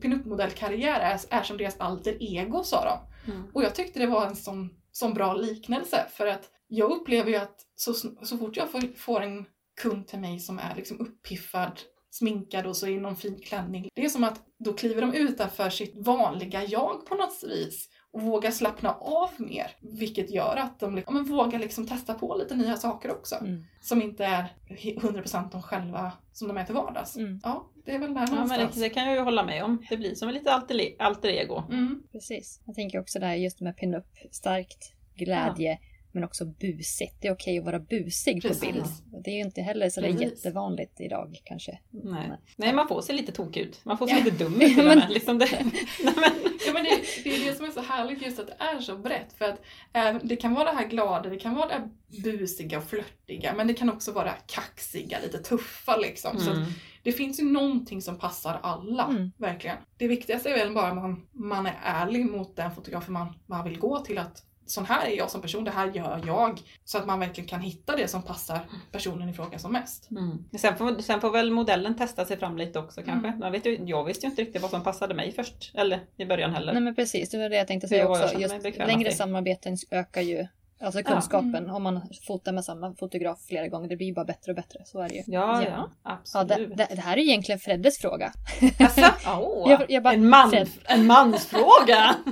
pinup-modellkarriär 0.00 1.00
är, 1.00 1.20
är 1.30 1.42
som 1.42 1.56
deras 1.56 1.80
alter 1.80 2.16
ego 2.20 2.64
sa 2.64 2.84
de. 2.84 3.32
Mm. 3.32 3.50
Och 3.52 3.62
jag 3.62 3.74
tyckte 3.74 3.98
det 3.98 4.06
var 4.06 4.26
en 4.26 4.36
sån, 4.36 4.70
sån 4.92 5.14
bra 5.14 5.34
liknelse 5.34 6.06
för 6.12 6.26
att 6.26 6.50
jag 6.68 6.90
upplever 6.90 7.30
ju 7.30 7.36
att 7.36 7.56
så, 7.74 7.94
så 8.22 8.38
fort 8.38 8.56
jag 8.56 8.70
får, 8.70 8.96
får 8.96 9.20
en 9.20 9.44
kund 9.82 10.08
till 10.08 10.18
mig 10.18 10.38
som 10.38 10.58
är 10.58 10.76
liksom 10.76 11.00
uppiffad, 11.00 11.80
sminkad 12.10 12.66
och 12.66 12.76
så 12.76 12.86
i 12.86 13.00
någon 13.00 13.16
fin 13.16 13.38
klänning. 13.40 13.88
Det 13.94 14.04
är 14.04 14.08
som 14.08 14.24
att 14.24 14.40
då 14.58 14.72
kliver 14.72 15.00
de 15.00 15.14
utanför 15.14 15.70
sitt 15.70 16.06
vanliga 16.06 16.64
jag 16.64 17.06
på 17.06 17.14
något 17.14 17.44
vis 17.48 17.88
och 18.12 18.22
vågar 18.22 18.50
slappna 18.50 18.92
av 18.94 19.30
mer. 19.38 19.66
Vilket 19.80 20.30
gör 20.30 20.56
att 20.56 20.80
de 20.80 20.96
liksom, 20.96 21.16
ja, 21.16 21.22
men 21.22 21.32
vågar 21.32 21.58
liksom 21.58 21.86
testa 21.86 22.14
på 22.14 22.36
lite 22.36 22.56
nya 22.56 22.76
saker 22.76 23.10
också. 23.10 23.34
Mm. 23.40 23.64
Som 23.80 24.02
inte 24.02 24.24
är 24.24 24.44
100% 24.68 25.50
de 25.52 25.62
själva 25.62 26.12
som 26.32 26.48
de 26.48 26.56
är 26.56 26.64
till 26.64 26.74
vardags. 26.74 27.16
Mm. 27.16 27.40
Ja, 27.44 27.66
det 27.84 27.94
är 27.94 27.98
väl 27.98 28.14
där 28.14 28.20
Ja, 28.20 28.26
men 28.26 28.34
någonstans. 28.34 28.74
det, 28.74 28.80
det 28.80 28.88
kan 28.90 29.06
jag 29.06 29.14
ju 29.14 29.20
hålla 29.22 29.44
med 29.44 29.64
om. 29.64 29.86
Det 29.90 29.96
blir 29.96 30.14
som 30.14 30.28
en 30.28 30.34
lite 30.34 30.52
alter, 30.52 30.80
alter 30.98 31.28
ego. 31.28 31.62
Mm. 31.70 32.02
Precis. 32.12 32.60
Jag 32.66 32.74
tänker 32.74 33.00
också 33.00 33.18
det 33.18 33.26
här 33.26 33.34
just 33.34 33.60
med 33.60 33.76
pinup. 33.76 34.06
Starkt, 34.30 34.92
glädje, 35.16 35.78
men 36.12 36.24
också 36.24 36.44
busigt. 36.44 37.16
Det 37.20 37.28
är 37.28 37.32
okej 37.32 37.58
att 37.58 37.64
vara 37.64 37.78
busig 37.80 38.42
Precis. 38.42 38.60
på 38.60 38.66
bild. 38.72 38.84
Det 39.24 39.30
är 39.30 39.34
ju 39.34 39.40
inte 39.40 39.62
heller 39.62 39.90
så 39.90 40.00
där 40.00 40.08
Precis. 40.12 40.22
jättevanligt 40.44 41.00
idag 41.00 41.40
kanske. 41.44 41.78
Nej. 41.90 42.30
Nej, 42.56 42.72
man 42.72 42.88
får 42.88 43.00
se 43.02 43.12
lite 43.12 43.32
tok 43.32 43.56
ut. 43.56 43.80
Man 43.84 43.98
får 43.98 44.06
se 44.06 44.12
Ja. 44.18 44.24
lite 44.24 44.44
dum 44.44 44.60
ut 44.60 44.60
till 44.74 44.78
och 44.80 44.84
Men- 44.86 44.98
med. 44.98 45.10
Liksom 45.10 45.38
det. 45.38 45.48
Nej, 46.04 46.14
men, 46.16 46.51
Ja, 46.72 46.82
men 46.82 46.84
det, 46.84 47.24
det 47.24 47.36
är 47.36 47.50
det 47.50 47.56
som 47.56 47.66
är 47.66 47.70
så 47.70 47.80
härligt 47.80 48.22
just 48.22 48.38
att 48.38 48.46
det 48.46 48.56
är 48.58 48.80
så 48.80 48.96
brett. 48.96 49.32
För 49.38 49.44
att 49.44 49.62
eh, 49.92 50.16
det 50.22 50.36
kan 50.36 50.54
vara 50.54 50.72
det 50.72 50.76
här 50.76 50.88
glada, 50.88 51.28
det 51.28 51.38
kan 51.38 51.54
vara 51.54 51.68
det 51.68 51.74
här 51.74 51.88
busiga 52.22 52.78
och 52.78 52.84
flörtiga, 52.84 53.54
men 53.56 53.66
det 53.66 53.74
kan 53.74 53.90
också 53.90 54.12
vara 54.12 54.32
kaxiga, 54.46 55.18
lite 55.22 55.38
tuffa 55.38 55.96
liksom. 55.96 56.38
Så 56.38 56.50
att 56.50 56.56
mm. 56.56 56.68
det 57.02 57.12
finns 57.12 57.40
ju 57.40 57.44
någonting 57.44 58.02
som 58.02 58.18
passar 58.18 58.60
alla, 58.62 59.04
Mm. 59.04 59.32
verkligen. 59.36 59.76
Det 59.96 60.08
viktigaste 60.08 60.50
är 60.50 60.58
väl 60.64 60.74
bara 60.74 60.88
att 60.88 60.96
man, 60.96 61.26
man 61.32 61.66
är 61.66 61.78
ärlig 61.82 62.30
mot 62.30 62.56
den 62.56 62.74
fotografen 62.74 63.12
man, 63.12 63.34
man 63.46 63.64
vill 63.64 63.78
gå 63.78 63.98
till 63.98 64.18
att 64.18 64.42
sån 64.66 64.86
här 64.86 65.06
är 65.06 65.16
jag 65.16 65.30
som 65.30 65.42
person, 65.42 65.64
det 65.64 65.70
här 65.70 65.90
gör 65.94 66.22
jag. 66.26 66.60
Så 66.84 66.98
att 66.98 67.06
man 67.06 67.20
verkligen 67.20 67.48
kan 67.48 67.60
hitta 67.60 67.96
det 67.96 68.08
som 68.08 68.22
passar 68.22 68.60
personen 68.92 69.28
i 69.28 69.32
fråga 69.32 69.58
som 69.58 69.72
mest. 69.72 70.10
Mm. 70.10 70.44
Sen, 70.58 70.76
får, 70.76 71.02
sen 71.02 71.20
får 71.20 71.30
väl 71.30 71.50
modellen 71.50 71.96
testa 71.96 72.24
sig 72.24 72.36
fram 72.38 72.56
lite 72.56 72.78
också 72.78 73.02
kanske. 73.02 73.28
Mm. 73.28 73.40
Jag, 73.42 73.50
vet 73.50 73.66
ju, 73.66 73.78
jag 73.84 74.04
visste 74.04 74.26
ju 74.26 74.30
inte 74.30 74.42
riktigt 74.42 74.62
vad 74.62 74.70
som 74.70 74.82
passade 74.84 75.14
mig 75.14 75.32
först. 75.32 75.70
Eller 75.74 76.00
i 76.16 76.24
början 76.24 76.52
heller. 76.54 76.72
Nej 76.72 76.82
men 76.82 76.94
precis, 76.94 77.30
det 77.30 77.38
var 77.38 77.48
det 77.48 77.56
jag 77.56 77.66
tänkte 77.66 77.88
säga 77.88 78.08
också. 78.08 78.38
Just 78.40 78.54
längre 78.78 79.08
i. 79.08 79.12
samarbeten 79.12 79.76
ökar 79.90 80.20
ju 80.20 80.46
alltså 80.80 81.00
Ja. 81.00 81.04
kunskapen. 81.04 81.54
Mm. 81.56 81.74
Om 81.74 81.82
man 81.82 82.00
fotar 82.26 82.52
med 82.52 82.64
samma 82.64 82.94
fotograf 82.94 83.44
flera 83.48 83.68
gånger, 83.68 83.88
det 83.88 83.96
blir 83.96 84.06
ju 84.06 84.14
bara 84.14 84.24
bättre 84.24 84.52
och 84.52 84.56
bättre. 84.56 84.78
Så 84.84 85.00
är 85.00 85.08
det 85.08 85.14
ju. 85.14 85.22
Ja, 85.26 85.62
Ja. 85.62 85.68
ja, 85.68 85.90
Ja, 86.04 86.10
absolut. 86.20 86.48
det, 86.48 86.74
det, 86.74 86.88
det 86.94 87.00
här 87.00 87.16
är 87.16 87.20
egentligen 87.20 87.58
Freddes 87.58 87.98
fråga. 87.98 88.32
Jaså? 88.78 89.06
Åh, 89.26 89.70
Jag- 89.70 89.90
jag 89.90 90.02
bara- 90.02 90.14
en, 90.14 90.28
man, 90.28 90.50
Fred. 90.50 90.68
en 90.84 91.06
mansfråga! 91.06 92.14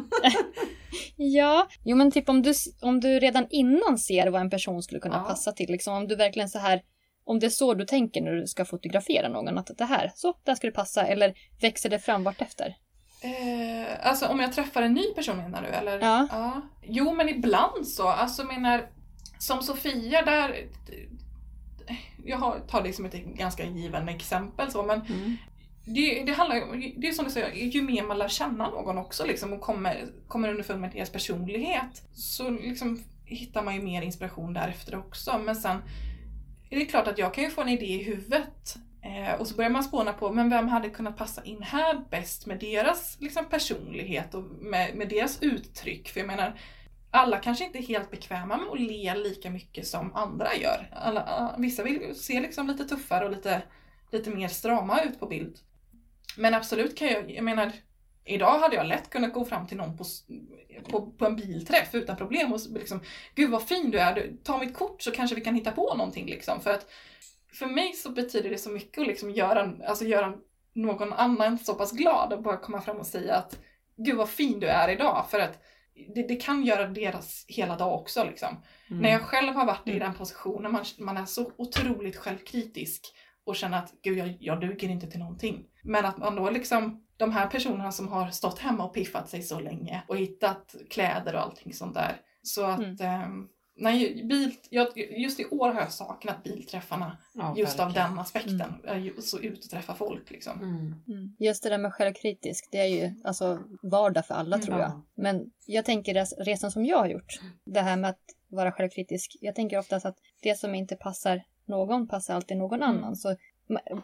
Ja, 1.16 1.68
jo 1.85 1.96
men 1.96 2.11
typ 2.11 2.29
om 2.29 2.42
du, 2.42 2.53
om 2.81 3.00
du 3.00 3.18
redan 3.20 3.46
innan 3.50 3.98
ser 3.98 4.26
vad 4.26 4.40
en 4.40 4.50
person 4.50 4.83
skulle 4.83 5.00
kunna 5.00 5.16
Ja. 5.16 5.24
passa 5.29 5.53
till, 5.53 5.70
liksom 5.70 5.94
om 5.94 6.09
du 6.09 6.16
verkligen 6.16 6.48
så 6.48 6.59
här, 6.59 6.83
om 7.24 7.38
det 7.38 7.46
är 7.46 7.50
så 7.50 7.74
du 7.74 7.85
tänker 7.85 8.20
när 8.20 8.33
du 8.33 8.46
ska 8.46 8.64
fotografera 8.64 9.29
någon, 9.29 9.59
att 9.59 9.70
det 9.79 9.85
här, 9.85 10.12
så, 10.14 10.35
där 10.44 10.55
ska 10.55 10.66
det 10.66 10.72
passa, 10.72 11.07
eller 11.07 11.35
växer 11.61 11.90
det 11.90 11.98
fram 11.98 12.24
vartefter? 12.24 12.76
Eh, 13.22 14.07
alltså 14.09 14.26
om 14.26 14.40
jag 14.40 14.53
träffar 14.53 14.83
en 14.83 14.94
ny 14.94 15.05
person 15.14 15.37
menar 15.37 15.62
du? 15.62 15.68
Eller? 15.68 15.98
Ja. 15.98 16.61
Jo 16.83 17.14
men 17.14 17.29
ibland 17.29 17.88
så. 17.88 18.09
Alltså 18.09 18.44
menar, 18.44 18.87
som 19.38 19.62
Sofia 19.62 20.22
där, 20.22 20.57
jag 22.24 22.38
har, 22.38 22.59
tar 22.68 22.83
det 22.83 22.92
som 22.92 23.05
ett 23.05 23.14
ganska 23.14 23.64
given 23.64 24.09
exempel 24.09 24.70
så 24.70 24.83
men 24.83 25.00
Mm 25.00 25.37
det, 25.84 26.22
det 26.26 26.32
handlar 26.32 26.56
ju, 26.56 26.92
det 26.96 27.08
är 27.08 27.12
som 27.12 27.24
du 27.24 27.30
säger, 27.30 27.54
ju 27.54 27.82
mer 27.82 28.02
man 28.02 28.18
lär 28.18 28.28
känna 28.28 28.70
någon 28.70 28.98
också 28.98 29.26
liksom 29.26 29.52
och 29.52 29.60
kommer, 29.60 30.06
kommer 30.28 30.48
underfund 30.48 30.80
med 30.80 30.92
deras 30.92 31.10
personlighet 31.10 32.02
så 32.12 32.50
liksom 32.50 33.04
hittar 33.24 33.62
man 33.62 33.74
ju 33.74 33.82
mer 33.82 34.02
inspiration 34.02 34.52
därefter 34.52 34.98
också. 34.98 35.38
Men 35.38 35.56
sen 35.56 35.78
är 36.70 36.78
det 36.78 36.84
klart 36.84 37.08
att 37.08 37.18
jag 37.18 37.34
kan 37.34 37.44
ju 37.44 37.50
få 37.50 37.60
en 37.62 37.68
idé 37.68 37.86
i 37.86 38.02
huvudet 38.02 38.76
eh, 39.02 39.40
och 39.40 39.46
så 39.46 39.54
börjar 39.54 39.70
man 39.70 39.84
spåna 39.84 40.12
på, 40.12 40.32
men 40.32 40.50
vem 40.50 40.68
hade 40.68 40.90
kunnat 40.90 41.16
passa 41.16 41.44
in 41.44 41.62
här 41.62 42.04
bäst 42.10 42.46
med 42.46 42.58
deras 42.60 43.16
liksom, 43.20 43.44
personlighet 43.44 44.34
och 44.34 44.42
med, 44.42 44.94
med 44.96 45.08
deras 45.08 45.42
uttryck? 45.42 46.08
För 46.08 46.20
jag 46.20 46.26
menar, 46.26 46.60
alla 47.10 47.38
kanske 47.38 47.64
inte 47.64 47.78
är 47.78 47.82
helt 47.82 48.10
bekväma 48.10 48.56
med 48.56 48.66
att 48.72 48.80
le 48.80 49.14
lika 49.14 49.50
mycket 49.50 49.86
som 49.86 50.14
andra 50.14 50.56
gör. 50.56 50.90
Alla, 50.92 51.54
vissa 51.58 51.82
vill 51.82 52.14
se 52.16 52.40
liksom 52.40 52.66
lite 52.66 52.84
tuffare 52.84 53.24
och 53.24 53.30
lite, 53.30 53.62
lite 54.12 54.30
mer 54.30 54.48
strama 54.48 55.02
ut 55.02 55.20
på 55.20 55.26
bild. 55.26 55.58
Men 56.36 56.54
absolut 56.54 56.96
kan 56.96 57.08
jag, 57.08 57.30
jag 57.30 57.44
menar, 57.44 57.72
idag 58.24 58.58
hade 58.58 58.76
jag 58.76 58.86
lätt 58.86 59.10
kunnat 59.10 59.32
gå 59.32 59.44
fram 59.44 59.66
till 59.66 59.76
någon 59.76 59.96
på, 59.96 60.04
på, 60.90 61.10
på 61.10 61.26
en 61.26 61.36
bilträff 61.36 61.94
utan 61.94 62.16
problem 62.16 62.52
och 62.52 62.60
liksom, 62.70 63.00
gud 63.34 63.50
vad 63.50 63.68
fin 63.68 63.90
du 63.90 63.98
är, 63.98 64.14
du, 64.14 64.36
ta 64.44 64.58
mitt 64.58 64.74
kort 64.74 65.02
så 65.02 65.10
kanske 65.10 65.36
vi 65.36 65.42
kan 65.42 65.54
hitta 65.54 65.72
på 65.72 65.94
någonting 65.94 66.26
liksom. 66.26 66.60
För 66.60 66.70
att 66.70 66.90
för 67.52 67.66
mig 67.66 67.92
så 67.92 68.10
betyder 68.10 68.50
det 68.50 68.58
så 68.58 68.70
mycket 68.70 69.00
att 69.00 69.06
liksom 69.06 69.30
göra, 69.30 69.72
alltså 69.86 70.04
göra 70.04 70.34
någon 70.72 71.12
annan 71.12 71.58
så 71.58 71.74
pass 71.74 71.92
glad 71.92 72.32
och 72.32 72.42
bara 72.42 72.56
komma 72.56 72.80
fram 72.80 72.96
och 72.96 73.06
säga 73.06 73.34
att 73.34 73.58
gud 73.96 74.16
vad 74.16 74.28
fin 74.28 74.60
du 74.60 74.66
är 74.66 74.88
idag. 74.88 75.26
För 75.30 75.40
att 75.40 75.62
det, 76.14 76.28
det 76.28 76.36
kan 76.36 76.64
göra 76.64 76.86
deras 76.86 77.44
hela 77.48 77.76
dag 77.76 78.00
också 78.00 78.24
liksom. 78.24 78.48
Mm. 78.90 79.02
När 79.02 79.10
jag 79.10 79.22
själv 79.22 79.54
har 79.54 79.66
varit 79.66 79.88
i 79.88 79.98
den 79.98 80.14
positionen, 80.14 80.72
man, 80.72 80.84
man 80.98 81.16
är 81.16 81.24
så 81.24 81.52
otroligt 81.56 82.16
självkritisk 82.16 83.14
och 83.44 83.57
känner 83.57 83.79
att 83.79 83.92
gud, 84.03 84.18
jag, 84.18 84.37
jag 84.40 84.61
duger 84.61 84.88
inte 84.88 85.07
till 85.07 85.20
någonting. 85.20 85.66
Men 85.83 86.05
att 86.05 86.18
man 86.18 86.37
då 86.37 86.50
liksom, 86.50 87.05
de 87.16 87.33
här 87.33 87.46
personerna 87.46 87.92
som 87.92 88.09
har 88.09 88.31
stått 88.31 88.59
hemma 88.59 88.85
och 88.85 88.94
piffat 88.94 89.29
sig 89.29 89.42
så 89.42 89.61
länge 89.61 90.03
och 90.09 90.16
hittat 90.16 90.74
kläder 90.90 91.35
och 91.35 91.40
allting 91.40 91.74
sånt 91.74 91.94
där. 91.94 92.20
Så 92.42 92.64
att, 92.64 92.79
Mm. 92.79 92.96
ehm, 93.00 93.48
nej, 93.76 94.24
bil, 94.24 94.55
jag, 94.70 94.98
just 94.98 95.40
i 95.40 95.44
år 95.44 95.72
har 95.72 95.81
jag 95.81 95.92
saknat 95.92 96.42
bilträffarna 96.42 97.18
Ja, 97.35 97.55
just 97.57 97.81
av 97.81 97.87
verkligen. 97.87 98.11
den 98.11 98.18
aspekten. 98.18 98.74
Ju 99.05 99.20
så 99.22 99.38
ut 99.38 99.64
och 99.64 99.70
träffa 99.70 99.94
folk 99.94 100.31
liksom. 100.31 100.59
Mm. 101.09 101.37
Just 101.38 101.62
det 101.62 101.68
där 101.68 101.79
med 101.79 101.92
självkritisk, 101.94 102.68
det 102.72 102.79
är 102.79 102.87
ju 102.87 103.14
alltså 103.24 103.59
vardag 103.83 104.26
för 104.26 104.35
alla 104.35 104.57
Mm. 104.57 104.66
tror 104.66 104.79
jag. 104.79 104.88
Ja. 104.90 105.03
Men 105.14 105.50
jag 105.66 105.85
tänker 105.85 106.14
res- 106.14 106.35
resan 106.38 106.70
som 106.70 106.85
jag 106.87 106.98
har 106.98 107.07
gjort, 107.09 107.40
det 107.64 107.81
här 107.81 107.96
med 107.96 108.11
att 108.11 108.20
vara 108.48 108.72
självkritisk. 108.72 109.37
Jag 109.40 109.55
tänker 109.55 109.79
oftast 109.79 110.07
att 110.07 110.16
det 110.42 110.59
som 110.59 110.74
inte 110.74 110.96
passar 110.96 111.42
någon 111.70 112.09
passar 112.09 112.35
alltid 112.35 112.57
någon 112.57 112.82
Mm. 112.82 112.97
annan. 112.97 113.16
Så 113.16 113.36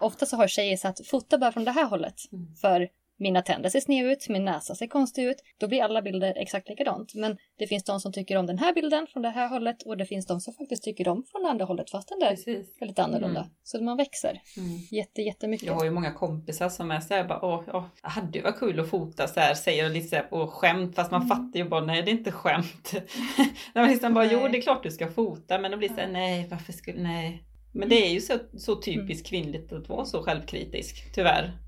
ofta 0.01 0.27
så 0.27 0.37
har 0.37 0.49
tjejer 0.49 0.77
sagt 0.77 1.07
fota 1.07 1.39
bara 1.39 1.53
från 1.53 1.65
det 1.65 1.71
här 1.71 1.85
hållet. 1.87 2.15
Mm. 2.33 2.55
För 2.55 2.89
mina 3.19 3.43
tänder 3.43 3.69
ser 3.71 3.81
sned 3.81 4.07
ut, 4.07 4.29
min 4.29 4.45
näsa 4.45 4.75
ser 4.75 4.87
konstig 4.87 5.25
ut. 5.25 5.37
Då 5.59 5.69
blir 5.69 5.83
alla 5.83 6.03
bilder 6.03 6.35
exakt 6.37 6.69
likadant. 6.69 7.15
Men 7.15 7.37
det 7.59 7.67
finns 7.67 7.85
de 7.85 8.01
som 8.01 8.13
tycker 8.13 8.37
om 8.37 8.47
den 8.47 8.59
här 8.59 8.73
bilden 8.75 9.07
från 9.07 9.23
det 9.23 9.29
här 9.31 9.49
hållet 9.49 9.83
och 9.83 9.97
det 9.97 10.07
finns 10.07 10.27
de 10.27 10.41
som 10.41 10.55
faktiskt 10.55 10.83
tycker 10.85 11.09
om 11.09 11.25
från 11.33 11.43
det 11.43 11.49
andra 11.49 11.65
hållet 11.65 11.91
fast 11.91 12.09
den 12.09 12.19
där 12.19 12.31
Precis. 12.31 12.77
är 12.81 12.87
lite 12.87 13.03
annorlunda. 13.03 13.41
Mm. 13.41 13.53
Så 13.63 13.83
man 13.85 13.97
växer 13.97 14.29
Mm. 14.57 14.69
jätte, 14.91 15.23
jättemycket. 15.23 15.67
Jag 15.67 15.75
har 15.75 15.85
ju 15.85 15.91
många 15.91 16.13
kompisar 16.13 16.69
som 16.69 16.91
är 16.91 17.01
såhär 17.01 17.25
bara, 17.25 17.45
åh, 17.45 17.63
åh, 17.73 17.85
det 18.03 18.09
hade 18.09 18.39
ju 18.39 18.45
varit 18.45 18.59
kul 18.59 18.81
att 18.81 18.89
fota 18.91 19.27
så 19.29 19.41
här, 19.41 19.55
säger 19.55 19.89
lite 19.89 20.09
såhär 20.09 20.23
på 20.23 20.47
skämt, 20.47 20.95
fast 20.97 21.11
man 21.11 21.23
Mm. 21.23 21.29
fattar 21.29 21.59
ju 21.61 21.69
bara, 21.69 21.85
nej 21.85 22.03
det 22.03 22.11
är 22.11 22.13
inte 22.13 22.33
skämt. 22.33 22.93
När 23.75 23.83
man 23.83 23.91
liksom 23.91 24.15
bara, 24.15 24.25
jo 24.25 24.41
Nej. 24.41 24.53
det 24.53 24.59
är 24.59 24.63
klart 24.63 24.83
du 24.83 24.91
ska 24.91 25.09
fota, 25.11 25.59
men 25.59 25.71
det 25.71 25.77
blir 25.77 25.89
såhär, 25.89 26.09
nej 26.09 26.47
varför 26.51 26.73
skulle, 26.73 27.03
nej. 27.03 27.43
Men 27.73 27.89
det 27.89 28.07
är 28.07 28.13
ju 28.13 28.21
så, 28.21 28.39
så 28.57 28.77
typiskt 28.77 29.29
kvinnligt 29.29 29.73
att 29.73 29.89
vara 29.89 30.05
så 30.05 30.23
självkritisk, 30.23 31.13
tyvärr. 31.15 31.59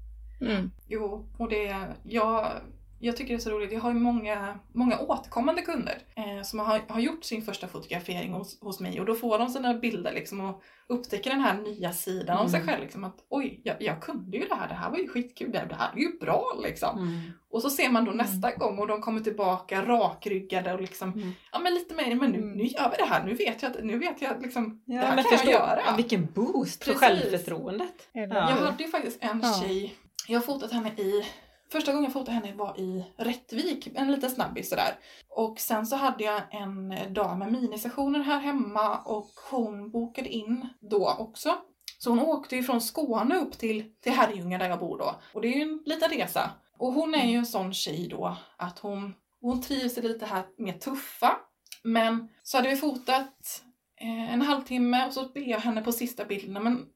Mm. 0.41 0.71
Jo, 0.87 1.29
och 1.37 1.49
det, 1.49 1.87
jag, 2.03 2.53
jag 3.01 3.17
tycker 3.17 3.29
det 3.35 3.39
är 3.39 3.43
så 3.43 3.51
roligt. 3.51 3.73
Jag 3.73 3.81
har 3.81 3.91
ju 3.93 3.99
många, 3.99 4.59
många 4.73 4.99
återkommande 4.99 5.63
kunder 5.63 5.99
eh, 6.17 6.43
som 6.43 6.59
har, 6.59 6.81
har 6.89 7.01
gjort 7.01 7.25
sin 7.25 7.43
första 7.43 7.69
fotografering 7.69 8.33
hos, 8.33 8.61
hos 8.61 8.81
mig 8.81 9.01
och 9.01 9.07
då 9.07 9.15
får 9.15 9.39
de 9.39 9.49
sina 9.49 9.75
bilder 9.75 10.13
liksom 10.13 10.41
och 10.41 10.63
upptäcker 10.89 11.31
den 11.31 11.41
här 11.41 11.59
nya 11.59 11.93
sidan 11.93 12.39
av 12.39 12.49
sig 12.49 12.61
Mm. 12.61 12.69
själv. 12.69 12.83
Liksom, 12.83 13.05
att 13.05 13.17
oj, 13.31 13.61
jag, 13.65 13.77
jag 13.81 14.03
kunde 14.03 14.37
ju 14.37 14.45
det 14.49 14.55
här, 14.55 14.69
det 14.69 14.75
här 14.75 14.91
var 14.91 14.99
ju 14.99 15.09
skitkul, 15.09 15.53
det, 15.53 15.67
det 15.69 15.75
här 15.75 15.93
är 15.97 15.99
ju 16.01 16.19
bra 16.19 16.45
liksom. 16.63 16.99
Mm. 16.99 17.21
Och 17.51 17.63
så 17.63 17.71
ser 17.71 17.91
man 17.91 18.05
då 18.05 18.11
Mm. 18.13 18.27
nästa 18.27 18.55
gång 18.57 18.79
och 18.79 18.87
de 18.87 19.01
kommer 19.01 19.21
tillbaka 19.21 19.85
rakryggade 19.85 20.75
och 20.75 20.81
liksom, 20.81 21.13
Mm. 21.13 21.33
ja 21.53 21.59
men 21.59 21.75
lite 21.75 21.95
mer, 21.95 22.15
men 22.15 22.31
nu, 22.31 22.39
Mm. 22.39 22.53
nu 22.53 22.65
gör 22.65 22.91
vi 22.91 22.97
det 22.97 23.05
här, 23.09 23.25
nu 23.25 23.35
vet 23.35 23.63
jag 23.63 23.71
att, 23.77 23.85
nu 23.85 23.99
vet 23.99 24.23
jag 24.23 24.43
liksom, 24.43 24.83
Ja, 24.87 25.01
det 25.01 25.07
här 25.07 25.23
kan 25.23 25.39
jag 25.51 25.53
göra. 25.53 25.97
Vilken 25.97 26.27
boost 26.35 26.85
för 26.85 26.93
Precis. 26.93 27.09
självförtroendet. 27.09 28.09
Eller 28.15 28.37
Ja. 28.37 28.51
Jag 28.51 28.57
hade 28.57 28.83
ju 28.85 28.91
faktiskt 28.91 29.19
en 29.25 29.41
Ja. 29.43 29.61
tjej, 29.63 29.95
jag 30.29 30.39
har 30.41 30.45
fotat 30.47 30.73
henne 30.73 30.89
i, 30.97 31.25
första 31.71 31.93
gången 31.93 32.05
jag 32.05 32.13
fotade 32.13 32.33
henne 32.33 32.55
var 32.55 32.81
i 32.81 33.05
Rättvik, 33.17 33.89
en 33.95 34.13
liten 34.13 34.31
snabbis 34.31 34.69
sådär. 34.69 34.99
Och 35.29 35.61
sen 35.61 35.87
så 35.87 35.97
hade 35.97 36.25
jag 36.25 36.43
en 36.51 36.95
dag 37.15 37.39
med 37.39 37.53
minisessioner 37.53 38.21
här 38.21 38.41
hemma 38.41 38.99
och 38.99 39.31
hon 39.51 39.91
bokade 39.91 40.29
in 40.29 40.69
då 40.81 41.17
också. 41.19 41.59
Så 41.99 42.11
hon 42.11 42.21
åkte 42.21 42.57
ju 42.57 42.63
från 42.63 42.81
Skåne 42.81 43.37
upp 43.37 43.59
till, 43.59 43.93
till 44.01 44.13
Herrljunga 44.13 44.59
där 44.59 44.69
jag 44.69 44.79
bor 44.81 44.99
då. 44.99 45.15
Och 45.33 45.41
det 45.41 45.49
är 45.49 45.57
ju 45.57 45.63
en 45.63 45.83
liten 45.87 46.11
resa. 46.11 46.51
Och 46.79 46.93
hon 46.93 47.15
är 47.15 47.27
ju 47.27 47.37
en 47.37 47.47
sån 47.47 47.75
tjej 47.75 48.09
då 48.09 48.37
att 48.57 48.79
hon, 48.79 49.15
hon 49.41 49.63
trivs 49.63 49.99
i 49.99 50.03
lite 50.03 50.27
här 50.27 50.45
mer 50.59 50.73
tuffa. 50.73 51.37
Men 51.83 52.29
så 52.43 52.57
hade 52.57 52.69
vi 52.69 52.77
fotat 52.77 53.63
eh, 54.01 54.33
en 54.33 54.43
halvtimme 54.43 55.07
och 55.07 55.13
så 55.13 55.29
ber 55.29 55.51
jag 55.51 55.61
henne 55.61 55.83
på 55.83 55.93
sista 55.93 56.25
bilden. 56.25 56.63
men 56.63 56.87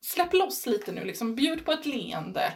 släpp 0.00 0.32
loss 0.32 0.66
lite 0.66 0.92
nu 0.92 1.04
liksom, 1.04 1.34
bjud 1.34 1.64
på 1.64 1.72
ett 1.72 1.86
leende. 1.86 2.52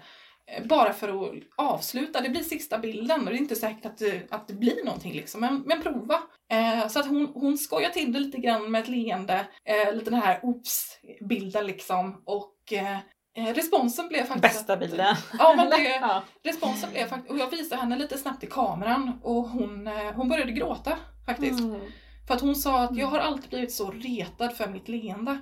Bara 0.65 0.93
för 0.93 1.09
att 1.09 1.33
avsluta, 1.57 2.21
det 2.21 2.29
blir 2.29 2.43
sista 2.43 2.79
bilden 2.79 3.21
och 3.21 3.27
det 3.27 3.33
är 3.37 3.39
inte 3.39 3.57
säkert 3.57 3.87
att 3.87 3.99
det, 3.99 4.33
att 4.33 4.49
det 4.49 4.55
blir 4.55 4.85
någonting 4.85 5.13
liksom, 5.13 5.41
men, 5.41 5.63
men 5.67 5.83
prova. 5.83 6.15
Eh, 6.53 6.89
så 6.89 7.01
att 7.01 7.07
hon, 7.09 7.27
hon 7.35 7.59
skojar 7.59 7.91
till 7.91 8.13
det 8.13 8.19
lite 8.21 8.39
grann 8.39 8.71
med 8.71 8.83
ett 8.83 8.89
leende, 8.89 9.47
eh, 9.65 9.95
lite 9.95 10.11
den 10.11 10.23
här 10.23 10.41
oops-bilden 10.43 11.67
liksom 11.67 12.23
och 12.27 12.73
eh, 12.73 12.97
eh, 13.37 13.55
responsen 13.55 14.09
blev 14.09 14.23
faktiskt... 14.25 14.43
Bästa 14.55 14.73
att- 14.73 14.81
bilden. 14.81 15.17
Ja, 15.39 15.55
men 15.57 15.71
det, 15.71 15.83
Ja. 16.01 16.23
responsen 16.45 16.91
blev 16.91 17.07
faktiskt, 17.07 17.31
och 17.31 17.39
jag 17.39 17.51
visade 17.51 17.81
henne 17.81 17.97
lite 17.99 18.19
snabbt 18.19 18.45
i 18.45 18.47
kameran 18.47 19.13
och 19.23 19.49
hon, 19.49 19.87
eh, 19.87 20.13
hon 20.15 20.29
började 20.29 20.53
gråta 20.53 20.99
faktiskt. 21.27 21.61
Mm. 21.61 21.81
För 22.27 22.35
att 22.35 22.41
hon 22.41 22.55
sa 22.57 22.83
att 22.83 22.97
jag 22.97 23.07
har 23.07 23.19
alltid 23.19 23.51
blivit 23.51 23.73
så 23.73 23.91
retad 23.91 24.57
för 24.57 24.69
mitt 24.69 24.89
leende. 24.89 25.39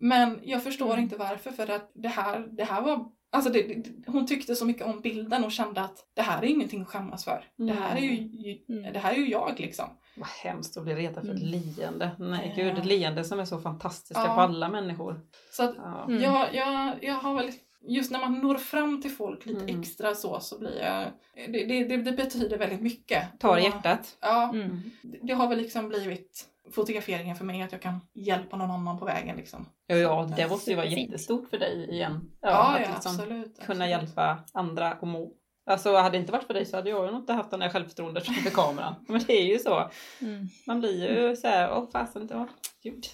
Men 0.00 0.40
jag 0.42 0.62
förstår 0.62 0.90
Mm. 0.92 1.00
inte 1.02 1.16
varför 1.16 1.50
för 1.50 1.70
att 1.70 1.90
det 1.94 2.08
här, 2.08 2.46
det 2.56 2.64
här 2.64 2.80
var 2.82 3.06
Alltså 3.34 3.50
det, 3.52 3.62
det, 3.62 3.90
hon 4.06 4.26
tyckte 4.26 4.54
så 4.54 4.64
mycket 4.64 4.86
om 4.86 5.00
bilden 5.00 5.44
och 5.44 5.52
kände 5.52 5.80
att 5.80 6.06
det 6.14 6.22
här 6.22 6.42
är 6.42 6.46
ingenting 6.46 6.82
att 6.82 6.88
skämmas 6.88 7.24
för. 7.24 7.44
Det 7.56 7.72
här 7.72 7.96
är 7.96 8.00
ju, 8.00 8.14
ju, 8.16 8.58
Mm. 8.78 8.92
det 8.92 8.98
här 8.98 9.12
är 9.12 9.16
ju 9.16 9.30
jag 9.30 9.54
liksom. 9.60 9.86
Vad 10.16 10.28
hemskt 10.28 10.76
att 10.76 10.82
bli 10.84 10.94
retad 10.94 11.26
för 11.26 11.34
ett 11.34 11.42
Mm. 11.42 11.52
leende. 11.76 12.10
Nej 12.18 12.54
Ja. 12.56 12.62
gud, 12.64 12.78
ett 12.78 12.86
leende 12.86 13.24
som 13.24 13.40
är 13.40 13.44
så 13.44 13.60
fantastiska 13.60 14.22
Ja. 14.22 14.34
för 14.34 14.42
alla 14.42 14.68
människor. 14.68 15.20
Så 15.52 15.62
att 15.64 15.74
Ja. 15.76 16.04
Mm. 16.08 16.22
jag, 16.22 16.54
jag, 16.54 16.94
jag 17.04 17.14
har 17.14 17.34
väl, 17.34 17.50
just 17.88 18.10
när 18.12 18.18
man 18.20 18.38
når 18.38 18.54
fram 18.54 19.02
till 19.02 19.10
folk 19.10 19.46
lite 19.46 19.62
Mm. 19.64 19.80
extra 19.80 20.14
så, 20.14 20.40
så 20.40 20.58
blir 20.58 20.80
jag, 20.82 21.06
det, 21.52 21.64
det, 21.64 21.84
det, 21.84 21.96
det 21.96 22.12
betyder 22.12 22.58
väldigt 22.58 22.80
mycket. 22.80 23.40
Tar 23.40 23.56
i 23.58 23.60
Och- 23.60 23.64
hjärtat. 23.64 24.16
Ja, 24.20 24.50
Mm. 24.54 24.80
det, 25.02 25.18
det 25.22 25.32
har 25.34 25.48
väl 25.48 25.58
liksom 25.58 25.88
blivit 25.88 26.44
fotograferingen 26.72 27.36
för 27.36 27.44
mig, 27.44 27.62
att 27.62 27.72
jag 27.72 27.82
kan 27.82 28.00
hjälpa 28.14 28.56
någon 28.56 28.70
annan 28.70 28.98
på 28.98 29.04
vägen 29.04 29.36
liksom. 29.36 29.66
Ja, 29.86 29.96
ja, 29.96 30.28
det 30.36 30.48
måste 30.48 30.70
ju 30.70 30.76
vara 30.76 30.86
jättestort 30.86 31.50
för 31.50 31.58
dig 31.58 31.90
igen. 31.90 32.20
Ja, 32.40 32.48
att 32.50 32.80
ja, 32.80 32.88
liksom 32.94 33.12
absolut. 33.14 33.60
kunna 33.66 33.84
absolut. 33.84 33.90
hjälpa 33.90 34.38
andra 34.52 34.92
att 34.92 35.02
må. 35.02 35.32
Alltså 35.66 35.96
hade 35.96 36.10
det 36.10 36.18
inte 36.18 36.32
varit 36.32 36.46
för 36.46 36.54
dig 36.54 36.66
så 36.66 36.76
hade 36.76 36.90
jag 36.90 37.12
nog 37.12 37.22
inte 37.22 37.32
haft 37.32 37.50
den 37.50 37.60
där 37.60 37.68
självförtroendet 37.68 38.24
framför 38.26 38.50
kameran. 38.54 38.94
Men 39.08 39.22
det 39.26 39.32
är 39.32 39.44
ju 39.44 39.58
så. 39.58 39.90
Mm. 40.20 40.48
Man 40.66 40.80
blir 40.80 41.10
ju 41.10 41.36
så 41.36 41.48
här, 41.48 41.72
åh 41.72 41.90
fasen, 41.92 42.28
åh, 42.32 42.44
gud, 42.82 43.04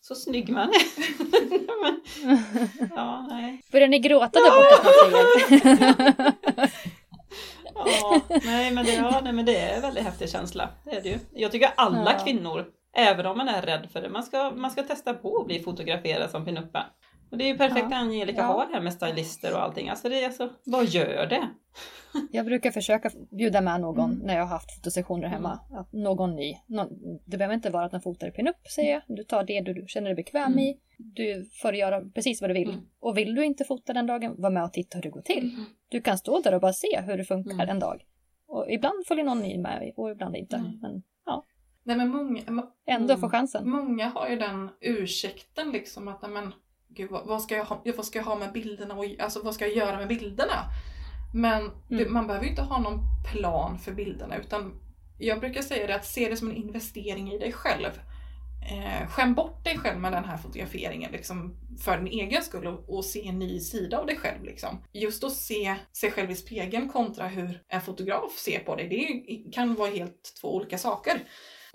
så 0.00 0.14
snygg 0.14 0.48
man 0.48 0.68
är. 0.68 1.82
Men, 1.82 2.00
ja, 2.96 3.26
nej. 3.30 3.62
Börjar 3.72 3.88
ni 3.88 3.98
gråta 3.98 4.38
där 4.38 4.50
borta 4.56 4.84
Mattias? 4.84 6.72
Ja, 7.74 8.20
nej, 8.44 8.70
men 8.70 8.86
det, 8.86 8.92
ja, 8.92 9.20
nej, 9.24 9.32
men 9.32 9.44
det 9.44 9.56
är 9.56 9.76
en 9.76 9.82
väldigt 9.82 10.04
häftig 10.04 10.30
känsla. 10.30 10.68
Det 10.84 10.90
är 10.90 11.02
det 11.02 11.08
ju. 11.08 11.18
Jag 11.34 11.52
tycker 11.52 11.70
alla 11.76 12.12
Ja. 12.12 12.24
kvinnor, 12.24 12.66
även 12.96 13.26
om 13.26 13.38
man 13.38 13.48
är 13.48 13.62
rädd 13.62 13.88
för 13.92 14.00
det, 14.02 14.08
man 14.08 14.22
ska, 14.22 14.50
man 14.50 14.70
ska 14.70 14.82
testa 14.82 15.14
på 15.14 15.38
att 15.40 15.46
bli 15.46 15.58
fotograferad 15.60 16.30
som 16.30 16.44
pinuppa. 16.44 16.86
Och 17.30 17.38
det 17.38 17.44
är 17.44 17.48
ju 17.48 17.58
perfekt 17.58 17.86
Ja. 17.90 17.96
Angelica 17.96 18.40
Ja. 18.40 18.44
har 18.46 18.66
det 18.66 18.72
här 18.74 18.80
med 18.80 18.92
stylister 18.92 19.52
och 19.54 19.62
allting. 19.62 19.88
Alltså 19.88 20.08
det 20.08 20.20
är 20.22 20.26
alltså, 20.26 20.50
vad 20.64 20.84
gör 20.86 21.26
det? 21.26 21.48
Jag 22.32 22.46
brukar 22.46 22.70
försöka 22.70 23.10
bjuda 23.30 23.60
med 23.60 23.80
någon 23.80 24.10
Mm. 24.12 24.26
när 24.26 24.34
jag 24.34 24.42
har 24.42 24.48
haft 24.48 24.74
fotosessioner 24.74 25.28
hemma. 25.28 25.60
Att 25.72 25.92
någon 25.92 26.36
ny. 26.36 26.54
Nå- 26.66 26.88
det 27.26 27.36
behöver 27.36 27.54
inte 27.54 27.70
vara 27.70 27.84
att 27.84 27.90
den 27.90 28.00
fotar 28.00 28.30
pinup 28.30 28.56
säger 28.76 28.92
jag. 28.92 29.02
Du 29.16 29.24
tar 29.24 29.44
det 29.44 29.60
du 29.60 29.84
känner 29.88 30.06
dig 30.08 30.14
bekväm 30.16 30.46
Mm. 30.52 30.58
i. 30.58 30.76
Du 30.98 31.50
får 31.62 31.74
göra 31.74 32.00
precis 32.14 32.40
vad 32.40 32.50
du 32.50 32.54
vill. 32.54 32.70
Mm. 32.70 32.80
Och 33.00 33.18
vill 33.18 33.34
du 33.34 33.44
inte 33.44 33.64
fota 33.64 33.92
den 33.92 34.06
dagen, 34.06 34.34
var 34.38 34.50
med 34.50 34.64
och 34.64 34.72
titta 34.72 34.96
hur 34.98 35.02
det 35.02 35.10
går 35.10 35.22
till. 35.22 35.50
Mm. 35.54 35.64
Du 35.88 36.00
kan 36.00 36.18
stå 36.18 36.40
där 36.40 36.54
och 36.54 36.60
bara 36.60 36.72
se 36.72 37.00
hur 37.00 37.16
det 37.18 37.24
funkar 37.24 37.52
Mm. 37.54 37.68
en 37.68 37.78
dag. 37.78 38.02
Och 38.48 38.66
ibland 38.70 39.06
följer 39.08 39.24
någon 39.24 39.40
ny 39.40 39.58
med 39.58 39.92
och 39.96 40.10
ibland 40.10 40.36
inte. 40.36 40.56
Mm. 40.56 40.78
Men 40.82 41.02
Nej 41.86 41.96
men 41.96 42.08
många, 42.08 42.42
må- 42.50 42.70
ändå 42.86 43.12
Mm. 43.14 43.20
få 43.20 43.28
chansen. 43.30 43.70
många 43.70 44.08
har 44.08 44.28
ju 44.28 44.36
den 44.36 44.70
ursäkten 44.80 45.70
liksom 45.72 46.08
att 46.08 46.22
nej, 46.22 46.30
men 46.30 46.52
gud 46.88 47.10
vad, 47.10 47.26
vad, 47.26 47.42
ska 47.42 47.56
jag 47.56 47.64
ha, 47.64 47.82
vad 47.96 48.04
ska 48.04 48.18
jag 48.18 48.24
ha 48.26 48.36
med 48.36 48.52
bilderna 48.52 48.94
och 48.94 49.04
alltså 49.18 49.42
vad 49.42 49.54
ska 49.54 49.66
jag 49.66 49.76
göra 49.76 49.96
med 49.96 50.08
bilderna? 50.08 50.64
Men 51.34 51.70
Mm. 51.90 52.12
man 52.12 52.26
behöver 52.26 52.44
ju 52.44 52.50
inte 52.50 52.62
ha 52.62 52.78
någon 52.80 52.98
plan 53.32 53.78
för 53.78 53.92
bilderna 53.92 54.36
utan 54.36 54.80
jag 55.18 55.40
brukar 55.40 55.62
säga 55.62 55.86
det 55.86 55.94
att 55.94 56.06
se 56.06 56.28
det 56.28 56.36
som 56.36 56.50
en 56.50 56.56
investering 56.56 57.32
i 57.32 57.38
dig 57.38 57.52
själv. 57.52 58.00
Eh, 58.72 59.08
skäm 59.08 59.34
bort 59.34 59.64
dig 59.64 59.78
själv 59.78 60.00
med 60.00 60.12
den 60.12 60.24
här 60.24 60.36
fotograferingen 60.36 61.12
liksom, 61.12 61.56
för 61.84 61.98
din 61.98 62.06
egen 62.06 62.42
skull 62.42 62.66
och, 62.66 62.96
och 62.96 63.04
se 63.04 63.28
en 63.28 63.38
ny 63.38 63.60
sida 63.60 63.98
av 63.98 64.06
dig 64.06 64.16
själv. 64.16 64.44
Liksom. 64.44 64.78
Just 64.92 65.24
att 65.24 65.32
se 65.32 65.74
sig 65.92 66.10
själv 66.10 66.30
i 66.30 66.34
spegeln 66.34 66.88
kontra 66.88 67.26
hur 67.26 67.62
en 67.68 67.80
fotograf 67.80 68.32
ser 68.38 68.58
på 68.58 68.76
dig, 68.76 68.88
det 68.88 68.96
är, 68.96 69.52
kan 69.52 69.74
vara 69.74 69.90
helt 69.90 70.32
två 70.40 70.54
olika 70.56 70.78
saker. 70.78 71.20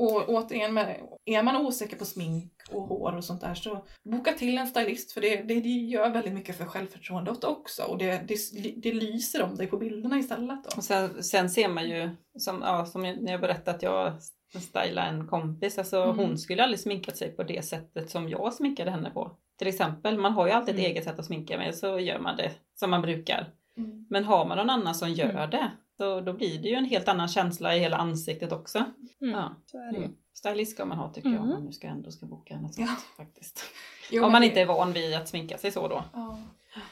Och 0.01 0.29
återigen, 0.29 0.73
med, 0.73 0.99
är 1.25 1.43
man 1.43 1.65
osäker 1.65 1.97
på 1.97 2.05
smink 2.05 2.53
och 2.71 2.81
hår 2.81 3.15
och 3.17 3.23
sånt 3.23 3.41
där 3.41 3.53
så 3.53 3.85
boka 4.03 4.31
till 4.33 4.57
en 4.57 4.67
stylist 4.67 5.11
för 5.11 5.21
det, 5.21 5.35
det, 5.35 5.59
det 5.61 5.69
gör 5.69 6.09
väldigt 6.09 6.33
mycket 6.33 6.57
för 6.57 6.65
självförtroendet 6.65 7.43
också 7.43 7.83
och 7.83 7.97
det, 7.97 8.21
det, 8.27 8.35
det 8.77 8.93
lyser 8.93 9.43
om 9.43 9.55
dig 9.55 9.67
på 9.67 9.77
bilderna 9.77 10.17
istället. 10.19 10.63
Då. 10.63 10.69
Och 10.77 10.83
sen, 10.83 11.23
sen 11.23 11.49
ser 11.49 11.67
man 11.69 11.89
ju, 11.89 12.09
som, 12.37 12.61
ja, 12.65 12.85
som 12.85 13.01
när 13.01 13.31
jag 13.31 13.41
berättade 13.41 13.77
att 13.77 13.83
jag 13.83 14.13
stylade 14.61 15.07
en 15.07 15.27
kompis, 15.27 15.77
alltså 15.77 16.03
Mm. 16.03 16.17
hon 16.17 16.37
skulle 16.37 16.63
aldrig 16.63 16.79
sminkat 16.79 17.17
sig 17.17 17.31
på 17.35 17.43
det 17.43 17.65
sättet 17.65 18.09
som 18.09 18.29
jag 18.29 18.53
sminkade 18.53 18.91
henne 18.91 19.09
på. 19.09 19.31
Till 19.57 19.67
exempel, 19.67 20.17
man 20.17 20.33
har 20.33 20.45
ju 20.47 20.51
alltid 20.51 20.75
ett 20.75 20.79
Mm. 20.79 20.91
eget 20.91 21.03
sätt 21.03 21.19
att 21.19 21.25
sminka 21.25 21.57
med, 21.57 21.75
så 21.75 21.99
gör 21.99 22.19
man 22.19 22.37
det 22.37 22.51
som 22.75 22.89
man 22.91 23.01
brukar. 23.01 23.49
Mm. 23.77 24.05
Men 24.09 24.23
har 24.23 24.45
man 24.45 24.57
någon 24.57 24.69
annan 24.69 24.95
som 24.95 25.09
gör 25.11 25.29
Mm. 25.29 25.49
det, 25.49 25.71
så 26.01 26.21
då 26.21 26.33
blir 26.33 26.61
det 26.61 26.67
ju 26.69 26.75
en 26.75 26.85
helt 26.85 27.07
annan 27.07 27.27
känsla 27.27 27.75
i 27.75 27.79
hela 27.79 27.97
ansiktet 27.97 28.51
också. 28.51 28.77
Mm. 29.21 29.33
Ja. 29.39 29.55
Så 29.65 29.77
är 29.77 29.91
det 29.91 29.97
ju. 29.97 30.03
Mm. 30.05 30.15
Stylist 30.33 30.71
ska 30.71 30.85
man 30.85 30.97
ha 30.97 31.13
tycker 31.13 31.29
jag, 31.29 31.37
om 31.39 31.45
Mm. 31.45 31.57
man 31.57 31.65
nu 31.65 31.71
ska 31.71 31.87
ändå 31.87 32.11
ska 32.11 32.25
boka 32.25 32.55
henne 32.55 32.69
sånt, 32.69 32.87
Ja. 32.89 33.23
faktiskt. 33.23 33.63
Jo, 34.11 34.25
om 34.25 34.31
man 34.31 34.41
det- 34.41 34.47
inte 34.47 34.61
är 34.61 34.65
van 34.65 34.93
vid 34.93 35.15
att 35.15 35.27
sminka 35.29 35.57
sig 35.57 35.71
så 35.71 35.87
då. 35.87 36.03
Ja. 36.13 36.39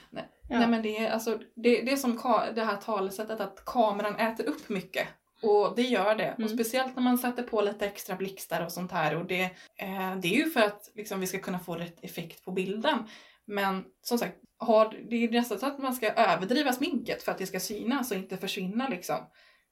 Nej. 0.10 0.30
Nej 0.49 0.68
men 0.68 0.82
det 0.82 0.97
är, 0.97 1.12
alltså, 1.12 1.39
det, 1.55 1.82
det 1.82 1.91
är 1.91 1.97
som 1.97 2.20
det 2.55 2.64
här 2.64 2.76
talesättet 2.76 3.39
att 3.39 3.66
kameran 3.66 4.16
äter 4.16 4.45
upp 4.45 4.70
mycket. 4.70 5.07
Och 5.41 5.74
det 5.76 5.82
gör 5.82 6.16
det. 6.16 6.24
Mm. 6.26 6.43
Och 6.43 6.49
speciellt 6.51 6.95
när 6.95 7.03
man 7.03 7.18
sätter 7.18 7.43
på 7.43 7.62
lite 7.62 7.86
extra 7.86 8.16
blixtar 8.16 8.66
och 8.66 8.72
sånt 8.72 8.91
här. 8.91 9.16
Och 9.16 9.26
det, 9.26 9.43
eh, 9.76 10.16
det 10.22 10.28
är 10.28 10.38
ju 10.45 10.49
för 10.49 10.62
att 10.62 10.89
liksom, 10.95 11.20
vi 11.20 11.28
ska 11.28 11.39
kunna 11.39 11.60
få 11.60 11.76
rätt 11.76 12.03
effekt 12.03 12.45
på 12.45 12.51
bilden. 12.51 12.97
Men 13.45 13.86
som 14.01 14.18
sagt, 14.18 14.36
har, 14.60 14.95
det 15.10 15.16
är 15.24 15.32
nästan 15.32 15.60
så 15.60 15.66
att 15.66 15.80
man 15.80 15.93
ska 15.93 16.10
överdriva 16.14 16.74
sminket 16.74 17.24
för 17.24 17.32
att 17.32 17.38
det 17.38 17.45
ska 17.45 17.60
synas 17.60 18.12
och 18.12 18.18
inte 18.18 18.38
försvinna 18.38 18.88
liksom. 18.88 19.16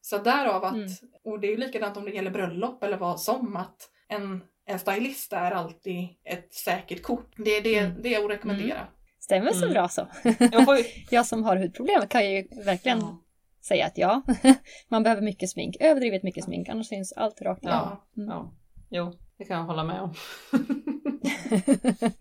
Så 0.02 0.18
därav 0.18 0.64
att, 0.64 0.74
Mm. 0.74 0.88
och 1.24 1.40
det 1.40 1.48
är 1.48 1.52
ju 1.52 1.58
likadant 1.58 1.98
om 1.98 2.06
det 2.06 2.12
gäller 2.12 2.32
bröllop 2.32 2.84
eller 2.84 2.98
vad 2.98 3.22
som, 3.22 3.56
att 3.56 3.90
en, 4.10 4.42
en 4.66 4.80
stylist 4.80 5.34
är 5.34 5.52
alltid 5.52 6.08
ett 6.24 6.54
säkert 6.54 7.04
kort. 7.04 7.34
Det 7.38 7.52
är 7.52 7.62
det, 7.62 7.78
Mm. 7.78 8.02
det 8.02 8.16
är 8.16 8.24
att 8.26 8.30
rekommendera. 8.32 8.88
Stämmer 9.20 9.52
så 9.52 9.58
Mm. 9.64 9.74
bra 9.74 9.88
så. 9.90 10.08
Jag. 10.40 10.80
Jag 11.12 11.26
som 11.26 11.44
har 11.44 11.56
hudproblem 11.58 12.08
kan 12.08 12.32
ju 12.32 12.48
verkligen 12.66 13.00
Ja. 13.00 13.22
säga 13.68 13.86
att 13.86 13.98
ja, 13.98 14.22
man 14.88 15.04
behöver 15.04 15.22
mycket 15.22 15.50
smink. 15.50 15.76
Överdrivet 15.80 16.24
mycket 16.24 16.44
smink, 16.44 16.70
annars 16.70 16.88
syns 16.88 17.14
allt 17.14 17.42
rakt 17.42 17.64
Ja. 17.64 18.08
Mm. 18.18 18.30
Ja, 18.30 18.54
jo, 18.90 19.14
det 19.38 19.46
kan 19.46 19.58
jag 19.58 19.64
hålla 19.66 19.84
med 19.84 20.02
om. 20.02 20.14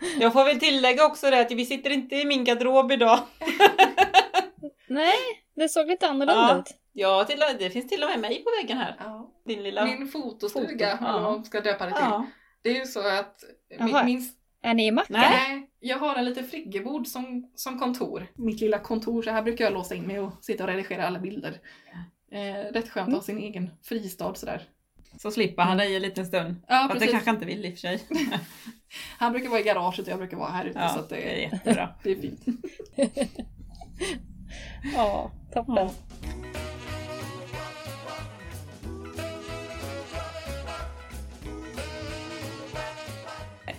jag 0.20 0.32
får 0.32 0.44
väl 0.44 0.60
tillägga 0.60 1.06
också 1.06 1.30
det 1.30 1.40
att 1.40 1.52
vi 1.52 1.66
sitter 1.66 1.90
inte 1.90 2.16
i 2.16 2.24
min 2.24 2.44
garderob 2.44 2.92
idag. 2.92 3.18
Nej, 4.88 5.16
det 5.56 5.68
såg 5.68 5.86
lite 5.86 6.08
annorlunda 6.08 6.58
ut. 6.58 6.76
Ja, 6.92 7.24
till, 7.24 7.42
det 7.58 7.70
finns 7.70 7.88
till 7.88 8.02
och 8.02 8.10
med 8.10 8.20
mig 8.20 8.44
på 8.44 8.50
väggen 8.62 8.78
här. 8.78 8.96
Ja. 8.98 9.30
Din 9.46 9.62
lilla... 9.62 9.84
Min 9.84 10.08
fotostuga, 10.08 10.96
Foto, 10.96 11.08
eller 11.08 11.20
vad 11.20 11.32
man 11.32 11.44
ska 11.44 11.60
döpa 11.60 11.86
det 11.86 11.92
till. 11.92 12.04
ja. 12.04 12.26
Det 12.62 12.70
är 12.70 12.74
ju 12.74 12.84
så 12.84 13.00
att 13.08 13.44
min, 13.78 14.04
min, 14.04 14.30
Är 14.62 14.74
ni 14.74 14.86
i? 14.86 14.90
Nej. 14.90 15.04
Nej, 15.08 15.70
jag 15.80 15.98
har 15.98 16.14
en 16.14 16.24
liten 16.24 16.44
friggebod 16.44 17.08
som, 17.08 17.50
som 17.54 17.78
kontor. 17.78 18.26
Mitt 18.34 18.60
lilla 18.60 18.78
kontor, 18.78 19.22
så 19.22 19.30
här 19.30 19.42
brukar 19.42 19.64
jag 19.64 19.74
låsa 19.74 19.94
in 19.94 20.06
mig 20.06 20.20
och 20.20 20.32
sitta 20.44 20.64
och 20.64 20.70
redigera 20.70 21.06
alla 21.06 21.18
bilder. 21.18 21.60
Eh, 22.32 22.72
rätt 22.72 22.90
skönt 22.90 23.08
att 23.08 23.14
ha 23.14 23.22
sin 23.22 23.38
egen 23.38 23.70
fristad 23.82 24.34
sådär. 24.34 24.68
Så 25.18 25.30
slipper 25.30 25.62
han 25.62 25.76
dig 25.76 25.96
en 25.96 26.02
liten 26.02 26.26
stund. 26.26 26.56
Ja, 26.68 26.86
Fast 26.88 27.00
det 27.00 27.06
kanske 27.06 27.30
inte 27.30 27.46
vill 27.46 27.64
i 27.64 27.68
och 27.68 27.72
för 27.72 27.80
sig. 27.80 28.02
Han 29.18 29.32
brukar 29.32 29.48
vara 29.48 29.60
i 29.60 29.62
garaget 29.62 30.06
och 30.06 30.08
jag 30.08 30.18
brukar 30.18 30.36
vara 30.36 30.50
här 30.50 30.64
ute 30.64 30.78
Ja, 30.78 30.88
så 30.88 30.98
att 30.98 31.08
det 31.08 31.16
är 31.16 31.34
det, 31.36 31.40
jättebra. 31.40 31.88
det 32.02 32.10
är 32.10 32.16
fint. 32.16 32.40
Ja, 34.94 35.30
toppen. 35.54 35.76
Ja. 35.76 35.90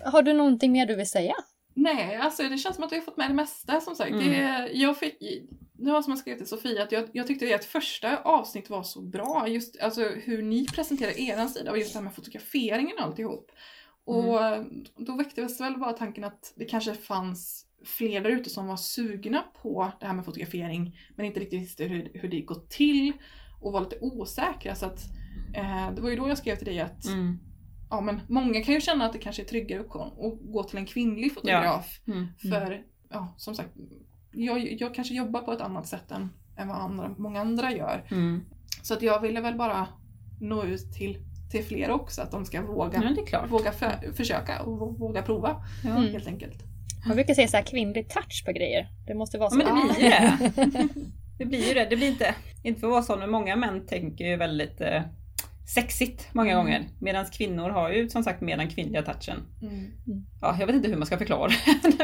Har 0.03 0.21
du 0.21 0.33
någonting 0.33 0.71
mer 0.71 0.85
du 0.85 0.95
vill 0.95 1.09
säga? 1.09 1.33
Nej, 1.73 2.15
alltså 2.15 2.43
det 2.43 2.57
känns 2.57 2.75
som 2.75 2.85
att 2.85 2.91
vi 2.91 2.95
har 2.95 3.03
fått 3.03 3.17
med 3.17 3.29
det 3.29 3.33
mesta 3.33 3.81
som 3.81 3.95
sagt. 3.95 4.11
Mm. 4.11 4.29
Det, 4.29 4.69
jag 4.73 4.97
fick, 4.97 5.17
det 5.85 5.91
var 5.91 6.01
som 6.01 6.11
jag 6.11 6.19
skrev 6.19 6.37
till 6.37 6.47
Sofia, 6.47 6.83
att 6.83 6.91
jag, 6.91 7.09
jag 7.13 7.27
tyckte 7.27 7.55
att 7.55 7.65
första 7.65 8.17
avsnitt 8.17 8.69
var 8.69 8.83
så 8.83 9.01
bra. 9.01 9.47
Just 9.47 9.79
alltså, 9.81 10.03
hur 10.03 10.41
ni 10.41 10.67
presenterade 10.67 11.21
er 11.21 11.47
sida 11.47 11.71
och 11.71 11.77
just 11.77 11.93
det 11.93 11.99
här 11.99 12.03
med 12.03 12.13
fotograferingen 12.15 12.95
och 12.97 13.03
alltihop. 13.03 13.51
Och 14.05 14.43
Mm. 14.45 14.85
då 14.97 15.15
väcktes 15.15 15.61
väl 15.61 15.77
bara 15.79 15.93
tanken 15.93 16.23
att 16.23 16.53
det 16.55 16.65
kanske 16.65 16.93
fanns 16.93 17.65
fler 17.85 18.21
där 18.21 18.29
ute 18.29 18.49
som 18.49 18.67
var 18.67 18.77
sugna 18.77 19.43
på 19.61 19.91
det 19.99 20.05
här 20.05 20.13
med 20.13 20.25
fotografering 20.25 20.97
men 21.15 21.25
inte 21.25 21.39
riktigt 21.39 21.61
visste 21.61 21.83
hur, 21.83 22.11
hur 22.13 22.29
det 22.29 22.41
gått 22.41 22.69
till 22.69 23.13
och 23.61 23.71
var 23.73 23.81
lite 23.81 23.97
osäkra. 24.01 24.75
Så 24.75 24.85
att, 24.85 24.99
eh, 25.55 25.91
det 25.95 26.01
var 26.01 26.09
ju 26.09 26.15
då 26.15 26.27
jag 26.29 26.37
skrev 26.37 26.55
till 26.55 26.65
dig 26.65 26.79
att 26.79 27.05
Mm. 27.05 27.39
ja, 27.89 28.01
men 28.01 28.19
många 28.29 28.63
kan 28.63 28.73
ju 28.73 28.81
känna 28.81 29.05
att 29.05 29.13
det 29.13 29.19
kanske 29.19 29.41
är 29.41 29.45
tryggare 29.45 29.79
att 29.81 29.89
gå- 30.51 30.63
till 30.63 30.77
en 30.77 30.85
kvinnlig 30.85 31.33
fotograf. 31.33 31.99
Mm. 32.07 32.27
För, 32.51 32.83
ja, 33.09 33.33
som 33.37 33.55
sagt, 33.55 33.69
jag, 34.33 34.81
jag 34.81 34.95
kanske 34.95 35.13
jobbar 35.13 35.41
på 35.41 35.51
ett 35.51 35.61
annat 35.61 35.87
sätt 35.87 36.11
än, 36.11 36.29
än 36.57 36.67
vad 36.67 36.77
andra, 36.77 37.09
många 37.17 37.41
andra 37.41 37.71
gör. 37.71 38.03
Mm. 38.11 38.45
Så 38.81 38.93
att 38.93 39.01
jag 39.01 39.19
ville 39.21 39.41
väl 39.41 39.55
bara 39.57 39.87
nå 40.41 40.63
ut 40.63 40.93
till, 40.93 41.17
till 41.51 41.63
fler 41.63 41.91
också, 41.91 42.21
att 42.21 42.31
de 42.31 42.45
ska 42.45 42.61
våga, 42.61 43.01
Ja, 43.03 43.09
det 43.15 43.21
är 43.21 43.25
klart. 43.25 43.49
våga 43.51 43.71
för, 43.71 44.13
försöka 44.13 44.61
och 44.61 44.79
vå- 44.79 44.97
våga 44.97 45.21
prova 45.21 45.63
Ja. 45.83 45.89
Mm. 45.89 46.11
helt 46.11 46.27
enkelt. 46.27 46.63
Man 47.07 47.15
brukar 47.15 47.33
säga 47.33 47.47
så 47.47 47.57
här 47.57 47.63
kvinnlig 47.63 48.09
touch 48.09 48.43
på 48.45 48.51
grejer. 48.51 48.87
Det 49.07 49.13
måste 49.15 49.37
vara 49.37 49.45
Ja, 49.45 49.49
så. 49.49 49.57
men 49.57 49.87
det 49.87 49.93
blir 49.95 50.03
ju 50.03 50.09
det. 50.83 50.87
Det 51.37 51.45
blir 51.45 51.67
ju 51.67 51.73
det. 51.73 51.87
Det 51.89 51.95
blir 51.95 52.07
inte, 52.07 52.35
inte 52.63 52.79
för 52.79 52.87
att 52.87 52.91
vara 52.91 53.03
sån, 53.03 53.19
men 53.19 53.29
många 53.31 53.55
män 53.55 53.85
tänker 53.85 54.25
ju 54.25 54.35
väldigt 54.37 54.81
eh, 54.81 55.01
sexigt 55.65 56.27
många 56.33 56.51
Mm. 56.51 56.63
gånger. 56.65 56.87
Medan 56.99 57.25
kvinnor 57.25 57.69
har 57.69 57.89
ju 57.91 58.09
som 58.09 58.23
sagt 58.23 58.41
mer 58.41 58.57
den 58.57 58.69
kvinnliga 58.69 59.01
touchen. 59.01 59.37
Mm. 59.61 59.91
Ja, 60.41 60.55
jag 60.59 60.67
vet 60.67 60.75
inte 60.75 60.89
hur 60.89 60.95
man 60.97 61.05
ska 61.05 61.17
förklara. 61.17 61.51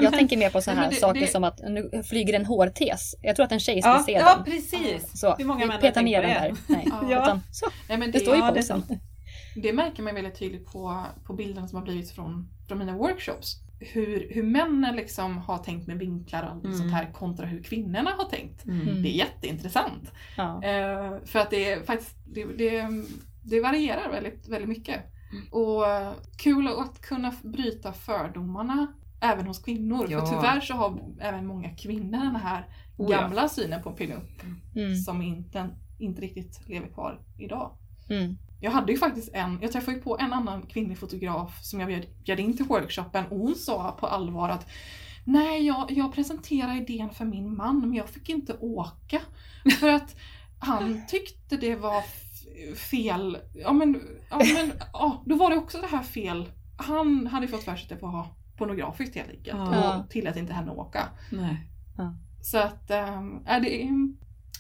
Jag 0.01 0.13
tänker 0.17 0.37
mer 0.37 0.49
på 0.49 0.61
så 0.61 0.69
Nej, 0.69 0.75
här 0.75 0.83
men 0.83 0.93
det- 0.93 0.99
saker 0.99 1.19
det- 1.21 1.27
som 1.27 1.43
att 1.43 1.59
nu 1.59 2.03
flyger 2.09 2.33
en 2.33 2.45
hårtes. 2.45 3.15
Jag 3.21 3.35
tror 3.35 3.45
att 3.45 3.51
en 3.51 3.59
tjej 3.59 3.81
skulle 3.81 3.95
ja, 3.95 4.03
se 4.03 4.11
ja, 4.11 4.35
den. 4.35 4.43
precis. 4.53 5.19
Så, 5.19 5.35
Hur 5.37 5.45
många 5.45 5.59
vi 5.59 5.65
män 5.67 5.81
har 5.95 6.03
ner 6.03 6.21
den 6.21 6.31
där. 6.31 6.55
Nej, 6.67 6.87
Ja. 7.09 7.23
utan 7.23 7.41
så. 7.51 7.65
Nej, 7.89 7.97
men 7.97 8.11
Det 8.11 8.17
det, 8.17 8.23
står 8.23 8.35
ju 8.35 8.41
ja, 8.41 8.47
på 8.47 8.53
det 8.55 9.73
märker 9.73 10.03
man 10.03 10.15
väldigt 10.15 10.39
tydligt 10.39 10.65
på, 10.65 11.05
på 11.23 11.33
bilderna 11.33 11.67
som 11.67 11.77
har 11.77 11.83
blivit 11.85 12.11
från, 12.11 12.49
från 12.67 12.77
mina 12.77 12.97
workshops. 12.97 13.61
Hur, 13.79 14.27
hur 14.33 14.43
männen 14.43 14.95
liksom 14.95 15.37
har 15.37 15.57
tänkt 15.57 15.87
med 15.87 15.97
vinklar 15.99 16.43
och 16.57 16.65
Mm. 16.65 16.77
sånt 16.77 16.91
här 16.91 17.11
kontra 17.13 17.45
hur 17.45 17.63
kvinnorna 17.63 18.09
har 18.17 18.29
tänkt. 18.29 18.65
Mm. 18.65 19.03
Det 19.03 19.09
är 19.09 19.17
jätteintressant. 19.17 20.11
Ja. 20.37 20.63
Eh, 20.63 21.17
för 21.25 21.39
att 21.39 21.49
det 21.49 21.71
är 21.71 21.83
faktiskt, 21.83 22.15
det, 22.25 22.45
det, 22.57 22.87
det 23.49 23.61
varierar 23.61 24.11
väldigt, 24.11 24.47
väldigt 24.47 24.69
mycket. 24.69 25.01
Och 25.51 25.87
eh, 25.87 26.13
kul 26.37 26.67
att 26.67 27.01
kunna 27.01 27.33
bryta 27.43 27.93
fördomarna 27.93 28.87
även 29.21 29.47
hos 29.47 29.59
kvinnor. 29.59 30.07
Ja. 30.09 30.25
För 30.25 30.35
tyvärr 30.35 30.61
så 30.61 30.73
har 30.73 30.99
även 31.19 31.45
många 31.47 31.69
kvinnor 31.69 32.19
den 32.19 32.35
här 32.35 32.67
Oh 32.97 33.11
ja. 33.11 33.21
gamla 33.21 33.49
synen 33.49 33.83
på 33.83 33.91
pinup 33.91 34.41
Mm. 34.75 34.95
som 34.95 35.21
inte, 35.21 35.69
inte 35.99 36.21
riktigt 36.21 36.67
lever 36.67 36.87
kvar 36.87 37.21
idag. 37.37 37.71
Mm. 38.09 38.37
Jag 38.59 38.71
hade 38.71 38.91
ju 38.91 38.97
faktiskt 38.97 39.29
en, 39.33 39.59
jag 39.61 39.71
träffade 39.71 39.97
ju 39.97 40.03
på 40.03 40.17
en 40.19 40.33
annan 40.33 40.61
kvinnlig 40.61 40.97
fotograf 40.97 41.63
som 41.63 41.79
jag 41.79 41.87
bjöd, 41.87 42.05
bjöd 42.23 42.39
in 42.39 42.57
till 42.57 42.65
workshopen 42.65 43.25
och 43.25 43.37
hon 43.37 43.55
sa 43.55 43.91
på 43.99 44.07
allvar 44.07 44.49
att 44.49 44.67
Nej, 45.23 45.65
jag, 45.67 45.91
jag 45.91 46.13
presenterade 46.13 46.77
idén 46.77 47.09
för 47.09 47.25
min 47.25 47.55
man 47.57 47.79
men 47.79 47.93
jag 47.93 48.09
fick 48.09 48.29
inte 48.29 48.53
åka. 48.59 49.21
För 49.79 49.89
att 49.89 50.15
han 50.59 51.07
tyckte 51.07 51.57
det 51.57 51.75
var 51.75 52.03
fel. 52.75 53.37
Ja 53.53 53.73
men, 53.73 54.01
ja, 54.29 54.37
men 54.37 54.71
ja, 54.93 55.23
då 55.25 55.35
var 55.35 55.49
det 55.49 55.55
också 55.57 55.81
det 55.81 55.87
här 55.87 56.03
fel. 56.03 56.45
Han 56.77 57.27
hade 57.27 57.47
fått 57.47 57.63
för 57.63 57.75
sig 57.75 57.83
att 57.83 57.99
det 57.99 58.05
var 58.05 58.25
pornografiskt 58.57 59.15
helt 59.15 59.29
enkelt 59.29 59.57
Ja. 59.57 59.97
och 60.03 60.09
tillät 60.09 60.37
inte 60.37 60.53
henne 60.53 60.71
att 60.71 60.77
åka. 60.77 61.03
Nej. 61.31 61.57
Så 62.41 62.57
att 62.57 62.91
är 62.91 63.59
det, 63.59 63.83
är, 63.83 63.89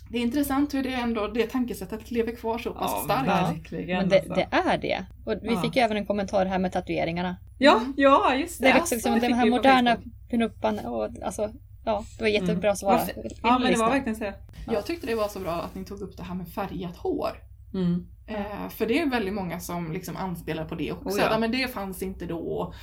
det 0.09 0.17
är 0.17 0.21
intressant 0.21 0.73
hur 0.73 0.83
det 0.83 0.93
ändå, 0.93 1.27
det 1.27 1.47
tankesättet 1.47 2.11
lever 2.11 2.35
kvar 2.35 2.57
så 2.57 2.73
pass 2.73 2.91
Ja, 2.95 3.01
starkt. 3.03 3.71
Men 3.71 4.09
det, 4.09 4.15
alltså. 4.19 4.33
det 4.33 4.47
är 4.51 4.77
det. 4.77 5.05
Och 5.25 5.33
vi 5.41 5.53
Ja. 5.53 5.61
fick 5.61 5.75
ju 5.75 5.81
även 5.81 5.97
en 5.97 6.05
kommentar 6.05 6.45
här 6.45 6.59
med 6.59 6.71
tatueringarna. 6.71 7.35
Ja, 7.57 7.81
ja 7.97 8.35
just 8.35 8.59
det. 8.59 8.65
Det 8.67 8.71
är 8.71 8.79
Alltså, 8.79 8.95
liksom 8.95 9.13
det 9.13 9.19
den 9.19 9.33
här 9.33 9.49
moderna 9.49 9.97
pinuppan 10.29 10.79
och 10.79 11.09
alltså, 11.23 11.51
ja, 11.85 12.03
det 12.17 12.23
var 12.23 12.29
jättebra 12.29 12.75
svar. 12.75 12.91
Varför- 12.93 13.13
Ja, 13.43 13.59
men 13.59 13.71
det 13.71 13.79
var 13.79 13.89
verkligen 13.89 14.15
så. 14.15 14.23
Ja. 14.23 14.33
Jag 14.73 14.85
tyckte 14.85 15.07
det 15.07 15.15
var 15.15 15.27
så 15.27 15.39
bra 15.39 15.51
att 15.51 15.75
ni 15.75 15.85
tog 15.85 16.01
upp 16.01 16.17
det 16.17 16.23
här 16.23 16.35
med 16.35 16.47
färgat 16.47 16.97
hår. 16.97 17.29
Mm. 17.73 18.07
Eh, 18.27 18.69
för 18.69 18.85
det 18.85 18.99
är 18.99 19.09
väldigt 19.09 19.33
många 19.33 19.59
som 19.59 19.91
liksom 19.91 20.15
anspelar 20.15 20.65
på 20.65 20.75
det 20.75 20.91
också. 20.91 21.09
Oh 21.09 21.23
ja. 21.23 21.31
ja. 21.31 21.39
men 21.39 21.51
det 21.51 21.73
fanns 21.73 22.01
inte 22.01 22.25
då. 22.25 22.73